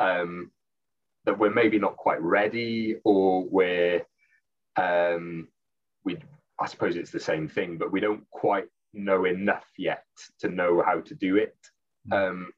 um, 0.00 0.50
that 1.24 1.38
we're 1.38 1.50
maybe 1.50 1.78
not 1.78 1.96
quite 1.96 2.20
ready 2.22 2.96
or 3.04 3.44
we're 3.44 4.02
um, 4.76 5.48
we 6.04 6.18
I 6.60 6.66
suppose 6.66 6.96
it's 6.96 7.10
the 7.10 7.20
same 7.20 7.48
thing, 7.48 7.78
but 7.78 7.92
we 7.92 8.00
don't 8.00 8.28
quite 8.30 8.66
know 8.92 9.24
enough 9.24 9.66
yet 9.76 10.04
to 10.40 10.48
know 10.48 10.82
how 10.84 11.00
to 11.00 11.14
do 11.14 11.36
it. 11.36 11.56
Hmm. 12.08 12.12
Um, 12.12 12.52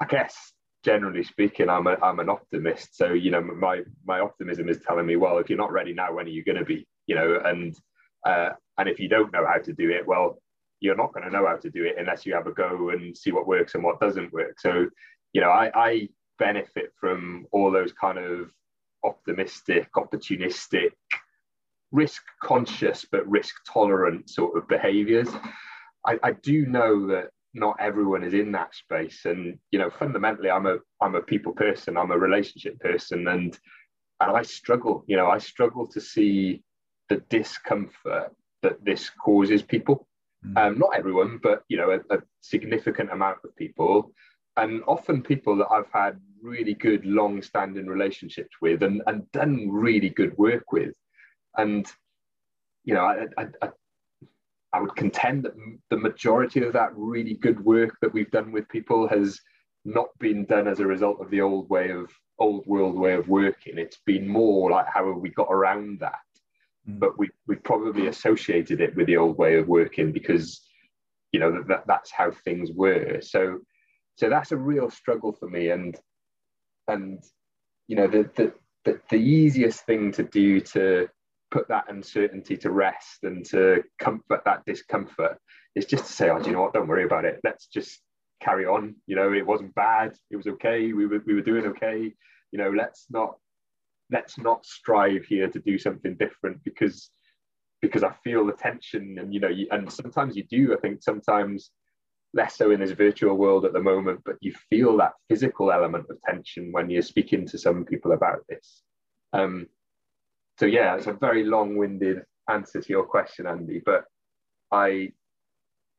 I 0.00 0.06
guess 0.06 0.52
generally 0.82 1.22
speaking, 1.22 1.68
I'm 1.68 1.86
a, 1.86 1.96
I'm 2.02 2.20
an 2.20 2.28
optimist. 2.28 2.96
So 2.96 3.12
you 3.12 3.30
know, 3.30 3.40
my 3.40 3.82
my 4.04 4.20
optimism 4.20 4.68
is 4.68 4.80
telling 4.80 5.06
me, 5.06 5.16
well, 5.16 5.38
if 5.38 5.48
you're 5.48 5.58
not 5.58 5.72
ready 5.72 5.92
now, 5.92 6.12
when 6.12 6.26
are 6.26 6.30
you 6.30 6.44
going 6.44 6.58
to 6.58 6.64
be? 6.64 6.86
You 7.06 7.14
know, 7.14 7.40
and 7.44 7.76
uh, 8.26 8.50
and 8.78 8.88
if 8.88 8.98
you 8.98 9.08
don't 9.08 9.32
know 9.32 9.46
how 9.46 9.58
to 9.58 9.72
do 9.72 9.90
it, 9.90 10.06
well, 10.06 10.40
you're 10.80 10.96
not 10.96 11.12
going 11.12 11.24
to 11.24 11.30
know 11.30 11.46
how 11.46 11.56
to 11.56 11.70
do 11.70 11.84
it 11.84 11.96
unless 11.98 12.24
you 12.24 12.34
have 12.34 12.46
a 12.46 12.52
go 12.52 12.90
and 12.90 13.16
see 13.16 13.32
what 13.32 13.46
works 13.46 13.74
and 13.74 13.84
what 13.84 14.00
doesn't 14.00 14.32
work. 14.32 14.58
So, 14.58 14.86
you 15.32 15.40
know, 15.40 15.50
I, 15.50 15.70
I 15.74 16.08
benefit 16.38 16.92
from 16.98 17.46
all 17.52 17.70
those 17.70 17.92
kind 17.92 18.18
of 18.18 18.50
optimistic, 19.04 19.88
opportunistic, 19.94 20.92
risk 21.92 22.22
conscious 22.42 23.04
but 23.10 23.28
risk 23.28 23.54
tolerant 23.70 24.30
sort 24.30 24.56
of 24.56 24.68
behaviors. 24.68 25.28
I, 26.06 26.18
I 26.22 26.32
do 26.32 26.66
know 26.66 27.06
that 27.08 27.30
not 27.52 27.76
everyone 27.80 28.22
is 28.22 28.32
in 28.32 28.52
that 28.52 28.74
space 28.74 29.24
and 29.24 29.58
you 29.72 29.78
know 29.78 29.90
fundamentally 29.90 30.48
i'm 30.48 30.66
a 30.66 30.76
i'm 31.00 31.16
a 31.16 31.20
people 31.20 31.52
person 31.52 31.96
i'm 31.96 32.12
a 32.12 32.18
relationship 32.18 32.78
person 32.78 33.26
and 33.26 33.58
and 34.20 34.36
i 34.36 34.40
struggle 34.42 35.04
you 35.08 35.16
know 35.16 35.26
i 35.26 35.36
struggle 35.36 35.84
to 35.84 36.00
see 36.00 36.62
the 37.10 37.22
discomfort 37.28 38.34
that 38.62 38.82
this 38.84 39.10
causes 39.10 39.62
people 39.62 40.06
mm. 40.46 40.56
um, 40.56 40.78
not 40.78 40.90
everyone 40.96 41.38
but 41.42 41.62
you 41.68 41.76
know 41.76 41.90
a, 41.90 42.16
a, 42.16 42.18
significant 42.40 43.10
amount 43.12 43.36
of 43.44 43.54
people 43.56 44.12
and 44.56 44.82
often 44.86 45.22
people 45.22 45.54
that 45.56 45.68
i've 45.70 45.92
had 45.92 46.18
really 46.42 46.72
good 46.72 47.04
long 47.04 47.42
standing 47.42 47.86
relationships 47.86 48.56
with 48.62 48.82
and, 48.82 49.02
and 49.06 49.30
done 49.32 49.68
really 49.70 50.08
good 50.08 50.36
work 50.38 50.72
with 50.72 50.94
and 51.58 51.92
you 52.84 52.94
know 52.94 53.04
I, 53.04 53.26
I, 53.36 53.46
I 53.60 53.68
I 54.72 54.80
would 54.80 54.94
contend 54.94 55.44
that 55.44 55.54
the 55.90 55.96
majority 55.96 56.62
of 56.64 56.72
that 56.74 56.90
really 56.94 57.34
good 57.34 57.62
work 57.64 57.96
that 58.00 58.12
we've 58.12 58.30
done 58.30 58.52
with 58.52 58.68
people 58.68 59.08
has 59.08 59.40
not 59.84 60.08
been 60.18 60.44
done 60.44 60.68
as 60.68 60.80
a 60.80 60.86
result 60.86 61.20
of 61.20 61.30
the 61.30 61.40
old 61.40 61.68
way 61.68 61.90
of 61.90 62.10
old 62.38 62.66
world 62.66 62.96
way 62.96 63.14
of 63.14 63.28
working. 63.28 63.78
It's 63.78 63.98
been 64.06 64.28
more 64.28 64.70
like 64.70 64.86
how 64.92 65.06
have 65.08 65.20
we 65.20 65.30
got 65.30 65.48
around 65.50 66.00
that? 66.00 66.18
But 66.98 67.18
we 67.18 67.30
we 67.46 67.56
probably 67.56 68.06
associated 68.08 68.80
it 68.80 68.96
with 68.96 69.06
the 69.06 69.16
old 69.16 69.38
way 69.38 69.56
of 69.56 69.68
working 69.68 70.12
because 70.12 70.60
you 71.32 71.40
know 71.40 71.62
that 71.68 71.86
that's 71.86 72.10
how 72.10 72.30
things 72.30 72.70
were. 72.72 73.20
So 73.20 73.60
so 74.16 74.28
that's 74.28 74.52
a 74.52 74.56
real 74.56 74.90
struggle 74.90 75.32
for 75.32 75.48
me. 75.48 75.70
And 75.70 75.96
and 76.88 77.22
you 77.88 77.96
know 77.96 78.06
the 78.06 78.28
the 78.36 78.52
the, 78.84 79.00
the 79.10 79.16
easiest 79.16 79.84
thing 79.86 80.12
to 80.12 80.22
do 80.22 80.60
to 80.60 81.08
put 81.50 81.68
that 81.68 81.84
uncertainty 81.88 82.56
to 82.56 82.70
rest 82.70 83.24
and 83.24 83.44
to 83.44 83.82
comfort 83.98 84.42
that 84.44 84.64
discomfort 84.64 85.36
is 85.74 85.84
just 85.84 86.06
to 86.06 86.12
say, 86.12 86.30
oh, 86.30 86.38
do 86.38 86.48
you 86.48 86.56
know 86.56 86.62
what? 86.62 86.72
Don't 86.72 86.88
worry 86.88 87.04
about 87.04 87.24
it. 87.24 87.40
Let's 87.44 87.66
just 87.66 88.00
carry 88.40 88.66
on. 88.66 88.94
You 89.06 89.16
know, 89.16 89.32
it 89.32 89.46
wasn't 89.46 89.74
bad. 89.74 90.14
It 90.30 90.36
was 90.36 90.46
okay. 90.46 90.92
We 90.92 91.06
were 91.06 91.22
we 91.26 91.34
were 91.34 91.40
doing 91.40 91.66
okay. 91.66 92.12
You 92.52 92.58
know, 92.58 92.70
let's 92.70 93.06
not 93.10 93.36
let's 94.10 94.38
not 94.38 94.64
strive 94.64 95.24
here 95.24 95.48
to 95.48 95.58
do 95.60 95.78
something 95.78 96.16
different 96.16 96.62
because 96.64 97.10
because 97.80 98.02
I 98.02 98.12
feel 98.22 98.44
the 98.44 98.52
tension 98.52 99.16
and 99.18 99.32
you 99.32 99.40
know 99.40 99.48
you, 99.48 99.66
and 99.70 99.90
sometimes 99.90 100.36
you 100.36 100.44
do. 100.44 100.74
I 100.74 100.80
think 100.80 101.02
sometimes 101.02 101.70
less 102.32 102.56
so 102.56 102.70
in 102.70 102.80
this 102.80 102.92
virtual 102.92 103.36
world 103.36 103.64
at 103.64 103.72
the 103.72 103.80
moment, 103.80 104.20
but 104.24 104.36
you 104.40 104.54
feel 104.68 104.96
that 104.98 105.14
physical 105.28 105.72
element 105.72 106.06
of 106.10 106.18
tension 106.22 106.70
when 106.70 106.88
you're 106.88 107.02
speaking 107.02 107.46
to 107.46 107.58
some 107.58 107.84
people 107.84 108.12
about 108.12 108.46
this. 108.48 108.82
Um, 109.32 109.66
so 110.58 110.66
yeah, 110.66 110.94
it's 110.96 111.06
a 111.06 111.12
very 111.12 111.44
long-winded 111.44 112.22
answer 112.48 112.80
to 112.80 112.88
your 112.88 113.04
question, 113.04 113.46
Andy. 113.46 113.82
But 113.84 114.04
I, 114.70 115.12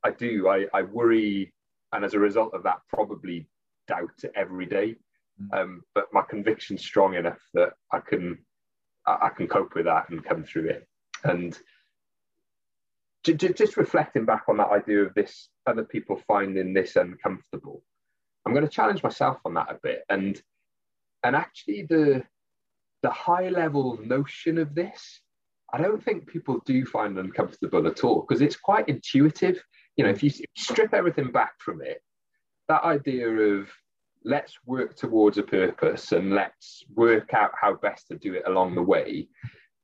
I 0.03 0.11
do. 0.11 0.47
I, 0.47 0.67
I 0.73 0.83
worry, 0.83 1.53
and 1.91 2.05
as 2.05 2.13
a 2.13 2.19
result 2.19 2.53
of 2.53 2.63
that, 2.63 2.79
probably 2.87 3.47
doubt 3.87 4.23
every 4.35 4.65
day. 4.65 4.95
Mm. 5.41 5.61
Um, 5.61 5.81
but 5.95 6.05
my 6.13 6.21
conviction's 6.21 6.81
strong 6.81 7.15
enough 7.15 7.39
that 7.53 7.73
I 7.91 7.99
can, 7.99 8.39
I, 9.05 9.17
I 9.23 9.29
can 9.29 9.47
cope 9.47 9.75
with 9.75 9.85
that 9.85 10.09
and 10.09 10.23
come 10.23 10.43
through 10.43 10.69
it. 10.69 10.87
And 11.23 11.57
just 13.23 13.77
reflecting 13.77 14.25
back 14.25 14.43
on 14.47 14.57
that 14.57 14.71
idea 14.71 15.03
of 15.03 15.13
this, 15.13 15.49
other 15.67 15.83
people 15.83 16.21
finding 16.27 16.73
this 16.73 16.95
uncomfortable. 16.95 17.83
I'm 18.45 18.53
going 18.53 18.65
to 18.65 18.71
challenge 18.71 19.03
myself 19.03 19.37
on 19.45 19.53
that 19.53 19.69
a 19.69 19.79
bit, 19.81 20.03
and 20.09 20.41
and 21.23 21.35
actually 21.35 21.83
the 21.83 22.23
the 23.03 23.11
high 23.11 23.49
level 23.49 23.99
notion 24.03 24.57
of 24.57 24.73
this, 24.73 25.21
I 25.73 25.81
don't 25.81 26.03
think 26.03 26.27
people 26.27 26.61
do 26.65 26.85
find 26.85 27.17
uncomfortable 27.17 27.87
at 27.87 28.03
all 28.03 28.25
because 28.27 28.41
it's 28.41 28.55
quite 28.55 28.89
intuitive. 28.89 29.63
You 29.95 30.05
know, 30.05 30.09
if 30.11 30.23
you 30.23 30.31
strip 30.57 30.93
everything 30.93 31.31
back 31.31 31.53
from 31.59 31.81
it, 31.81 32.01
that 32.67 32.83
idea 32.83 33.27
of 33.29 33.69
let's 34.23 34.57
work 34.65 34.95
towards 34.95 35.37
a 35.37 35.43
purpose 35.43 36.11
and 36.11 36.31
let's 36.31 36.83
work 36.95 37.33
out 37.33 37.51
how 37.59 37.73
best 37.75 38.07
to 38.07 38.17
do 38.17 38.33
it 38.33 38.43
along 38.45 38.75
the 38.75 38.81
way. 38.81 39.27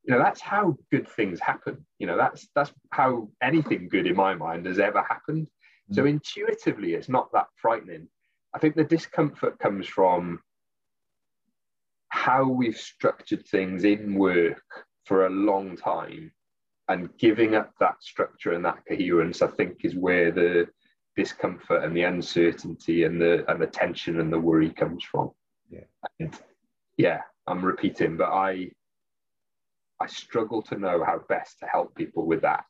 You 0.04 0.14
know 0.14 0.20
that's 0.20 0.42
how 0.42 0.78
good 0.92 1.08
things 1.10 1.40
happen. 1.40 1.86
You 2.00 2.08
know 2.08 2.18
that's 2.18 2.48
that's 2.56 2.72
how 2.92 3.30
anything 3.42 3.90
good 3.90 4.08
in 4.08 4.16
my 4.16 4.36
mind 4.36 4.66
has 4.66 4.80
ever 4.80 5.04
happened. 5.04 5.48
So 5.92 6.04
mm. 6.04 6.10
intuitively 6.10 6.94
it's 6.94 7.10
not 7.10 7.32
that 7.34 7.48
frightening. 7.56 8.08
I 8.54 8.60
think 8.60 8.76
the 8.76 8.84
discomfort 8.84 9.60
comes 9.60 9.88
from 9.88 10.40
how 12.10 12.48
we've 12.48 12.78
structured 12.78 13.46
things 13.48 13.84
in 13.84 14.16
work 14.16 14.64
for 15.06 15.26
a 15.26 15.30
long 15.30 15.76
time 15.76 16.32
and 16.90 17.10
giving 17.18 17.56
up 17.56 17.72
that 17.80 18.02
structure 18.02 18.54
and 18.54 18.64
that 18.64 18.80
coherence, 18.88 19.42
I 19.42 19.48
think, 19.48 19.84
is 19.84 19.96
where 19.96 20.32
the 20.32 20.68
discomfort 21.18 21.84
and 21.84 21.97
the 21.97 22.03
uncertainty 22.03 23.03
and 23.03 23.20
the 23.20 23.43
and 23.51 23.61
the 23.61 23.68
tension 23.68 24.22
and 24.22 24.32
the 24.32 24.39
worry 24.39 24.70
comes 24.70 25.03
from. 25.03 25.32
Yeah. 25.70 25.88
And 26.20 26.34
yeah, 26.95 27.22
I'm 27.47 27.65
repeating, 27.65 28.15
but 28.15 28.30
I 28.32 28.72
I 29.99 30.07
struggle 30.07 30.61
to 30.63 30.78
know 30.78 31.03
how 31.03 31.20
best 31.28 31.59
to 31.59 31.65
help 31.65 31.93
people 31.95 32.26
with 32.26 32.41
that. 32.43 32.63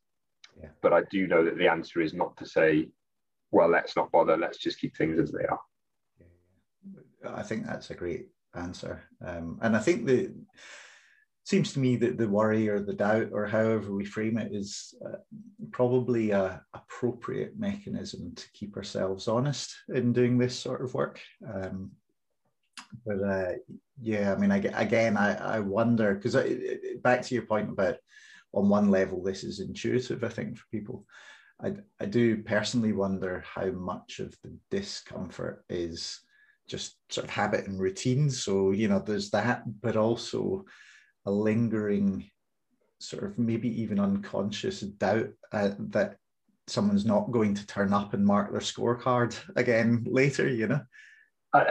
Yeah. 0.60 0.70
But 0.82 0.94
I 0.94 1.02
do 1.12 1.28
know 1.28 1.44
that 1.44 1.58
the 1.58 1.68
answer 1.68 2.02
is 2.02 2.14
not 2.14 2.36
to 2.38 2.46
say, 2.46 2.90
well, 3.52 3.70
let's 3.70 3.96
not 3.96 4.12
bother, 4.12 4.38
let's 4.38 4.58
just 4.58 4.80
keep 4.80 4.96
things 4.96 5.20
as 5.20 5.32
they 5.32 5.46
are. 5.46 5.60
Yeah. 6.20 7.36
I 7.36 7.44
think 7.44 7.66
that's 7.66 7.92
a 7.92 7.96
great 7.96 8.30
answer. 8.56 9.04
Um, 9.24 9.60
and 9.62 9.76
I 9.76 9.80
think 9.80 10.06
the 10.06 10.34
seems 11.48 11.72
to 11.72 11.80
me 11.80 11.96
that 11.96 12.18
the 12.18 12.28
worry 12.28 12.68
or 12.68 12.82
the 12.82 12.92
doubt 12.92 13.30
or 13.32 13.46
however 13.46 13.94
we 13.94 14.04
frame 14.04 14.38
it 14.38 14.54
is 14.54 14.94
uh, 15.06 15.16
probably 15.72 16.32
a 16.32 16.62
appropriate 16.74 17.58
mechanism 17.58 18.36
to 18.36 18.44
keep 18.52 18.76
ourselves 18.76 19.30
honest 19.30 19.74
in 19.96 20.12
doing 20.12 20.38
this 20.38 20.60
sort 20.60 20.82
of 20.82 20.94
work. 20.94 21.22
Um, 21.50 21.92
but 23.06 23.24
uh, 23.24 23.52
yeah, 24.02 24.34
I 24.34 24.38
mean, 24.38 24.52
I, 24.52 24.58
again, 24.58 25.16
I, 25.16 25.56
I 25.56 25.60
wonder 25.62 26.16
because 26.16 26.36
back 27.02 27.22
to 27.22 27.34
your 27.34 27.46
point 27.46 27.70
about 27.70 27.96
on 28.52 28.68
one 28.68 28.92
level 28.92 29.24
this 29.24 29.46
is 29.46 29.62
intuitive. 29.62 30.26
I 30.26 30.30
think 30.30 30.58
for 30.58 30.66
people, 30.70 31.06
I, 31.64 31.76
I 32.02 32.08
do 32.08 32.44
personally 32.44 32.92
wonder 32.92 33.42
how 33.56 33.68
much 33.72 34.20
of 34.20 34.36
the 34.44 34.54
discomfort 34.70 35.64
is 35.70 36.20
just 36.68 36.98
sort 37.10 37.24
of 37.24 37.30
habit 37.32 37.68
and 37.68 37.80
routine. 37.80 38.30
So, 38.30 38.72
you 38.72 38.90
know, 38.90 39.00
there's 39.00 39.30
that, 39.30 39.64
but 39.82 39.96
also 39.96 40.66
a 41.28 41.32
lingering 41.32 42.30
sort 43.00 43.24
of 43.24 43.38
maybe 43.38 43.70
even 43.82 44.00
unconscious 44.00 44.80
doubt 44.80 45.30
uh, 45.52 45.72
that 45.78 46.16
someone's 46.68 47.06
not 47.06 47.32
going 47.32 47.54
to 47.54 47.68
turn 47.68 47.94
up 47.94 48.14
and 48.14 48.26
mark 48.26 48.52
their 48.52 48.62
scorecard 48.62 49.38
again 49.56 50.06
later, 50.10 50.48
you 50.48 50.68
know? 50.68 50.82
I, 51.54 51.66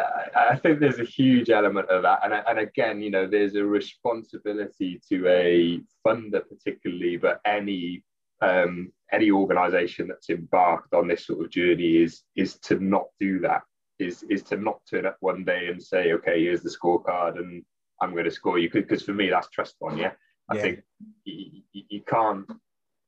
I, 0.52 0.56
think 0.56 0.78
there's 0.80 1.00
a 1.00 1.04
huge 1.04 1.50
element 1.50 1.88
of 1.90 2.02
that. 2.02 2.20
And, 2.24 2.32
and 2.32 2.58
again, 2.58 3.02
you 3.02 3.10
know, 3.10 3.26
there's 3.26 3.56
a 3.56 3.64
responsibility 3.64 5.00
to 5.08 5.26
a 5.28 5.80
funder, 6.06 6.42
particularly, 6.48 7.16
but 7.16 7.40
any 7.44 8.02
um, 8.42 8.92
any 9.12 9.30
organization 9.30 10.08
that's 10.08 10.30
embarked 10.30 10.92
on 10.92 11.08
this 11.08 11.26
sort 11.26 11.44
of 11.44 11.50
journey 11.50 12.02
is 12.02 12.22
is 12.36 12.58
to 12.60 12.78
not 12.78 13.06
do 13.18 13.38
that 13.40 13.62
is 13.98 14.24
is 14.28 14.42
to 14.44 14.56
not 14.56 14.80
turn 14.90 15.06
up 15.06 15.16
one 15.20 15.44
day 15.44 15.68
and 15.68 15.82
say, 15.82 16.12
okay, 16.12 16.42
here's 16.42 16.62
the 16.62 16.70
scorecard 16.70 17.38
and 17.38 17.64
I'm 18.00 18.12
going 18.12 18.24
to 18.24 18.30
score 18.30 18.58
you. 18.58 18.70
Because 18.70 19.02
for 19.02 19.12
me, 19.14 19.30
that's 19.30 19.48
trust 19.48 19.76
fund. 19.80 19.98
Yeah, 19.98 20.12
I 20.50 20.56
yeah. 20.56 20.62
think 20.62 20.82
you, 21.24 21.62
you 21.72 22.02
can't 22.02 22.46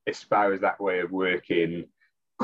espouse 0.07 0.61
that 0.61 0.80
way 0.80 1.01
of 1.01 1.11
working, 1.11 1.84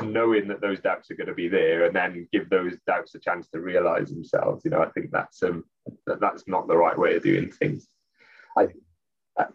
knowing 0.03 0.49
that 0.49 0.61
those 0.61 0.80
doubts 0.80 1.11
are 1.11 1.16
going 1.16 1.28
to 1.28 1.34
be 1.34 1.49
there, 1.49 1.86
and 1.86 1.97
then 1.97 2.28
give 2.32 2.51
those 2.51 2.76
doubts 2.86 3.14
a 3.14 3.18
chance 3.18 3.49
to 3.49 3.61
realize 3.61 4.11
themselves. 4.11 4.64
You 4.64 4.70
know, 4.70 4.82
I 4.82 4.90
think 4.90 5.11
that's 5.11 5.42
um 5.42 5.64
that, 6.07 6.20
that's 6.20 6.45
not 6.47 6.68
the 6.68 6.76
right 6.76 6.99
way 6.99 7.16
of 7.16 7.22
doing 7.22 7.51
things. 7.51 7.88
I, 8.57 8.68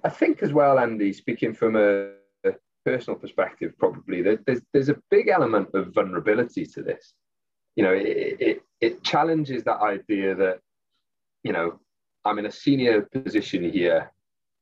I 0.04 0.10
think 0.10 0.44
as 0.44 0.54
well, 0.54 0.80
Andy, 0.80 1.14
speaking 1.14 1.54
from 1.54 1.76
a, 1.76 2.12
a 2.46 2.54
personal 2.86 3.20
perspective, 3.20 3.74
probably 3.78 4.22
that 4.24 4.46
there's 4.46 4.62
there's 4.74 4.90
a 4.90 5.02
big 5.10 5.30
element 5.30 5.70
of 5.74 5.94
vulnerability 5.94 6.66
to 6.66 6.82
this. 6.82 7.14
You 7.76 7.84
know, 7.84 7.94
it, 7.94 8.38
it 8.40 8.62
it 8.82 9.04
challenges 9.04 9.64
that 9.64 9.80
idea 9.82 10.36
that 10.36 10.60
you 11.44 11.54
know 11.54 11.80
I'm 12.26 12.40
in 12.40 12.46
a 12.46 12.52
senior 12.52 13.04
position 13.04 13.70
here, 13.72 14.12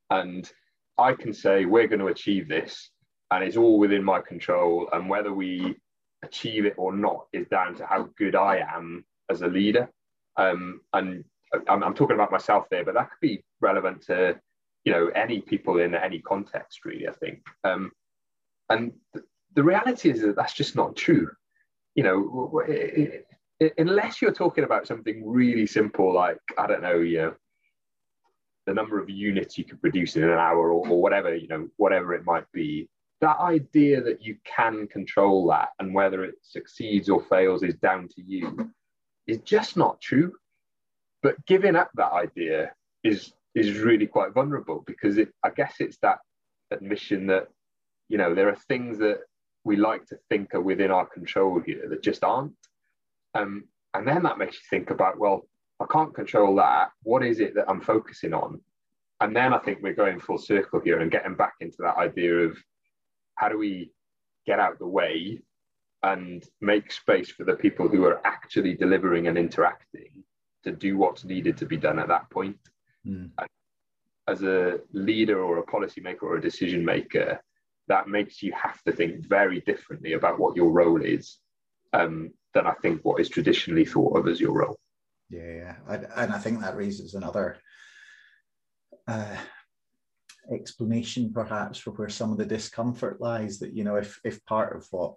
and 0.10 0.50
I 0.98 1.14
can 1.14 1.34
say 1.34 1.66
we're 1.66 1.88
going 1.88 2.00
to 2.00 2.08
achieve 2.08 2.48
this, 2.48 2.90
and 3.32 3.44
it's 3.44 3.58
all 3.58 3.80
within 3.80 4.04
my 4.04 4.22
control, 4.22 4.90
and 4.94 5.10
whether 5.10 5.34
we 5.34 5.76
achieve 6.24 6.66
it 6.66 6.76
or 6.78 6.94
not 6.94 7.28
is 7.34 7.48
down 7.48 7.76
to 7.76 7.86
how 7.86 8.10
good 8.18 8.36
I 8.36 8.58
am 8.58 9.06
as 9.30 9.42
a 9.42 9.48
leader. 9.48 9.90
Um, 10.38 10.82
and 10.94 11.24
I'm, 11.68 11.84
I'm 11.84 11.94
talking 11.94 12.16
about 12.16 12.32
myself 12.32 12.66
there, 12.70 12.86
but 12.86 12.94
that 12.96 13.10
could 13.10 13.20
be 13.22 13.44
relevant 13.62 14.04
to 14.04 14.40
you 14.88 14.94
know 14.94 15.08
any 15.16 15.42
people 15.42 15.80
in 15.80 15.94
any 15.94 16.20
context 16.20 16.86
really 16.86 17.10
i 17.10 17.12
think 17.12 17.40
um, 17.66 17.92
and 18.70 18.94
th- 19.14 19.26
the 19.54 19.64
reality 19.64 20.10
is 20.10 20.22
that 20.22 20.38
that's 20.38 20.54
just 20.54 20.78
not 20.78 20.96
true 20.96 21.30
you 21.94 22.04
know 22.04 22.62
it, 22.66 23.28
it, 23.60 23.74
unless 23.78 24.22
you're 24.22 24.32
talking 24.32 24.64
about 24.64 24.88
something 24.88 25.28
really 25.28 25.68
simple 25.68 26.14
like 26.14 26.40
i 26.58 26.66
don't 26.66 26.82
know 26.82 27.00
you 27.00 27.18
know 27.18 27.34
the 28.68 28.74
number 28.74 29.00
of 29.00 29.10
units 29.10 29.58
you 29.58 29.64
could 29.64 29.82
produce 29.82 30.16
in 30.16 30.24
an 30.24 30.38
hour 30.38 30.72
or, 30.72 30.88
or 30.88 31.02
whatever 31.02 31.36
you 31.36 31.48
know 31.48 31.68
whatever 31.78 32.14
it 32.14 32.26
might 32.26 32.50
be 32.52 32.88
that 33.20 33.40
idea 33.40 34.00
that 34.02 34.22
you 34.22 34.38
can 34.44 34.86
control 34.88 35.48
that 35.48 35.70
and 35.80 35.94
whether 35.94 36.24
it 36.24 36.36
succeeds 36.44 37.10
or 37.10 37.24
fails 37.24 37.64
is 37.64 37.74
down 37.76 38.08
to 38.08 38.22
you 38.22 38.70
is 39.26 39.40
just 39.40 39.76
not 39.76 40.00
true 40.00 40.34
but 41.24 41.44
giving 41.48 41.76
up 41.76 41.90
that 41.96 42.12
idea 42.12 42.72
is 43.04 43.34
is 43.56 43.80
really 43.80 44.06
quite 44.06 44.34
vulnerable 44.34 44.84
because 44.86 45.18
it, 45.18 45.30
I 45.44 45.50
guess 45.50 45.76
it's 45.80 45.98
that 46.04 46.20
admission 46.70 47.26
that 47.28 47.48
you 48.08 48.18
know 48.20 48.36
there 48.36 48.50
are 48.50 48.58
things 48.68 49.00
that 49.00 49.22
we 49.64 49.76
like 49.76 50.06
to 50.08 50.18
think 50.30 50.54
are 50.54 50.62
within 50.62 50.92
our 50.92 51.06
control 51.06 51.60
here 51.60 51.88
that 51.90 52.02
just 52.02 52.24
aren't. 52.24 52.54
Um, 53.34 53.66
and 53.94 54.08
then 54.08 54.24
that 54.24 54.38
makes 54.38 54.56
you 54.56 54.62
think 54.70 54.90
about 54.92 55.20
well, 55.20 55.48
I 55.80 55.86
can't 55.92 56.14
control 56.14 56.56
that. 56.56 56.90
What 57.04 57.24
is 57.24 57.40
it 57.40 57.56
that 57.56 57.70
I'm 57.70 57.82
focusing 57.82 58.34
on? 58.34 58.62
And 59.20 59.36
then 59.36 59.54
I 59.54 59.60
think 59.60 59.80
we're 59.82 59.94
going 59.94 60.20
full 60.20 60.38
circle 60.38 60.80
here 60.80 61.00
and 61.00 61.12
getting 61.12 61.36
back 61.36 61.56
into 61.60 61.78
that 61.80 61.98
idea 61.98 62.34
of 62.40 62.58
how 63.36 63.50
do 63.50 63.58
we 63.58 63.92
get 64.46 64.60
out 64.60 64.80
the 64.80 64.88
way 64.88 65.42
and 66.04 66.44
make 66.62 66.92
space 66.92 67.32
for 67.32 67.44
the 67.44 67.56
people 67.56 67.88
who 67.88 68.06
are 68.06 68.22
actually 68.26 68.76
delivering 68.76 69.28
and 69.28 69.38
interacting 69.38 70.24
to 70.64 70.72
do 70.72 70.98
what's 70.98 71.26
needed 71.26 71.58
to 71.58 71.66
be 71.66 71.78
done 71.78 72.00
at 72.00 72.08
that 72.08 72.30
point. 72.30 72.58
Mm. 73.06 73.32
As 74.28 74.44
a 74.44 74.80
leader 74.92 75.42
or 75.42 75.58
a 75.60 75.66
policymaker 75.66 76.24
or 76.24 76.38
a 76.38 76.42
decision 76.42 76.84
maker, 76.84 77.40
that 77.88 78.08
makes 78.08 78.44
you 78.44 78.52
have 78.54 78.82
to 78.84 78.92
think 78.92 79.26
very 79.26 79.62
differently 79.62 80.14
about 80.14 80.40
what 80.40 80.56
your 80.56 80.72
role 80.72 81.02
is 81.02 81.40
um, 81.94 82.32
than 82.54 82.68
I 82.68 82.74
think 82.82 83.04
what 83.04 83.22
is 83.22 83.30
traditionally 83.30 83.86
thought 83.86 84.18
of 84.18 84.28
as 84.28 84.42
your 84.42 84.54
role. 84.54 84.78
Yeah, 85.30 85.76
and 85.88 86.34
I 86.34 86.38
think 86.38 86.62
that 86.62 86.78
raises 86.78 87.14
another 87.14 87.58
uh, 89.08 89.36
explanation, 90.52 91.34
perhaps, 91.34 91.78
for 91.78 91.92
where 91.92 92.10
some 92.10 92.32
of 92.32 92.38
the 92.38 92.46
discomfort 92.46 93.20
lies. 93.20 93.60
That 93.60 93.74
you 93.74 93.84
know, 93.84 93.98
if 93.98 94.20
if 94.24 94.46
part 94.46 94.76
of 94.76 94.88
what 94.92 95.16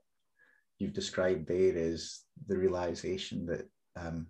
you've 0.78 0.92
described 0.92 1.46
there 1.46 1.76
is 1.76 2.22
the 2.48 2.58
realization 2.58 3.46
that 3.46 3.68
um, 3.96 4.26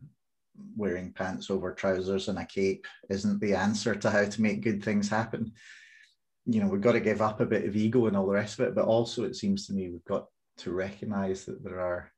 wearing 0.77 1.13
pants 1.13 1.51
over 1.51 1.73
trousers 1.73 2.29
and 2.29 2.39
a 2.39 2.45
cape 2.45 2.87
isn't 3.09 3.41
the 3.41 3.55
answer 3.55 3.95
to 3.95 4.11
how 4.11 4.25
to 4.25 4.43
make 4.43 4.63
good 4.63 4.83
things 4.83 5.09
happen. 5.09 5.53
You 6.47 6.61
know, 6.61 6.69
we've 6.69 6.81
got 6.81 6.93
to 6.93 7.01
give 7.01 7.23
up 7.23 7.41
a 7.41 7.47
bit 7.47 7.65
of 7.65 7.77
ego 7.77 8.07
and 8.07 8.17
all 8.17 8.27
the 8.27 8.33
rest 8.33 8.59
of 8.59 8.67
it, 8.67 8.75
but 8.75 8.85
also 8.85 9.25
it 9.25 9.37
seems 9.37 9.67
to 9.67 9.73
me 9.73 9.89
we've 9.89 10.05
got 10.05 10.27
to 10.59 10.73
recognize 10.73 11.45
that 11.45 11.63
there 11.63 11.81
are 11.81 12.13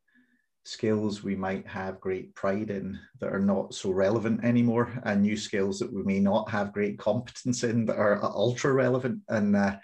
skills 0.65 1.23
we 1.23 1.35
might 1.35 1.67
have 1.67 2.01
great 2.01 2.35
pride 2.35 2.71
in 2.71 2.99
that 3.21 3.33
are 3.33 3.41
not 3.41 3.75
so 3.75 3.91
relevant 3.91 4.45
anymore, 4.45 4.93
and 5.05 5.23
new 5.23 5.37
skills 5.37 5.79
that 5.79 5.93
we 5.93 6.03
may 6.03 6.21
not 6.21 6.51
have 6.51 6.73
great 6.73 6.99
competence 6.99 7.65
in 7.65 7.87
that 7.87 7.97
are 7.97 8.23
ultra 8.23 8.73
relevant. 8.73 9.21
And 9.29 9.57
uh, 9.57 9.77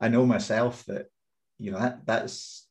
I 0.00 0.08
know 0.08 0.26
myself 0.26 0.84
that 0.86 1.06
you 1.58 1.70
know 1.70 1.78
that 1.78 2.04
that's 2.04 2.66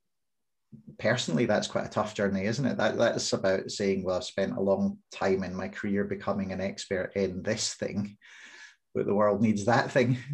personally 0.99 1.45
that's 1.45 1.67
quite 1.67 1.85
a 1.85 1.89
tough 1.89 2.13
journey 2.13 2.45
isn't 2.45 2.65
it? 2.65 2.77
That 2.77 2.97
that's 2.97 3.31
about 3.31 3.71
saying 3.71 4.03
well 4.03 4.17
i've 4.17 4.25
spent 4.25 4.57
a 4.57 4.61
long 4.61 4.97
time 5.11 5.43
in 5.43 5.55
my 5.55 5.69
career 5.69 6.03
becoming 6.03 6.51
an 6.51 6.59
expert 6.59 7.13
in 7.15 7.41
this 7.41 7.75
thing 7.75 8.17
but 8.93 9.05
the 9.05 9.13
world 9.13 9.41
needs 9.41 9.65
that 9.65 9.91
thing. 9.91 10.17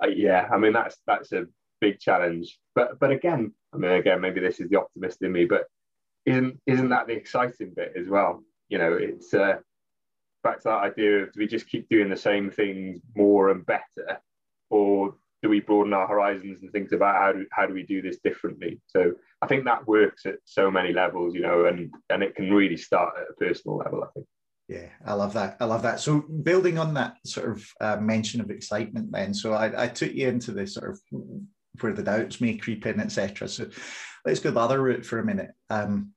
Uh, 0.00 0.06
yeah 0.06 0.46
i 0.52 0.58
mean 0.58 0.72
that's 0.74 0.98
that's 1.06 1.32
a 1.32 1.46
big 1.80 1.98
challenge. 1.98 2.58
But 2.74 2.98
but 2.98 3.10
again 3.10 3.52
i 3.72 3.76
mean 3.76 3.92
again 3.92 4.20
maybe 4.20 4.40
this 4.40 4.60
is 4.60 4.68
the 4.68 4.78
optimist 4.78 5.22
in 5.22 5.32
me 5.32 5.44
but 5.44 5.64
isn't 6.26 6.60
isn't 6.66 6.88
that 6.88 7.06
the 7.06 7.12
exciting 7.12 7.72
bit 7.74 7.92
as 7.96 8.08
well 8.08 8.42
you 8.68 8.78
know 8.78 8.92
it's 8.92 9.32
uh 9.34 9.56
back 10.42 10.58
to 10.58 10.64
that 10.64 10.84
idea 10.84 11.22
of 11.22 11.32
do 11.32 11.40
we 11.40 11.46
just 11.46 11.68
keep 11.68 11.88
doing 11.88 12.08
the 12.08 12.16
same 12.16 12.50
things 12.50 13.00
more 13.14 13.50
and 13.50 13.66
better 13.66 14.20
or 14.70 15.14
do 15.42 15.48
we 15.48 15.60
broaden 15.60 15.92
our 15.92 16.06
horizons 16.06 16.62
and 16.62 16.72
think 16.72 16.92
about 16.92 17.16
how 17.16 17.32
do 17.32 17.46
how 17.52 17.66
do 17.66 17.74
we 17.74 17.84
do 17.84 18.02
this 18.02 18.18
differently? 18.18 18.80
So 18.86 19.12
I 19.40 19.46
think 19.46 19.64
that 19.64 19.86
works 19.86 20.26
at 20.26 20.36
so 20.44 20.70
many 20.70 20.92
levels, 20.92 21.34
you 21.34 21.42
know, 21.42 21.66
and 21.66 21.92
and 22.10 22.22
it 22.22 22.34
can 22.34 22.52
really 22.52 22.76
start 22.76 23.14
at 23.16 23.30
a 23.30 23.34
personal 23.34 23.76
level. 23.76 24.02
I 24.02 24.08
think. 24.14 24.26
Yeah, 24.68 24.88
I 25.06 25.14
love 25.14 25.32
that. 25.34 25.56
I 25.60 25.64
love 25.64 25.82
that. 25.82 26.00
So 26.00 26.20
building 26.20 26.76
on 26.78 26.92
that 26.94 27.16
sort 27.24 27.50
of 27.50 27.64
uh, 27.80 27.96
mention 27.96 28.40
of 28.42 28.50
excitement, 28.50 29.10
then, 29.10 29.32
so 29.32 29.54
I, 29.54 29.84
I 29.84 29.88
took 29.88 30.12
you 30.12 30.28
into 30.28 30.52
the 30.52 30.66
sort 30.66 30.90
of 30.90 31.00
where 31.80 31.92
the 31.92 32.02
doubts 32.02 32.40
may 32.40 32.56
creep 32.56 32.86
in, 32.86 33.00
etc. 33.00 33.48
So 33.48 33.68
let's 34.24 34.40
go 34.40 34.50
the 34.50 34.60
other 34.60 34.82
route 34.82 35.04
for 35.04 35.18
a 35.18 35.24
minute. 35.24 35.50
Um, 35.70 36.12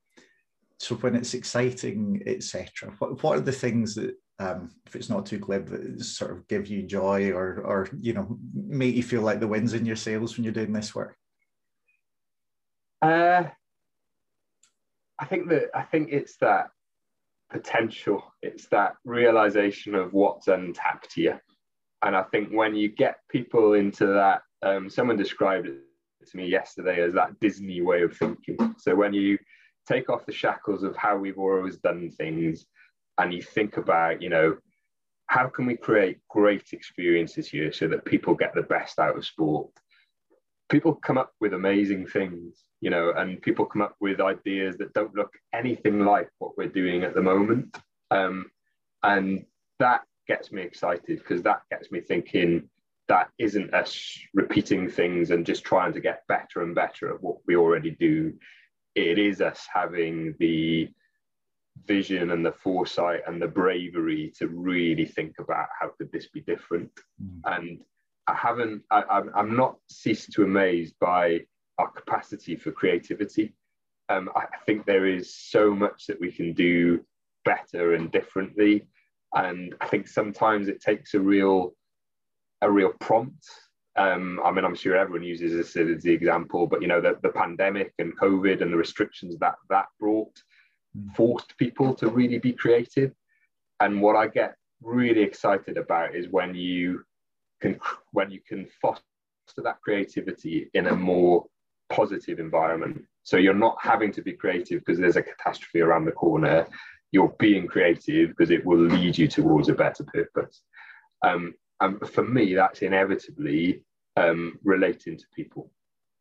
so 0.78 0.96
when 0.96 1.14
it's 1.14 1.34
exciting, 1.34 2.22
etc., 2.26 2.92
what, 2.98 3.22
what 3.22 3.38
are 3.38 3.42
the 3.42 3.52
things 3.52 3.94
that 3.94 4.16
um, 4.38 4.70
if 4.86 4.96
it's 4.96 5.08
not 5.08 5.26
too 5.26 5.38
glib, 5.38 5.68
that 5.68 6.02
sort 6.04 6.32
of 6.32 6.48
give 6.48 6.66
you 6.66 6.82
joy 6.82 7.30
or, 7.30 7.60
or 7.64 7.88
you 8.00 8.12
know, 8.12 8.36
make 8.54 8.94
you 8.94 9.02
feel 9.02 9.22
like 9.22 9.40
the 9.40 9.46
wind's 9.46 9.74
in 9.74 9.86
your 9.86 9.96
sails 9.96 10.36
when 10.36 10.44
you're 10.44 10.52
doing 10.52 10.72
this 10.72 10.94
work? 10.94 11.16
Uh, 13.00 13.44
I 15.18 15.24
think 15.26 15.48
that 15.50 15.70
I 15.74 15.82
think 15.82 16.08
it's 16.10 16.36
that 16.38 16.70
potential. 17.50 18.24
It's 18.42 18.66
that 18.68 18.94
realization 19.04 19.94
of 19.94 20.12
what's 20.12 20.48
untapped 20.48 21.12
here, 21.14 21.42
and 22.02 22.16
I 22.16 22.22
think 22.24 22.50
when 22.50 22.74
you 22.74 22.88
get 22.88 23.16
people 23.28 23.74
into 23.74 24.06
that, 24.06 24.42
um, 24.62 24.88
someone 24.88 25.16
described 25.16 25.66
it 25.66 25.80
to 26.30 26.36
me 26.36 26.46
yesterday 26.46 27.02
as 27.02 27.14
that 27.14 27.38
Disney 27.40 27.80
way 27.80 28.02
of 28.02 28.16
thinking. 28.16 28.56
So 28.78 28.94
when 28.94 29.12
you 29.12 29.38
take 29.88 30.08
off 30.08 30.26
the 30.26 30.32
shackles 30.32 30.82
of 30.82 30.96
how 30.96 31.16
we've 31.16 31.38
always 31.38 31.76
done 31.78 32.10
things 32.10 32.66
and 33.18 33.34
you 33.34 33.42
think 33.42 33.76
about, 33.76 34.22
you 34.22 34.28
know, 34.28 34.56
how 35.26 35.48
can 35.48 35.66
we 35.66 35.76
create 35.76 36.18
great 36.28 36.72
experiences 36.72 37.48
here 37.48 37.72
so 37.72 37.88
that 37.88 38.04
people 38.04 38.34
get 38.34 38.54
the 38.54 38.62
best 38.62 38.98
out 38.98 39.16
of 39.16 39.24
sport? 39.24 39.70
People 40.68 40.94
come 40.94 41.18
up 41.18 41.32
with 41.40 41.54
amazing 41.54 42.06
things, 42.06 42.64
you 42.80 42.90
know, 42.90 43.12
and 43.16 43.42
people 43.42 43.66
come 43.66 43.82
up 43.82 43.94
with 44.00 44.20
ideas 44.20 44.76
that 44.78 44.92
don't 44.94 45.14
look 45.14 45.32
anything 45.52 46.04
like 46.04 46.28
what 46.38 46.56
we're 46.56 46.68
doing 46.68 47.02
at 47.02 47.14
the 47.14 47.22
moment. 47.22 47.76
Um, 48.10 48.50
and 49.02 49.44
that 49.78 50.02
gets 50.28 50.52
me 50.52 50.62
excited 50.62 51.18
because 51.18 51.42
that 51.42 51.62
gets 51.70 51.90
me 51.90 52.00
thinking 52.00 52.68
that 53.12 53.28
isn't 53.38 53.74
us 53.74 54.18
repeating 54.32 54.88
things 54.88 55.32
and 55.32 55.44
just 55.44 55.64
trying 55.64 55.92
to 55.92 56.00
get 56.00 56.26
better 56.28 56.62
and 56.62 56.74
better 56.74 57.12
at 57.12 57.22
what 57.22 57.36
we 57.46 57.56
already 57.56 57.90
do. 57.90 58.32
It 58.94 59.18
is 59.18 59.42
us 59.42 59.68
having 59.70 60.34
the 60.38 60.88
vision 61.86 62.30
and 62.30 62.44
the 62.44 62.52
foresight 62.52 63.20
and 63.26 63.40
the 63.40 63.46
bravery 63.46 64.32
to 64.38 64.48
really 64.48 65.04
think 65.04 65.34
about 65.38 65.66
how 65.78 65.90
could 65.98 66.10
this 66.10 66.28
be 66.28 66.40
different 66.42 66.90
mm. 67.22 67.40
and 67.56 67.80
i 68.26 68.34
haven't 68.34 68.82
I, 68.90 69.22
i'm 69.34 69.56
not 69.56 69.76
ceased 69.88 70.32
to 70.32 70.42
amazed 70.44 70.94
by 71.00 71.40
our 71.78 71.90
capacity 71.90 72.56
for 72.56 72.72
creativity 72.72 73.54
um, 74.10 74.28
i 74.36 74.44
think 74.66 74.84
there 74.84 75.06
is 75.06 75.34
so 75.34 75.74
much 75.74 76.06
that 76.06 76.20
we 76.20 76.30
can 76.30 76.52
do 76.52 77.00
better 77.46 77.94
and 77.94 78.12
differently 78.12 78.86
and 79.34 79.74
i 79.80 79.88
think 79.88 80.06
sometimes 80.06 80.68
it 80.68 80.82
takes 80.82 81.14
a 81.14 81.20
real 81.20 81.74
a 82.62 82.70
real 82.70 82.92
prompt 83.00 83.46
um, 83.96 84.40
I 84.42 84.50
mean, 84.50 84.64
I'm 84.64 84.74
sure 84.74 84.96
everyone 84.96 85.26
uses 85.26 85.52
this 85.52 85.76
as 85.76 86.02
the 86.02 86.12
example, 86.12 86.66
but 86.66 86.80
you 86.80 86.88
know, 86.88 87.00
the, 87.00 87.18
the 87.22 87.28
pandemic 87.28 87.92
and 87.98 88.18
COVID 88.18 88.62
and 88.62 88.72
the 88.72 88.76
restrictions 88.76 89.36
that 89.40 89.56
that 89.68 89.86
brought, 90.00 90.34
forced 91.14 91.56
people 91.58 91.94
to 91.96 92.08
really 92.08 92.38
be 92.38 92.52
creative. 92.52 93.12
And 93.80 94.00
what 94.00 94.16
I 94.16 94.28
get 94.28 94.56
really 94.80 95.22
excited 95.22 95.76
about 95.76 96.14
is 96.14 96.28
when 96.28 96.54
you 96.54 97.04
can 97.60 97.78
when 98.12 98.30
you 98.30 98.40
can 98.46 98.66
foster 98.80 99.02
that 99.58 99.80
creativity 99.82 100.70
in 100.72 100.86
a 100.86 100.94
more 100.94 101.44
positive 101.90 102.38
environment. 102.38 103.04
So 103.24 103.36
you're 103.36 103.52
not 103.52 103.76
having 103.78 104.10
to 104.12 104.22
be 104.22 104.32
creative 104.32 104.80
because 104.80 104.98
there's 104.98 105.16
a 105.16 105.22
catastrophe 105.22 105.80
around 105.80 106.06
the 106.06 106.12
corner. 106.12 106.66
You're 107.10 107.34
being 107.38 107.66
creative 107.66 108.30
because 108.30 108.50
it 108.50 108.64
will 108.64 108.78
lead 108.78 109.18
you 109.18 109.28
towards 109.28 109.68
a 109.68 109.74
better 109.74 110.02
purpose. 110.04 110.62
Um, 111.22 111.52
and 111.82 112.08
for 112.08 112.22
me, 112.22 112.54
that's 112.54 112.82
inevitably 112.82 113.82
um, 114.16 114.58
relating 114.62 115.18
to 115.18 115.24
people. 115.34 115.70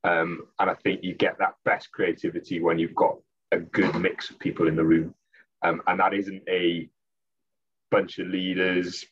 Um, 0.04 0.48
and 0.60 0.70
I 0.70 0.74
think 0.74 1.04
you 1.04 1.14
get 1.14 1.38
that 1.38 1.54
best 1.64 1.92
creativity 1.92 2.60
when 2.60 2.80
you've 2.80 2.96
got 2.96 3.18
a 3.52 3.60
good 3.60 3.96
mix 3.96 4.32
of 4.32 4.40
people 4.40 4.68
in 4.68 4.76
the 4.76 4.84
room. 4.84 5.14
Um, 5.64 5.82
and 5.86 6.00
that 6.00 6.16
isn't 6.16 6.42
a 6.50 6.90
bunch 7.92 8.18
of 8.18 8.28
leaders 8.28 9.06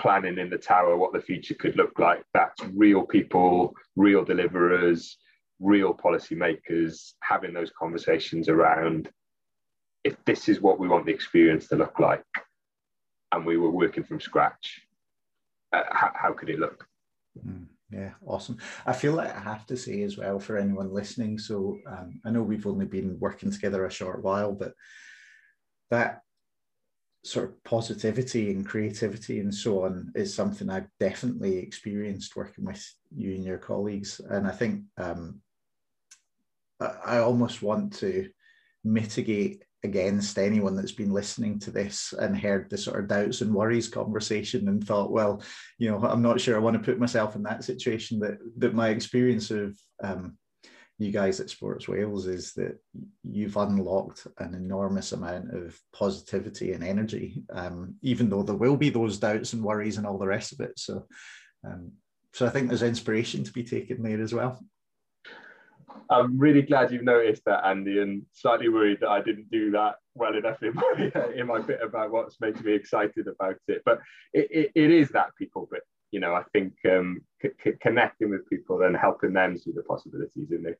planning 0.00 0.38
in 0.38 0.50
the 0.50 0.58
tower 0.58 0.96
what 0.96 1.12
the 1.12 1.20
future 1.20 1.54
could 1.54 1.76
look 1.76 1.96
like. 2.00 2.24
That's 2.34 2.60
real 2.74 3.02
people, 3.02 3.74
real 3.94 4.24
deliverers, 4.24 5.16
real 5.60 5.94
policymakers 5.94 7.12
having 7.22 7.52
those 7.52 7.70
conversations 7.78 8.48
around 8.48 9.08
if 10.02 10.16
this 10.24 10.48
is 10.48 10.60
what 10.60 10.80
we 10.80 10.88
want 10.88 11.06
the 11.06 11.12
experience 11.12 11.68
to 11.68 11.76
look 11.76 12.00
like 12.00 12.24
and 13.32 13.46
we 13.46 13.56
were 13.56 13.70
working 13.70 14.02
from 14.02 14.20
scratch, 14.20 14.82
uh, 15.72 15.82
how, 15.90 16.12
how, 16.14 16.32
could 16.32 16.50
it 16.50 16.58
look? 16.58 16.86
Mm, 17.46 17.66
yeah, 17.90 18.10
awesome. 18.26 18.58
I 18.86 18.92
feel 18.92 19.12
like 19.14 19.34
I 19.34 19.40
have 19.40 19.66
to 19.66 19.76
say 19.76 20.02
as 20.02 20.16
well 20.16 20.38
for 20.38 20.56
anyone 20.56 20.92
listening. 20.92 21.38
So 21.38 21.78
um, 21.86 22.20
I 22.24 22.30
know 22.30 22.42
we've 22.42 22.66
only 22.66 22.86
been 22.86 23.18
working 23.18 23.50
together 23.50 23.84
a 23.84 23.90
short 23.90 24.22
while, 24.22 24.52
but 24.52 24.74
that 25.90 26.22
sort 27.24 27.50
of 27.50 27.64
positivity 27.64 28.50
and 28.50 28.66
creativity 28.66 29.38
and 29.38 29.54
so 29.54 29.84
on 29.84 30.10
is 30.14 30.34
something 30.34 30.68
I've 30.68 30.88
definitely 30.98 31.58
experienced 31.58 32.34
working 32.34 32.64
with 32.64 32.84
you 33.14 33.34
and 33.34 33.44
your 33.44 33.58
colleagues. 33.58 34.20
And 34.20 34.46
I 34.46 34.50
think 34.50 34.84
um, 34.96 35.40
I 36.80 37.18
almost 37.18 37.62
want 37.62 37.92
to 37.98 38.28
mitigate 38.84 39.62
against 39.84 40.38
anyone 40.38 40.76
that's 40.76 40.92
been 40.92 41.12
listening 41.12 41.58
to 41.58 41.70
this 41.70 42.14
and 42.18 42.38
heard 42.38 42.70
the 42.70 42.78
sort 42.78 43.00
of 43.00 43.08
doubts 43.08 43.40
and 43.40 43.52
worries 43.52 43.88
conversation 43.88 44.68
and 44.68 44.86
thought, 44.86 45.10
well, 45.10 45.42
you 45.78 45.90
know, 45.90 45.98
I'm 46.04 46.22
not 46.22 46.40
sure 46.40 46.56
I 46.56 46.60
want 46.60 46.76
to 46.76 46.82
put 46.82 47.00
myself 47.00 47.34
in 47.34 47.42
that 47.44 47.64
situation. 47.64 48.20
That 48.20 48.38
that 48.58 48.74
my 48.74 48.90
experience 48.90 49.50
of 49.50 49.76
um, 50.02 50.38
you 50.98 51.10
guys 51.10 51.40
at 51.40 51.50
Sports 51.50 51.88
Wales 51.88 52.26
is 52.26 52.52
that 52.54 52.78
you've 53.24 53.56
unlocked 53.56 54.26
an 54.38 54.54
enormous 54.54 55.12
amount 55.12 55.52
of 55.52 55.78
positivity 55.92 56.72
and 56.72 56.84
energy, 56.84 57.42
um, 57.52 57.96
even 58.02 58.30
though 58.30 58.42
there 58.42 58.54
will 58.54 58.76
be 58.76 58.90
those 58.90 59.18
doubts 59.18 59.52
and 59.52 59.62
worries 59.62 59.98
and 59.98 60.06
all 60.06 60.18
the 60.18 60.26
rest 60.26 60.52
of 60.52 60.60
it. 60.60 60.78
So, 60.78 61.06
um, 61.66 61.92
so 62.32 62.46
I 62.46 62.50
think 62.50 62.68
there's 62.68 62.82
inspiration 62.82 63.42
to 63.44 63.52
be 63.52 63.64
taken 63.64 64.02
there 64.02 64.22
as 64.22 64.32
well. 64.32 64.64
I'm 66.10 66.38
really 66.38 66.62
glad 66.62 66.92
you've 66.92 67.02
noticed 67.02 67.42
that, 67.46 67.64
Andy, 67.66 68.00
and 68.00 68.22
slightly 68.32 68.68
worried 68.68 68.98
that 69.00 69.08
I 69.08 69.22
didn't 69.22 69.50
do 69.50 69.70
that 69.72 69.96
well 70.14 70.36
enough 70.36 70.62
in 70.62 70.74
my 70.74 71.12
in 71.36 71.46
my 71.46 71.60
bit 71.60 71.80
about 71.82 72.10
what's 72.10 72.40
making 72.40 72.64
me 72.64 72.72
excited 72.74 73.26
about 73.28 73.56
it. 73.68 73.82
But 73.84 74.00
it, 74.32 74.48
it, 74.50 74.72
it 74.74 74.90
is 74.90 75.08
that 75.10 75.30
people 75.38 75.68
bit 75.70 75.82
you 76.12 76.20
know, 76.20 76.34
I 76.34 76.42
think 76.52 76.74
um, 76.88 77.22
c- 77.42 77.72
connecting 77.80 78.30
with 78.30 78.48
people 78.48 78.82
and 78.82 78.94
helping 78.94 79.32
them 79.32 79.56
see 79.56 79.72
the 79.72 79.82
possibilities 79.82 80.52
in 80.52 80.62
this, 80.62 80.78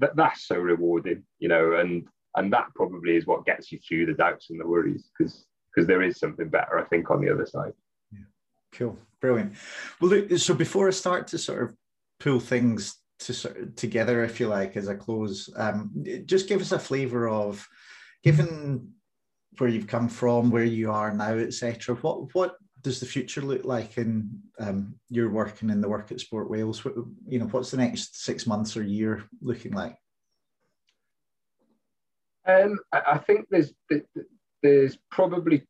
that, 0.00 0.16
that's 0.16 0.46
so 0.46 0.56
rewarding, 0.56 1.22
you 1.38 1.48
know, 1.48 1.74
and 1.74 2.06
and 2.36 2.52
that 2.52 2.66
probably 2.74 3.16
is 3.16 3.26
what 3.26 3.46
gets 3.46 3.72
you 3.72 3.78
through 3.78 4.06
the 4.06 4.12
doubts 4.12 4.50
and 4.50 4.60
the 4.60 4.66
worries 4.66 5.08
because 5.16 5.46
because 5.74 5.86
there 5.86 6.02
is 6.02 6.18
something 6.18 6.48
better, 6.48 6.78
I 6.78 6.84
think, 6.84 7.10
on 7.10 7.20
the 7.20 7.32
other 7.32 7.46
side. 7.46 7.72
Yeah. 8.12 8.24
Cool, 8.72 8.98
brilliant. 9.20 9.54
Well, 10.00 10.10
look, 10.10 10.38
so 10.38 10.54
before 10.54 10.88
I 10.88 10.90
start 10.90 11.28
to 11.28 11.38
sort 11.38 11.62
of 11.62 11.74
pull 12.20 12.40
things 12.40 12.96
to 13.20 13.66
together, 13.76 14.24
if 14.24 14.40
you 14.40 14.48
like, 14.48 14.76
as 14.76 14.88
I 14.88 14.94
close, 14.94 15.50
um, 15.56 15.90
just 16.24 16.48
give 16.48 16.60
us 16.60 16.72
a 16.72 16.78
flavour 16.78 17.28
of, 17.28 17.66
given 18.22 18.92
where 19.58 19.68
you've 19.68 19.86
come 19.86 20.08
from, 20.08 20.50
where 20.50 20.64
you 20.64 20.90
are 20.90 21.12
now, 21.12 21.32
etc. 21.32 21.96
What 21.96 22.34
what 22.34 22.56
does 22.82 23.00
the 23.00 23.06
future 23.06 23.40
look 23.40 23.64
like 23.64 23.98
in 23.98 24.30
um, 24.60 24.94
your 25.08 25.30
work 25.30 25.62
and 25.62 25.70
in 25.70 25.80
the 25.80 25.88
work 25.88 26.12
at 26.12 26.20
Sport 26.20 26.48
Wales? 26.48 26.84
What, 26.84 26.94
you 27.26 27.38
know, 27.38 27.46
what's 27.46 27.70
the 27.70 27.76
next 27.76 28.22
six 28.22 28.46
months 28.46 28.76
or 28.76 28.82
year 28.82 29.24
looking 29.40 29.72
like? 29.72 29.96
Um, 32.46 32.78
I 32.92 33.18
think 33.18 33.46
there's 33.50 33.74
there's 34.62 34.96
probably 35.10 35.66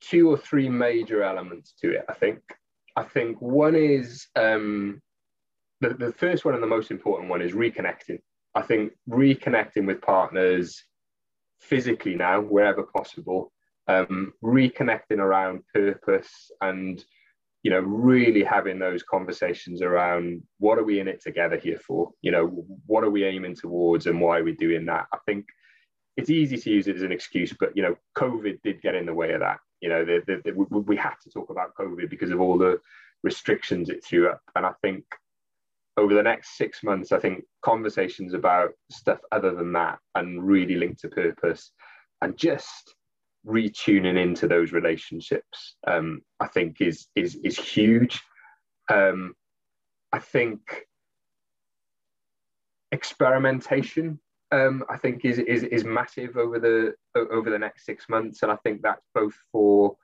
two 0.00 0.30
or 0.30 0.36
three 0.36 0.68
major 0.68 1.22
elements 1.22 1.74
to 1.80 1.92
it. 1.92 2.04
I 2.08 2.14
think 2.14 2.40
I 2.96 3.04
think 3.04 3.40
one 3.40 3.74
is 3.74 4.26
um, 4.36 5.00
the, 5.80 5.94
the 5.94 6.12
first 6.12 6.44
one 6.44 6.54
and 6.54 6.62
the 6.62 6.68
most 6.68 6.90
important 6.90 7.30
one 7.30 7.42
is 7.42 7.52
reconnecting. 7.52 8.18
I 8.54 8.62
think 8.62 8.92
reconnecting 9.08 9.86
with 9.86 10.00
partners 10.00 10.84
physically 11.60 12.14
now, 12.14 12.40
wherever 12.40 12.82
possible, 12.82 13.52
um, 13.88 14.32
reconnecting 14.42 15.18
around 15.18 15.62
purpose 15.72 16.50
and 16.60 17.04
you 17.62 17.70
know 17.70 17.80
really 17.80 18.44
having 18.44 18.78
those 18.78 19.02
conversations 19.02 19.82
around 19.82 20.42
what 20.58 20.78
are 20.78 20.84
we 20.84 21.00
in 21.00 21.08
it 21.08 21.22
together 21.22 21.56
here 21.56 21.78
for? 21.78 22.10
You 22.22 22.32
know 22.32 22.46
what 22.86 23.04
are 23.04 23.10
we 23.10 23.24
aiming 23.24 23.56
towards 23.56 24.06
and 24.06 24.20
why 24.20 24.38
are 24.38 24.44
we 24.44 24.52
doing 24.52 24.86
that? 24.86 25.06
I 25.12 25.18
think 25.26 25.46
it's 26.16 26.30
easy 26.30 26.56
to 26.56 26.70
use 26.70 26.86
it 26.86 26.96
as 26.96 27.02
an 27.02 27.10
excuse 27.10 27.52
but 27.58 27.76
you 27.76 27.82
know 27.82 27.96
covid 28.16 28.62
did 28.62 28.80
get 28.80 28.94
in 28.94 29.06
the 29.06 29.14
way 29.14 29.32
of 29.32 29.40
that. 29.40 29.58
You 29.80 29.88
know 29.88 30.04
the, 30.04 30.22
the, 30.26 30.40
the, 30.44 30.52
we 30.54 30.96
had 30.96 31.14
to 31.24 31.30
talk 31.30 31.50
about 31.50 31.74
covid 31.74 32.08
because 32.08 32.30
of 32.30 32.40
all 32.40 32.56
the 32.56 32.78
restrictions 33.22 33.88
it 33.88 34.04
threw 34.04 34.30
up. 34.30 34.40
And 34.54 34.64
i 34.64 34.72
think 34.82 35.04
over 35.96 36.14
the 36.14 36.22
next 36.22 36.56
six 36.56 36.82
months 36.82 37.12
i 37.12 37.18
think 37.18 37.44
conversations 37.62 38.34
about 38.34 38.70
stuff 38.90 39.20
other 39.32 39.54
than 39.54 39.72
that 39.72 39.98
and 40.14 40.44
really 40.44 40.74
linked 40.74 41.00
to 41.00 41.08
purpose 41.08 41.72
and 42.20 42.36
just 42.36 42.94
retuning 43.46 44.20
into 44.20 44.48
those 44.48 44.72
relationships, 44.72 45.76
um, 45.86 46.22
I 46.40 46.48
think 46.48 46.80
is 46.80 47.06
is 47.14 47.36
is 47.44 47.58
huge. 47.58 48.20
Um, 48.90 49.34
I 50.12 50.18
think 50.18 50.86
experimentation, 52.92 54.20
um, 54.52 54.84
I 54.88 54.96
think 54.96 55.24
is, 55.24 55.38
is 55.38 55.64
is 55.64 55.84
massive 55.84 56.36
over 56.36 56.58
the 56.58 56.94
over 57.16 57.50
the 57.50 57.58
next 57.58 57.84
six 57.84 58.08
months, 58.08 58.42
and 58.42 58.50
I 58.50 58.56
think 58.56 58.82
that's 58.82 59.06
both 59.14 59.34
for 59.52 59.96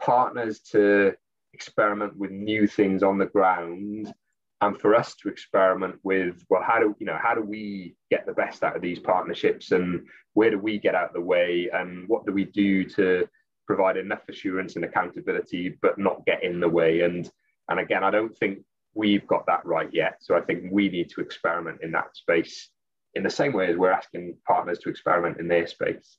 partners 0.00 0.60
to 0.72 1.14
experiment 1.54 2.16
with 2.16 2.30
new 2.30 2.66
things 2.66 3.02
on 3.02 3.16
the 3.16 3.26
ground 3.26 4.12
and 4.60 4.80
for 4.80 4.94
us 4.94 5.14
to 5.16 5.28
experiment 5.28 5.96
with 6.02 6.44
well 6.48 6.62
how 6.62 6.78
do 6.78 6.94
you 6.98 7.06
know 7.06 7.18
how 7.20 7.34
do 7.34 7.42
we 7.42 7.94
get 8.10 8.24
the 8.26 8.32
best 8.32 8.62
out 8.62 8.76
of 8.76 8.82
these 8.82 8.98
partnerships 8.98 9.72
and 9.72 10.06
where 10.34 10.50
do 10.50 10.58
we 10.58 10.78
get 10.78 10.94
out 10.94 11.08
of 11.08 11.14
the 11.14 11.20
way 11.20 11.68
and 11.72 12.08
what 12.08 12.24
do 12.26 12.32
we 12.32 12.44
do 12.44 12.84
to 12.84 13.26
provide 13.66 13.96
enough 13.96 14.22
assurance 14.28 14.76
and 14.76 14.84
accountability 14.84 15.76
but 15.82 15.98
not 15.98 16.24
get 16.24 16.42
in 16.42 16.60
the 16.60 16.68
way? 16.68 17.00
And 17.00 17.30
and 17.68 17.80
again 17.80 18.04
i 18.04 18.10
don't 18.10 18.36
think 18.36 18.58
we've 18.94 19.26
got 19.26 19.44
that 19.46 19.66
right 19.66 19.90
yet. 19.92 20.16
So 20.20 20.36
i 20.36 20.40
think 20.40 20.64
we 20.70 20.88
need 20.88 21.10
to 21.10 21.20
experiment 21.20 21.80
in 21.82 21.92
that 21.92 22.16
space 22.16 22.70
in 23.14 23.22
the 23.22 23.30
same 23.30 23.52
way 23.52 23.68
as 23.70 23.76
we're 23.76 23.90
asking 23.90 24.36
partners 24.46 24.78
to 24.80 24.90
experiment 24.90 25.40
in 25.40 25.48
their 25.48 25.66
space. 25.66 26.18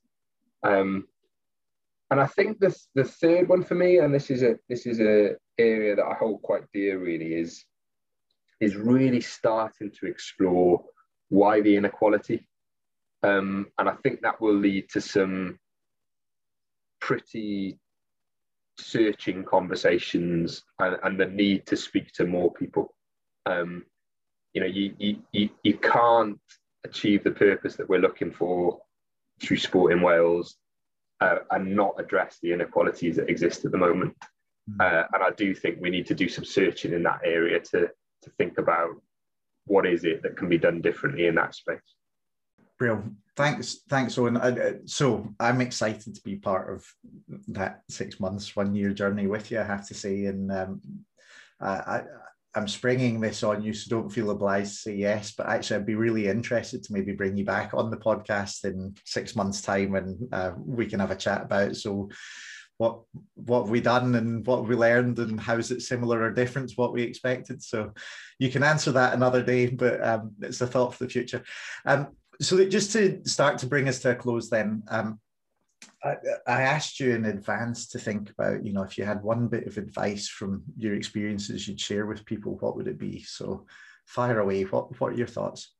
Um, 0.64 1.08
and 2.10 2.22
i 2.22 2.28
think 2.28 2.60
the, 2.60 2.76
the 2.96 3.04
third 3.04 3.50
one 3.50 3.64
for 3.64 3.76
me 3.76 3.98
and 3.98 4.14
this 4.14 4.30
is 4.32 4.42
a 4.42 4.56
this 4.70 4.86
is 4.86 5.00
a 5.02 5.36
area 5.58 5.96
that 5.96 6.06
i 6.06 6.14
hold 6.14 6.42
quite 6.42 6.64
dear 6.74 6.98
really 7.00 7.34
is 7.34 7.66
is 8.60 8.76
really 8.76 9.22
starting 9.22 9.91
to 9.99 10.08
explore 10.08 10.84
why 11.30 11.62
the 11.62 11.76
inequality. 11.76 12.47
Um, 13.24 13.68
and 13.78 13.89
I 13.89 13.93
think 14.03 14.22
that 14.22 14.39
will 14.39 14.55
lead 14.55 14.89
to 14.91 15.01
some 15.01 15.60
pretty 16.99 17.80
searching 18.80 19.43
conversations 19.43 20.64
and, 20.80 20.97
and 21.03 21.20
the 21.20 21.26
need 21.26 21.66
to 21.68 21.76
speak 21.76 22.12
to 22.14 22.26
more 22.26 22.53
people. 22.53 22.93
Um, 23.45 23.86
you 24.53 24.62
know, 24.62 24.68
you, 24.68 24.93
you, 25.32 25.49
you 25.64 25.78
can't 25.78 26.39
achieve 26.86 27.24
the 27.24 27.32
purpose 27.32 27.76
that 27.76 27.89
we're 27.89 27.99
looking 27.99 28.32
for 28.32 28.80
through 29.41 29.58
sport 29.58 29.91
in 29.91 30.01
Wales 30.01 30.55
uh, 31.22 31.38
and 31.51 31.76
not 31.76 31.95
address 31.99 32.38
the 32.41 32.53
inequalities 32.53 33.16
that 33.18 33.30
exist 33.30 33.66
at 33.66 33.72
the 33.72 33.78
moment. 33.78 34.16
Mm. 34.70 34.82
Uh, 34.82 35.08
and 35.14 35.24
I 35.24 35.32
do 35.32 35.53
think 35.53 35.80
we 35.80 35.89
need 35.89 36.08
to 36.08 36.16
do 36.16 36.30
some 36.30 36.45
searching 36.45 36.93
in 36.93 37.03
that 37.03 37.22
area 37.24 37.60
to 37.72 37.89
to 38.24 38.30
think 38.32 38.57
about 38.57 38.91
what 39.65 39.86
is 39.86 40.03
it 40.03 40.24
that 40.24 40.38
can 40.38 40.49
be 40.49 40.57
done 40.57 40.82
differently 40.82 41.28
in 41.28 41.36
that 41.36 41.55
space. 41.55 41.80
Brilliant. 42.80 43.13
Thanks, 43.36 43.80
thanks, 43.89 44.18
Owen. 44.18 44.38
I, 44.38 44.76
so 44.86 45.34
I'm 45.39 45.61
excited 45.61 46.15
to 46.15 46.22
be 46.24 46.36
part 46.36 46.74
of 46.74 46.86
that 47.49 47.82
six 47.89 48.20
months, 48.20 48.55
one 48.55 48.76
year 48.76 48.91
journey 48.91 49.28
with 49.28 49.51
you. 49.51 49.59
I 49.59 49.63
have 49.63 49.88
to 49.88 49.93
say, 49.93 50.26
and 50.26 50.51
um, 50.51 50.82
I, 51.59 52.03
I'm 52.55 52.68
springing 52.68 53.20
this 53.20 53.43
on 53.43 53.61
you, 53.61 53.74
so 53.74 53.89
don't 53.89 54.09
feel 54.09 54.32
obliged 54.32 54.70
to 54.70 54.76
say 54.76 54.95
yes. 54.95 55.34
But 55.38 55.47
actually, 55.47 55.78
I'd 55.78 55.86
be 55.86 55.95
really 55.95 56.28
interested 56.28 56.84
to 56.84 56.93
maybe 56.93 57.11
bring 57.11 57.38
you 57.38 57.45
back 57.45 57.74
on 57.74 57.91
the 57.91 57.97
podcast 57.97 58.65
in 58.65 58.95
six 59.05 59.36
months' 59.36 59.61
time, 59.61 59.93
and 59.95 60.18
uh, 60.32 60.51
we 60.57 60.88
can 60.88 60.99
have 60.99 61.11
a 61.11 61.15
chat 61.15 61.43
about. 61.43 61.70
It. 61.70 61.76
So, 61.76 62.09
what 62.78 63.02
what 63.36 63.62
have 63.62 63.70
we 63.70 63.82
done 63.82 64.16
and 64.16 64.46
what 64.46 64.68
we 64.68 64.76
learned 64.76 65.18
and 65.20 65.40
how 65.40 65.58
is 65.58 65.72
it 65.72 65.82
similar 65.82 66.22
or 66.22 66.32
different 66.32 66.70
to 66.70 66.76
what 66.76 66.94
we 66.94 67.02
expected 67.02 67.62
so 67.62 67.92
you 68.40 68.50
can 68.50 68.64
answer 68.64 68.92
that 68.92 69.14
another 69.14 69.42
day 69.42 69.68
but 69.68 70.04
um, 70.04 70.32
it's 70.42 70.62
a 70.62 70.68
thought 70.68 70.94
for 70.94 71.06
the 71.06 71.10
future 71.10 71.44
um, 71.86 72.08
so 72.40 72.64
just 72.66 72.92
to 72.92 73.20
start 73.26 73.58
to 73.58 73.66
bring 73.66 73.88
us 73.88 74.00
to 74.00 74.12
a 74.12 74.16
close 74.16 74.50
then 74.50 74.84
um, 74.90 75.20
I, 76.04 76.16
I 76.46 76.62
asked 76.62 77.00
you 77.00 77.14
in 77.16 77.26
advance 77.26 77.88
to 77.90 78.00
think 78.00 78.30
about, 78.30 78.66
you 78.66 78.74
know, 78.74 78.84
if 78.84 78.98
you 78.98 79.04
had 79.04 79.24
one 79.24 79.48
bit 79.48 79.68
of 79.68 79.78
advice 79.78 80.28
from 80.28 80.64
your 80.78 80.96
experiences 80.96 81.68
you'd 81.68 81.80
share 81.80 82.06
with 82.06 82.26
people, 82.26 82.58
what 82.60 82.76
would 82.76 82.88
it 82.88 83.00
be? 83.00 83.24
So 83.24 83.66
fire 84.06 84.40
away. 84.40 84.64
What 84.64 85.00
What 85.00 85.14
are 85.14 85.18
your 85.18 85.28
thoughts? 85.28 85.74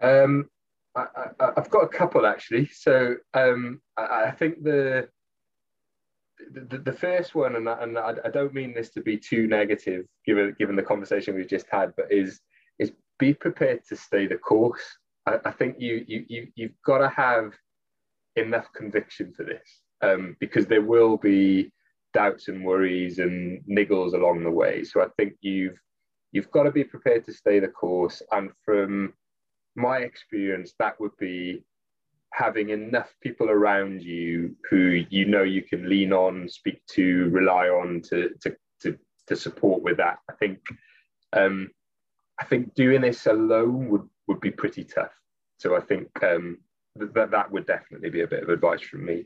Um, 0.00 0.48
I, 0.94 1.06
have 1.56 1.70
got 1.70 1.84
a 1.84 1.88
couple 1.88 2.26
actually. 2.26 2.66
So 2.66 3.16
um, 3.34 3.80
I, 3.96 4.24
I, 4.26 4.30
think 4.30 4.62
the, 4.62 5.08
the 6.52 6.78
the 6.78 6.92
first 6.92 7.34
one, 7.34 7.56
and, 7.56 7.68
I, 7.68 7.82
and 7.82 7.98
I, 7.98 8.30
don't 8.32 8.54
mean 8.54 8.74
this 8.74 8.90
to 8.90 9.00
be 9.00 9.16
too 9.16 9.46
negative, 9.46 10.04
given 10.24 10.54
given 10.58 10.76
the 10.76 10.82
conversation 10.82 11.34
we've 11.34 11.48
just 11.48 11.66
had, 11.70 11.94
but 11.96 12.06
is 12.10 12.40
is 12.78 12.92
be 13.18 13.34
prepared 13.34 13.84
to 13.88 13.96
stay 13.96 14.26
the 14.26 14.36
course. 14.36 14.82
I, 15.26 15.38
I 15.44 15.50
think 15.50 15.76
you 15.78 16.04
you 16.06 16.24
you 16.28 16.48
you've 16.54 16.82
got 16.84 16.98
to 16.98 17.08
have 17.08 17.52
enough 18.36 18.66
conviction 18.74 19.32
for 19.32 19.44
this 19.44 19.80
um, 20.02 20.36
because 20.40 20.66
there 20.66 20.82
will 20.82 21.16
be 21.16 21.72
doubts 22.12 22.48
and 22.48 22.64
worries 22.64 23.18
and 23.18 23.62
niggles 23.68 24.14
along 24.14 24.44
the 24.44 24.50
way. 24.50 24.84
So 24.84 25.02
I 25.02 25.06
think 25.16 25.34
you've 25.40 25.78
you've 26.32 26.50
got 26.50 26.64
to 26.64 26.70
be 26.70 26.84
prepared 26.84 27.24
to 27.26 27.32
stay 27.32 27.60
the 27.60 27.68
course. 27.68 28.22
And 28.32 28.50
from 28.64 29.14
my 29.74 29.98
experience, 29.98 30.74
that 30.78 30.98
would 31.00 31.16
be 31.18 31.64
having 32.32 32.70
enough 32.70 33.14
people 33.22 33.50
around 33.50 34.02
you 34.02 34.54
who 34.68 35.04
you 35.08 35.24
know 35.24 35.42
you 35.42 35.62
can 35.62 35.88
lean 35.88 36.12
on, 36.12 36.48
speak 36.48 36.84
to, 36.88 37.28
rely 37.30 37.68
on 37.68 38.02
to 38.02 38.30
to 38.42 38.56
to, 38.82 38.98
to 39.26 39.36
support 39.36 39.82
with 39.82 39.96
that. 39.96 40.18
I 40.30 40.34
think 40.34 40.58
um, 41.32 41.70
I 42.40 42.44
think 42.44 42.74
doing 42.74 43.02
this 43.02 43.26
alone 43.26 43.88
would 43.88 44.08
would 44.28 44.40
be 44.40 44.50
pretty 44.50 44.84
tough. 44.84 45.12
So 45.58 45.76
I 45.76 45.80
think 45.80 46.08
um, 46.22 46.58
that 46.96 47.30
that 47.30 47.50
would 47.50 47.66
definitely 47.66 48.10
be 48.10 48.22
a 48.22 48.26
bit 48.26 48.42
of 48.42 48.48
advice 48.48 48.82
from 48.82 49.04
me. 49.04 49.24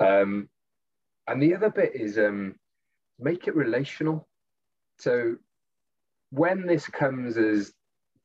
Um, 0.00 0.48
and 1.26 1.42
the 1.42 1.54
other 1.54 1.70
bit 1.70 1.94
is 1.94 2.18
um, 2.18 2.56
make 3.18 3.46
it 3.46 3.56
relational. 3.56 4.28
So 4.98 5.36
when 6.30 6.66
this 6.66 6.86
comes 6.86 7.36
as 7.36 7.72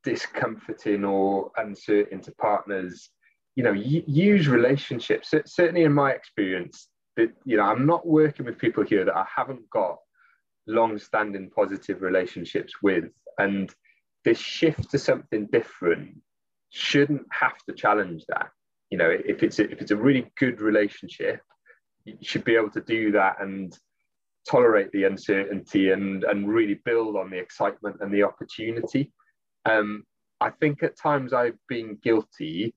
discomforting 0.03 1.05
or 1.05 1.51
uncertain 1.57 2.21
to 2.21 2.31
partners, 2.33 3.09
you 3.55 3.63
know, 3.63 3.73
use 3.73 4.47
relationships. 4.47 5.31
Certainly, 5.45 5.83
in 5.83 5.93
my 5.93 6.11
experience, 6.11 6.87
that 7.17 7.31
you 7.45 7.57
know, 7.57 7.63
I'm 7.63 7.85
not 7.85 8.07
working 8.07 8.45
with 8.45 8.57
people 8.57 8.83
here 8.83 9.05
that 9.05 9.15
I 9.15 9.25
haven't 9.33 9.69
got 9.69 9.97
long-standing 10.67 11.49
positive 11.49 12.01
relationships 12.01 12.73
with, 12.81 13.05
and 13.37 13.73
this 14.23 14.37
shift 14.37 14.91
to 14.91 14.99
something 14.99 15.47
different 15.51 16.21
shouldn't 16.69 17.25
have 17.31 17.57
to 17.67 17.73
challenge 17.73 18.25
that. 18.29 18.49
You 18.89 18.97
know 18.97 19.09
if 19.09 19.43
it's 19.43 19.59
a, 19.59 19.69
if 19.69 19.81
it's 19.81 19.91
a 19.91 19.95
really 19.95 20.31
good 20.37 20.61
relationship 20.61 21.41
you 22.05 22.17
should 22.21 22.43
be 22.43 22.55
able 22.55 22.71
to 22.71 22.81
do 22.81 23.11
that 23.11 23.41
and 23.41 23.77
tolerate 24.49 24.91
the 24.91 25.03
uncertainty 25.03 25.91
and 25.91 26.23
and 26.23 26.49
really 26.49 26.79
build 26.85 27.15
on 27.15 27.29
the 27.29 27.37
excitement 27.37 27.97
and 27.99 28.13
the 28.13 28.23
opportunity. 28.23 29.11
Um, 29.65 30.03
i 30.41 30.49
think 30.49 30.83
at 30.83 30.97
times 30.97 31.33
i've 31.33 31.57
been 31.67 31.97
guilty 32.01 32.73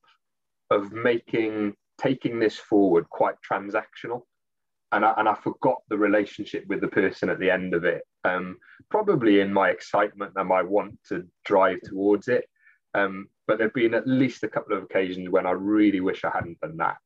of 0.73 0.93
making 0.93 1.75
taking 2.01 2.39
this 2.39 2.57
forward 2.57 3.09
quite 3.11 3.37
transactional 3.49 4.23
and 4.93 5.05
I, 5.05 5.15
and 5.17 5.29
I 5.29 5.35
forgot 5.35 5.83
the 5.89 5.97
relationship 5.97 6.65
with 6.67 6.81
the 6.81 6.89
person 6.89 7.29
at 7.29 7.39
the 7.39 7.51
end 7.51 7.75
of 7.75 7.85
it 7.85 8.03
um, 8.25 8.57
probably 8.91 9.41
in 9.41 9.53
my 9.53 9.71
excitement 9.71 10.33
and 10.37 10.49
my 10.49 10.63
want 10.63 10.99
to 11.09 11.27
drive 11.45 11.81
towards 11.85 12.29
it 12.29 12.45
um, 12.95 13.29
but 13.47 13.59
there've 13.59 13.75
been 13.75 13.95
at 13.95 14.07
least 14.07 14.43
a 14.45 14.49
couple 14.49 14.77
of 14.77 14.83
occasions 14.83 15.29
when 15.29 15.47
I 15.47 15.53
really 15.53 16.01
wish 16.01 16.25
I 16.25 16.31
hadn't 16.31 16.61
done 16.61 16.77
that 16.79 16.97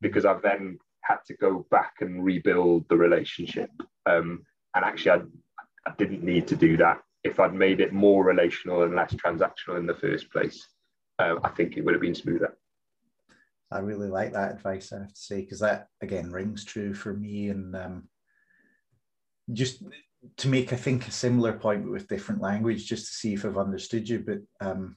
because 0.00 0.24
I've 0.24 0.42
then 0.42 0.78
had 1.02 1.18
to 1.26 1.34
go 1.36 1.66
back 1.70 1.94
and 2.00 2.24
rebuild 2.24 2.88
the 2.88 2.96
relationship. 2.96 3.70
Um, 4.06 4.44
and 4.74 4.84
actually, 4.84 5.10
I, 5.10 5.22
I 5.86 5.92
didn't 5.98 6.22
need 6.22 6.46
to 6.48 6.56
do 6.56 6.76
that. 6.76 6.98
If 7.24 7.40
I'd 7.40 7.54
made 7.54 7.80
it 7.80 7.92
more 7.92 8.24
relational 8.24 8.82
and 8.82 8.94
less 8.94 9.12
transactional 9.14 9.78
in 9.78 9.86
the 9.86 9.94
first 9.94 10.30
place, 10.30 10.66
uh, 11.18 11.36
I 11.42 11.50
think 11.50 11.76
it 11.76 11.84
would 11.84 11.94
have 11.94 12.00
been 12.00 12.14
smoother. 12.14 12.56
I 13.70 13.78
really 13.78 14.08
like 14.08 14.32
that 14.32 14.52
advice, 14.52 14.92
I 14.92 14.98
have 14.98 15.14
to 15.14 15.20
say, 15.20 15.40
because 15.42 15.60
that 15.60 15.86
again 16.00 16.30
rings 16.30 16.64
true 16.64 16.92
for 16.92 17.12
me. 17.12 17.50
And 17.50 17.76
um, 17.76 18.08
just 19.52 19.82
to 20.38 20.48
make, 20.48 20.72
I 20.72 20.76
think, 20.76 21.06
a 21.06 21.12
similar 21.12 21.52
point 21.52 21.90
with 21.90 22.08
different 22.08 22.40
language, 22.40 22.86
just 22.86 23.06
to 23.06 23.12
see 23.12 23.34
if 23.34 23.44
I've 23.44 23.58
understood 23.58 24.08
you. 24.08 24.20
But 24.20 24.66
um, 24.66 24.96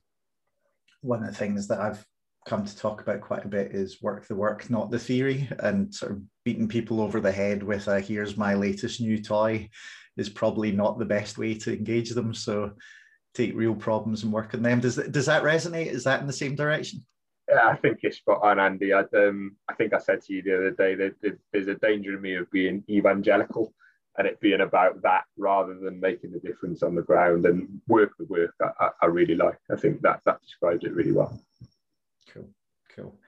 one 1.02 1.24
of 1.24 1.30
the 1.30 1.36
things 1.36 1.68
that 1.68 1.80
I've 1.80 2.06
come 2.46 2.66
to 2.66 2.78
talk 2.78 3.02
about 3.02 3.22
quite 3.22 3.46
a 3.46 3.50
bit 3.50 3.74
is 3.74 4.02
work 4.02 4.28
the 4.28 4.36
work, 4.36 4.70
not 4.70 4.92
the 4.92 5.00
theory, 5.00 5.48
and 5.60 5.94
sort 5.94 6.14
of 6.14 6.22
beating 6.44 6.68
people 6.68 7.00
over 7.00 7.20
the 7.20 7.32
head 7.32 7.64
with 7.64 7.88
a 7.88 8.00
here's 8.00 8.38
my 8.38 8.54
latest 8.54 9.00
new 9.00 9.22
toy 9.22 9.70
is 10.18 10.30
probably 10.30 10.72
not 10.72 11.00
the 11.00 11.06
best 11.06 11.38
way 11.38 11.56
to 11.56 11.76
engage 11.76 12.12
them. 12.12 12.34
So 12.34 12.74
take 13.34 13.56
real 13.56 13.76
problems 13.76 14.24
and 14.24 14.32
work 14.32 14.54
on 14.54 14.62
them. 14.62 14.80
Does 14.80 14.96
does 14.96 15.26
that 15.28 15.44
resonate? 15.44 15.88
Is 15.88 16.04
that 16.04 16.22
in 16.22 16.28
the 16.28 16.34
same 16.34 16.56
direction? 16.56 17.06
I 17.62 17.76
think 17.76 18.00
you're 18.02 18.12
spot 18.12 18.42
on, 18.44 18.60
Andy. 18.60 18.94
I, 18.94 19.02
um, 19.16 19.56
I 19.70 19.74
think 19.74 19.94
I 19.94 20.00
said 20.00 20.22
to 20.24 20.34
you 20.34 20.42
the 20.42 20.58
other 20.58 20.72
day 20.72 20.96
that 20.96 21.38
there's 21.52 21.68
a 21.68 21.76
danger 21.76 22.16
in 22.16 22.22
me 22.22 22.36
of 22.36 22.50
being 22.52 22.84
evangelical 22.90 23.74
and 24.18 24.28
it 24.28 24.40
being 24.40 24.62
about 24.62 25.02
that 25.02 25.24
rather 25.38 25.74
than 25.76 26.00
making 26.00 26.32
the 26.32 26.40
difference 26.40 26.84
on 26.84 26.96
the 26.96 27.02
ground 27.02 27.46
and 27.46 27.68
work 27.88 28.12
the 28.20 28.26
work 28.26 28.54
I, 28.80 28.90
I 29.02 29.06
really 29.08 29.36
like. 29.36 29.58
I 29.72 29.76
think 29.76 30.02
that 30.02 30.22
that 30.26 30.42
describes 30.42 30.84
it 30.84 30.94
really 30.94 31.12
well. 31.12 31.40
Cool, 32.30 32.50
cool. 32.96 33.20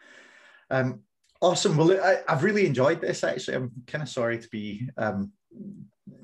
Um, 0.70 1.02
awesome. 1.42 1.78
Well, 1.78 1.92
I, 1.92 2.20
have 2.28 2.44
really 2.44 2.66
enjoyed 2.66 3.02
this. 3.02 3.24
Actually, 3.24 3.58
I'm 3.58 3.72
kind 3.88 4.04
of 4.04 4.10
sorry 4.10 4.38
to 4.38 4.48
be, 4.50 4.88
um, 4.98 5.32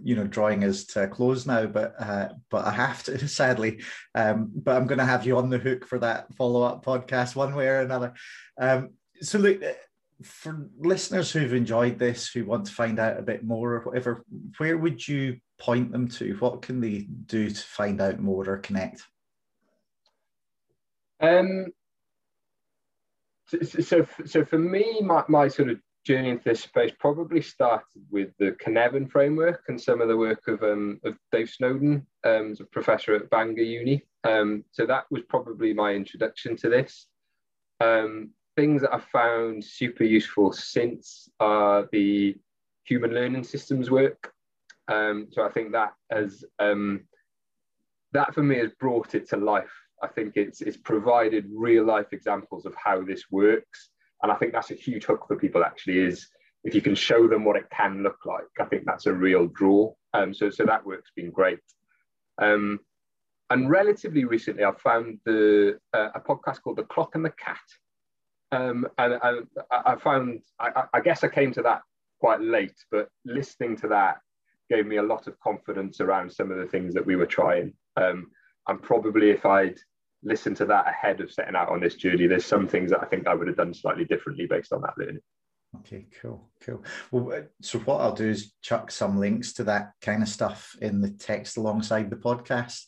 you 0.03 0.15
know, 0.15 0.25
drawing 0.25 0.63
us 0.63 0.85
to 0.85 1.03
a 1.03 1.07
close 1.07 1.45
now, 1.45 1.65
but 1.65 1.95
uh, 1.99 2.29
but 2.49 2.65
I 2.65 2.71
have 2.71 3.03
to, 3.03 3.27
sadly. 3.27 3.81
Um, 4.15 4.51
but 4.53 4.75
I'm 4.75 4.87
going 4.87 4.99
to 4.99 5.05
have 5.05 5.25
you 5.25 5.37
on 5.37 5.49
the 5.49 5.57
hook 5.57 5.85
for 5.85 5.99
that 5.99 6.33
follow 6.35 6.63
up 6.63 6.85
podcast, 6.85 7.35
one 7.35 7.55
way 7.55 7.67
or 7.67 7.79
another. 7.81 8.13
Um, 8.59 8.91
so 9.21 9.37
look 9.39 9.61
for 10.23 10.69
listeners 10.77 11.31
who've 11.31 11.53
enjoyed 11.53 11.97
this, 11.97 12.29
who 12.29 12.45
want 12.45 12.65
to 12.65 12.71
find 12.71 12.99
out 12.99 13.17
a 13.17 13.23
bit 13.23 13.43
more 13.43 13.73
or 13.73 13.79
whatever, 13.81 14.23
where 14.57 14.77
would 14.77 15.07
you 15.07 15.37
point 15.57 15.91
them 15.91 16.07
to? 16.07 16.35
What 16.37 16.61
can 16.61 16.79
they 16.79 17.07
do 17.25 17.49
to 17.49 17.61
find 17.61 18.01
out 18.01 18.19
more 18.19 18.47
or 18.47 18.57
connect? 18.57 19.03
Um, 21.19 21.67
so, 23.47 23.81
so, 23.81 24.07
so 24.25 24.45
for 24.45 24.57
me, 24.57 25.01
my, 25.01 25.23
my 25.27 25.47
sort 25.47 25.69
of 25.69 25.79
journey 26.05 26.29
into 26.29 26.43
this 26.43 26.61
space 26.61 26.91
probably 26.99 27.41
started 27.41 28.01
with 28.09 28.29
the 28.39 28.55
Cynefin 28.63 29.09
framework 29.09 29.63
and 29.67 29.79
some 29.79 30.01
of 30.01 30.07
the 30.07 30.17
work 30.17 30.47
of, 30.47 30.63
um, 30.63 30.99
of 31.03 31.15
Dave 31.31 31.49
Snowden, 31.49 32.05
um, 32.23 32.55
a 32.59 32.63
professor 32.65 33.15
at 33.15 33.29
Bangor 33.29 33.61
Uni. 33.61 34.03
Um, 34.23 34.63
so 34.71 34.85
that 34.85 35.05
was 35.11 35.21
probably 35.29 35.73
my 35.73 35.93
introduction 35.93 36.55
to 36.57 36.69
this. 36.69 37.07
Um, 37.79 38.31
things 38.55 38.81
that 38.81 38.93
I've 38.93 39.05
found 39.05 39.63
super 39.63 40.03
useful 40.03 40.51
since 40.51 41.29
are 41.39 41.87
the 41.91 42.35
human 42.83 43.13
learning 43.13 43.43
systems 43.43 43.89
work. 43.89 44.33
Um, 44.87 45.27
so 45.31 45.43
I 45.43 45.49
think 45.49 45.71
that 45.71 45.93
has 46.11 46.43
um, 46.59 47.01
that 48.11 48.33
for 48.33 48.43
me 48.43 48.57
has 48.57 48.71
brought 48.79 49.15
it 49.15 49.29
to 49.29 49.37
life. 49.37 49.71
I 50.03 50.07
think 50.07 50.33
it's 50.35 50.61
it's 50.61 50.77
provided 50.77 51.45
real 51.53 51.85
life 51.85 52.07
examples 52.11 52.65
of 52.65 52.75
how 52.75 53.03
this 53.03 53.31
works, 53.31 53.89
and 54.23 54.31
I 54.31 54.35
think 54.35 54.53
that's 54.53 54.71
a 54.71 54.75
huge 54.75 55.05
hook 55.05 55.25
for 55.27 55.35
people. 55.35 55.63
Actually, 55.63 55.99
is 55.99 56.27
if 56.63 56.75
you 56.75 56.81
can 56.81 56.95
show 56.95 57.27
them 57.27 57.43
what 57.43 57.55
it 57.55 57.69
can 57.71 58.03
look 58.03 58.19
like. 58.25 58.43
I 58.59 58.65
think 58.65 58.83
that's 58.85 59.07
a 59.07 59.13
real 59.13 59.47
draw. 59.47 59.93
Um, 60.13 60.33
so 60.33 60.49
so 60.49 60.65
that 60.65 60.85
work's 60.85 61.11
been 61.15 61.31
great. 61.31 61.59
Um, 62.41 62.79
and 63.49 63.69
relatively 63.69 64.23
recently, 64.23 64.63
I've 64.63 64.79
found 64.79 65.19
the 65.25 65.77
uh, 65.93 66.09
a 66.15 66.19
podcast 66.19 66.61
called 66.61 66.77
The 66.77 66.83
Clock 66.83 67.15
and 67.15 67.25
the 67.25 67.31
Cat, 67.31 67.59
um, 68.51 68.87
and, 68.97 69.17
and, 69.23 69.47
I 69.71 69.95
found, 69.95 70.41
I, 70.59 70.83
I, 70.93 70.99
guess 70.99 71.23
I 71.23 71.29
came 71.29 71.53
to 71.53 71.61
that 71.61 71.81
quite 72.19 72.41
late, 72.41 72.75
but 72.91 73.09
listening 73.25 73.77
to 73.77 73.87
that 73.89 74.19
gave 74.69 74.85
me 74.85 74.97
a 74.97 75.03
lot 75.03 75.27
of 75.27 75.39
confidence 75.39 76.01
around 76.01 76.31
some 76.31 76.51
of 76.51 76.57
the 76.57 76.65
things 76.65 76.93
that 76.93 77.05
we 77.05 77.15
were 77.15 77.25
trying. 77.25 77.73
Um, 77.95 78.31
and 78.67 78.81
probably 78.81 79.31
if 79.31 79.45
I'd 79.45 79.79
listened 80.23 80.57
to 80.57 80.65
that 80.65 80.87
ahead 80.87 81.21
of 81.21 81.31
setting 81.31 81.55
out 81.55 81.69
on 81.69 81.79
this 81.79 81.95
journey, 81.95 82.27
there's 82.27 82.45
some 82.45 82.67
things 82.67 82.91
that 82.91 83.01
I 83.01 83.05
think 83.05 83.27
I 83.27 83.33
would 83.33 83.47
have 83.47 83.57
done 83.57 83.73
slightly 83.73 84.05
differently 84.05 84.47
based 84.47 84.73
on 84.73 84.81
that 84.81 84.97
learning. 84.97 85.21
Okay, 85.79 86.07
cool, 86.21 86.49
cool. 86.61 86.83
Well, 87.11 87.33
uh, 87.33 87.41
so 87.61 87.79
what 87.79 88.01
I'll 88.01 88.13
do 88.13 88.27
is 88.27 88.53
chuck 88.61 88.91
some 88.91 89.19
links 89.19 89.53
to 89.53 89.63
that 89.65 89.91
kind 90.01 90.21
of 90.21 90.27
stuff 90.27 90.75
in 90.81 90.99
the 91.01 91.11
text 91.11 91.57
alongside 91.57 92.09
the 92.09 92.17
podcast. 92.17 92.83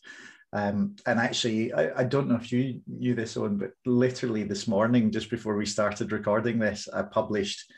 Um, 0.51 0.97
and 1.05 1.19
actually, 1.19 1.73
I, 1.73 2.01
I, 2.01 2.03
don't 2.03 2.27
know 2.27 2.36
if 2.36 2.51
you 2.51 2.81
knew 2.86 3.15
this 3.15 3.36
one, 3.36 3.57
but 3.57 3.71
literally 3.88 4.43
this 4.43 4.67
morning, 4.67 5.09
just 5.09 5.31
before 5.31 5.55
we 5.55 5.65
started 5.65 6.11
recording 6.11 6.59
this, 6.59 6.88
I 6.93 7.01
published 7.01 7.71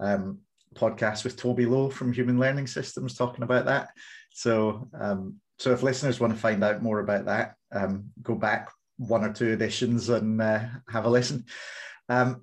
um, 0.00 0.38
podcast 0.74 1.22
with 1.22 1.36
Toby 1.36 1.66
Lowe 1.66 1.90
from 1.90 2.12
Human 2.12 2.38
Learning 2.38 2.66
Systems 2.66 3.14
talking 3.14 3.44
about 3.44 3.66
that. 3.66 3.90
So, 4.32 4.88
um, 4.98 5.36
so 5.58 5.72
if 5.72 5.84
listeners 5.84 6.18
want 6.18 6.34
to 6.34 6.38
find 6.38 6.64
out 6.64 6.82
more 6.82 6.98
about 6.98 7.26
that, 7.26 7.54
um, 7.72 8.06
go 8.22 8.34
back 8.34 8.70
one 8.98 9.24
or 9.24 9.32
two 9.32 9.48
editions 9.48 10.08
and 10.08 10.40
uh, 10.40 10.60
have 10.88 11.04
a 11.04 11.10
listen. 11.10 11.44
Um, 12.08 12.42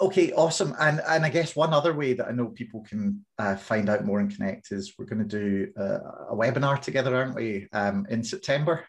Okay, 0.00 0.32
awesome. 0.32 0.76
And 0.78 1.00
and 1.08 1.24
I 1.24 1.28
guess 1.28 1.56
one 1.56 1.72
other 1.72 1.92
way 1.92 2.12
that 2.12 2.28
I 2.28 2.30
know 2.30 2.46
people 2.46 2.84
can 2.88 3.24
uh, 3.36 3.56
find 3.56 3.88
out 3.88 4.04
more 4.04 4.20
and 4.20 4.32
connect 4.32 4.70
is 4.70 4.94
we're 4.96 5.06
going 5.06 5.26
to 5.26 5.38
do 5.38 5.72
a, 5.76 5.84
a 6.30 6.36
webinar 6.36 6.80
together, 6.80 7.16
aren't 7.16 7.34
we, 7.34 7.66
um, 7.72 8.06
in 8.08 8.22
September? 8.22 8.86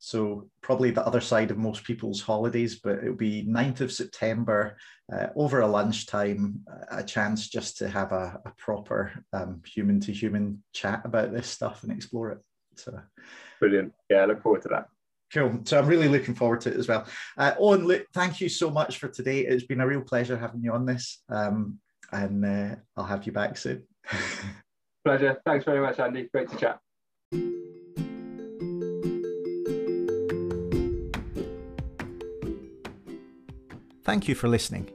So 0.00 0.48
probably 0.62 0.90
the 0.90 1.06
other 1.06 1.20
side 1.20 1.50
of 1.50 1.56
most 1.56 1.84
people's 1.84 2.20
holidays, 2.20 2.78
but 2.82 2.98
it'll 2.98 3.14
be 3.14 3.44
9th 3.46 3.80
of 3.80 3.92
September 3.92 4.76
uh, 5.12 5.28
over 5.34 5.60
a 5.60 5.66
lunchtime, 5.66 6.60
a 6.90 7.02
chance 7.02 7.48
just 7.48 7.78
to 7.78 7.88
have 7.88 8.12
a, 8.12 8.40
a 8.44 8.52
proper 8.56 9.12
human 9.66 10.00
to 10.00 10.12
human 10.12 10.62
chat 10.72 11.02
about 11.04 11.32
this 11.32 11.48
stuff 11.48 11.82
and 11.82 11.92
explore 11.92 12.32
it. 12.32 12.38
So 12.76 12.98
brilliant. 13.60 13.92
Yeah, 14.10 14.18
I 14.18 14.24
look 14.26 14.42
forward 14.42 14.62
to 14.62 14.68
that. 14.68 14.88
Cool. 15.32 15.60
So 15.64 15.78
I'm 15.78 15.86
really 15.86 16.08
looking 16.08 16.34
forward 16.34 16.60
to 16.62 16.70
it 16.70 16.76
as 16.76 16.88
well. 16.88 17.06
Uh, 17.38 17.52
Owen, 17.58 17.86
look, 17.86 18.04
thank 18.12 18.40
you 18.40 18.48
so 18.48 18.68
much 18.68 18.98
for 18.98 19.08
today. 19.08 19.40
It's 19.40 19.64
been 19.64 19.80
a 19.80 19.86
real 19.86 20.00
pleasure 20.00 20.36
having 20.36 20.62
you 20.62 20.72
on 20.72 20.84
this, 20.84 21.22
um, 21.28 21.78
and 22.12 22.44
uh, 22.44 22.74
I'll 22.96 23.04
have 23.04 23.24
you 23.26 23.32
back 23.32 23.56
soon. 23.56 23.84
Pleasure. 25.04 25.40
Thanks 25.46 25.64
very 25.64 25.80
much, 25.80 25.98
Andy. 25.98 26.28
Great 26.32 26.50
to 26.50 26.56
chat. 26.56 26.78
Thank 34.04 34.28
you 34.28 34.34
for 34.34 34.48
listening. 34.48 34.90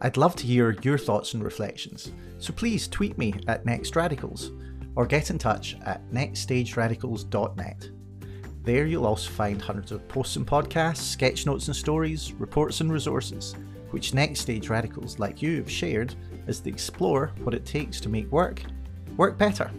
I'd 0.00 0.16
love 0.16 0.36
to 0.36 0.46
hear 0.46 0.76
your 0.82 0.96
thoughts 0.96 1.34
and 1.34 1.44
reflections, 1.44 2.12
so 2.38 2.52
please 2.52 2.88
tweet 2.88 3.18
me 3.18 3.34
at 3.48 3.64
NextRadicals 3.64 4.56
or 4.94 5.06
get 5.06 5.30
in 5.30 5.38
touch 5.38 5.76
at 5.84 6.08
nextstageradicals.net. 6.10 7.90
There 8.64 8.86
you'll 8.86 9.06
also 9.06 9.30
find 9.30 9.60
hundreds 9.60 9.90
of 9.90 10.06
posts 10.06 10.36
and 10.36 10.46
podcasts, 10.46 10.98
sketch 10.98 11.46
notes 11.46 11.66
and 11.66 11.76
stories, 11.76 12.32
reports 12.34 12.80
and 12.80 12.92
resources, 12.92 13.56
which 13.90 14.14
Next 14.14 14.40
Stage 14.40 14.68
radicals 14.68 15.18
like 15.18 15.42
you 15.42 15.56
have 15.56 15.70
shared 15.70 16.14
as 16.46 16.60
they 16.60 16.70
explore 16.70 17.32
what 17.42 17.54
it 17.54 17.66
takes 17.66 18.00
to 18.00 18.08
make 18.08 18.30
work 18.30 18.62
work 19.16 19.36
better. 19.36 19.70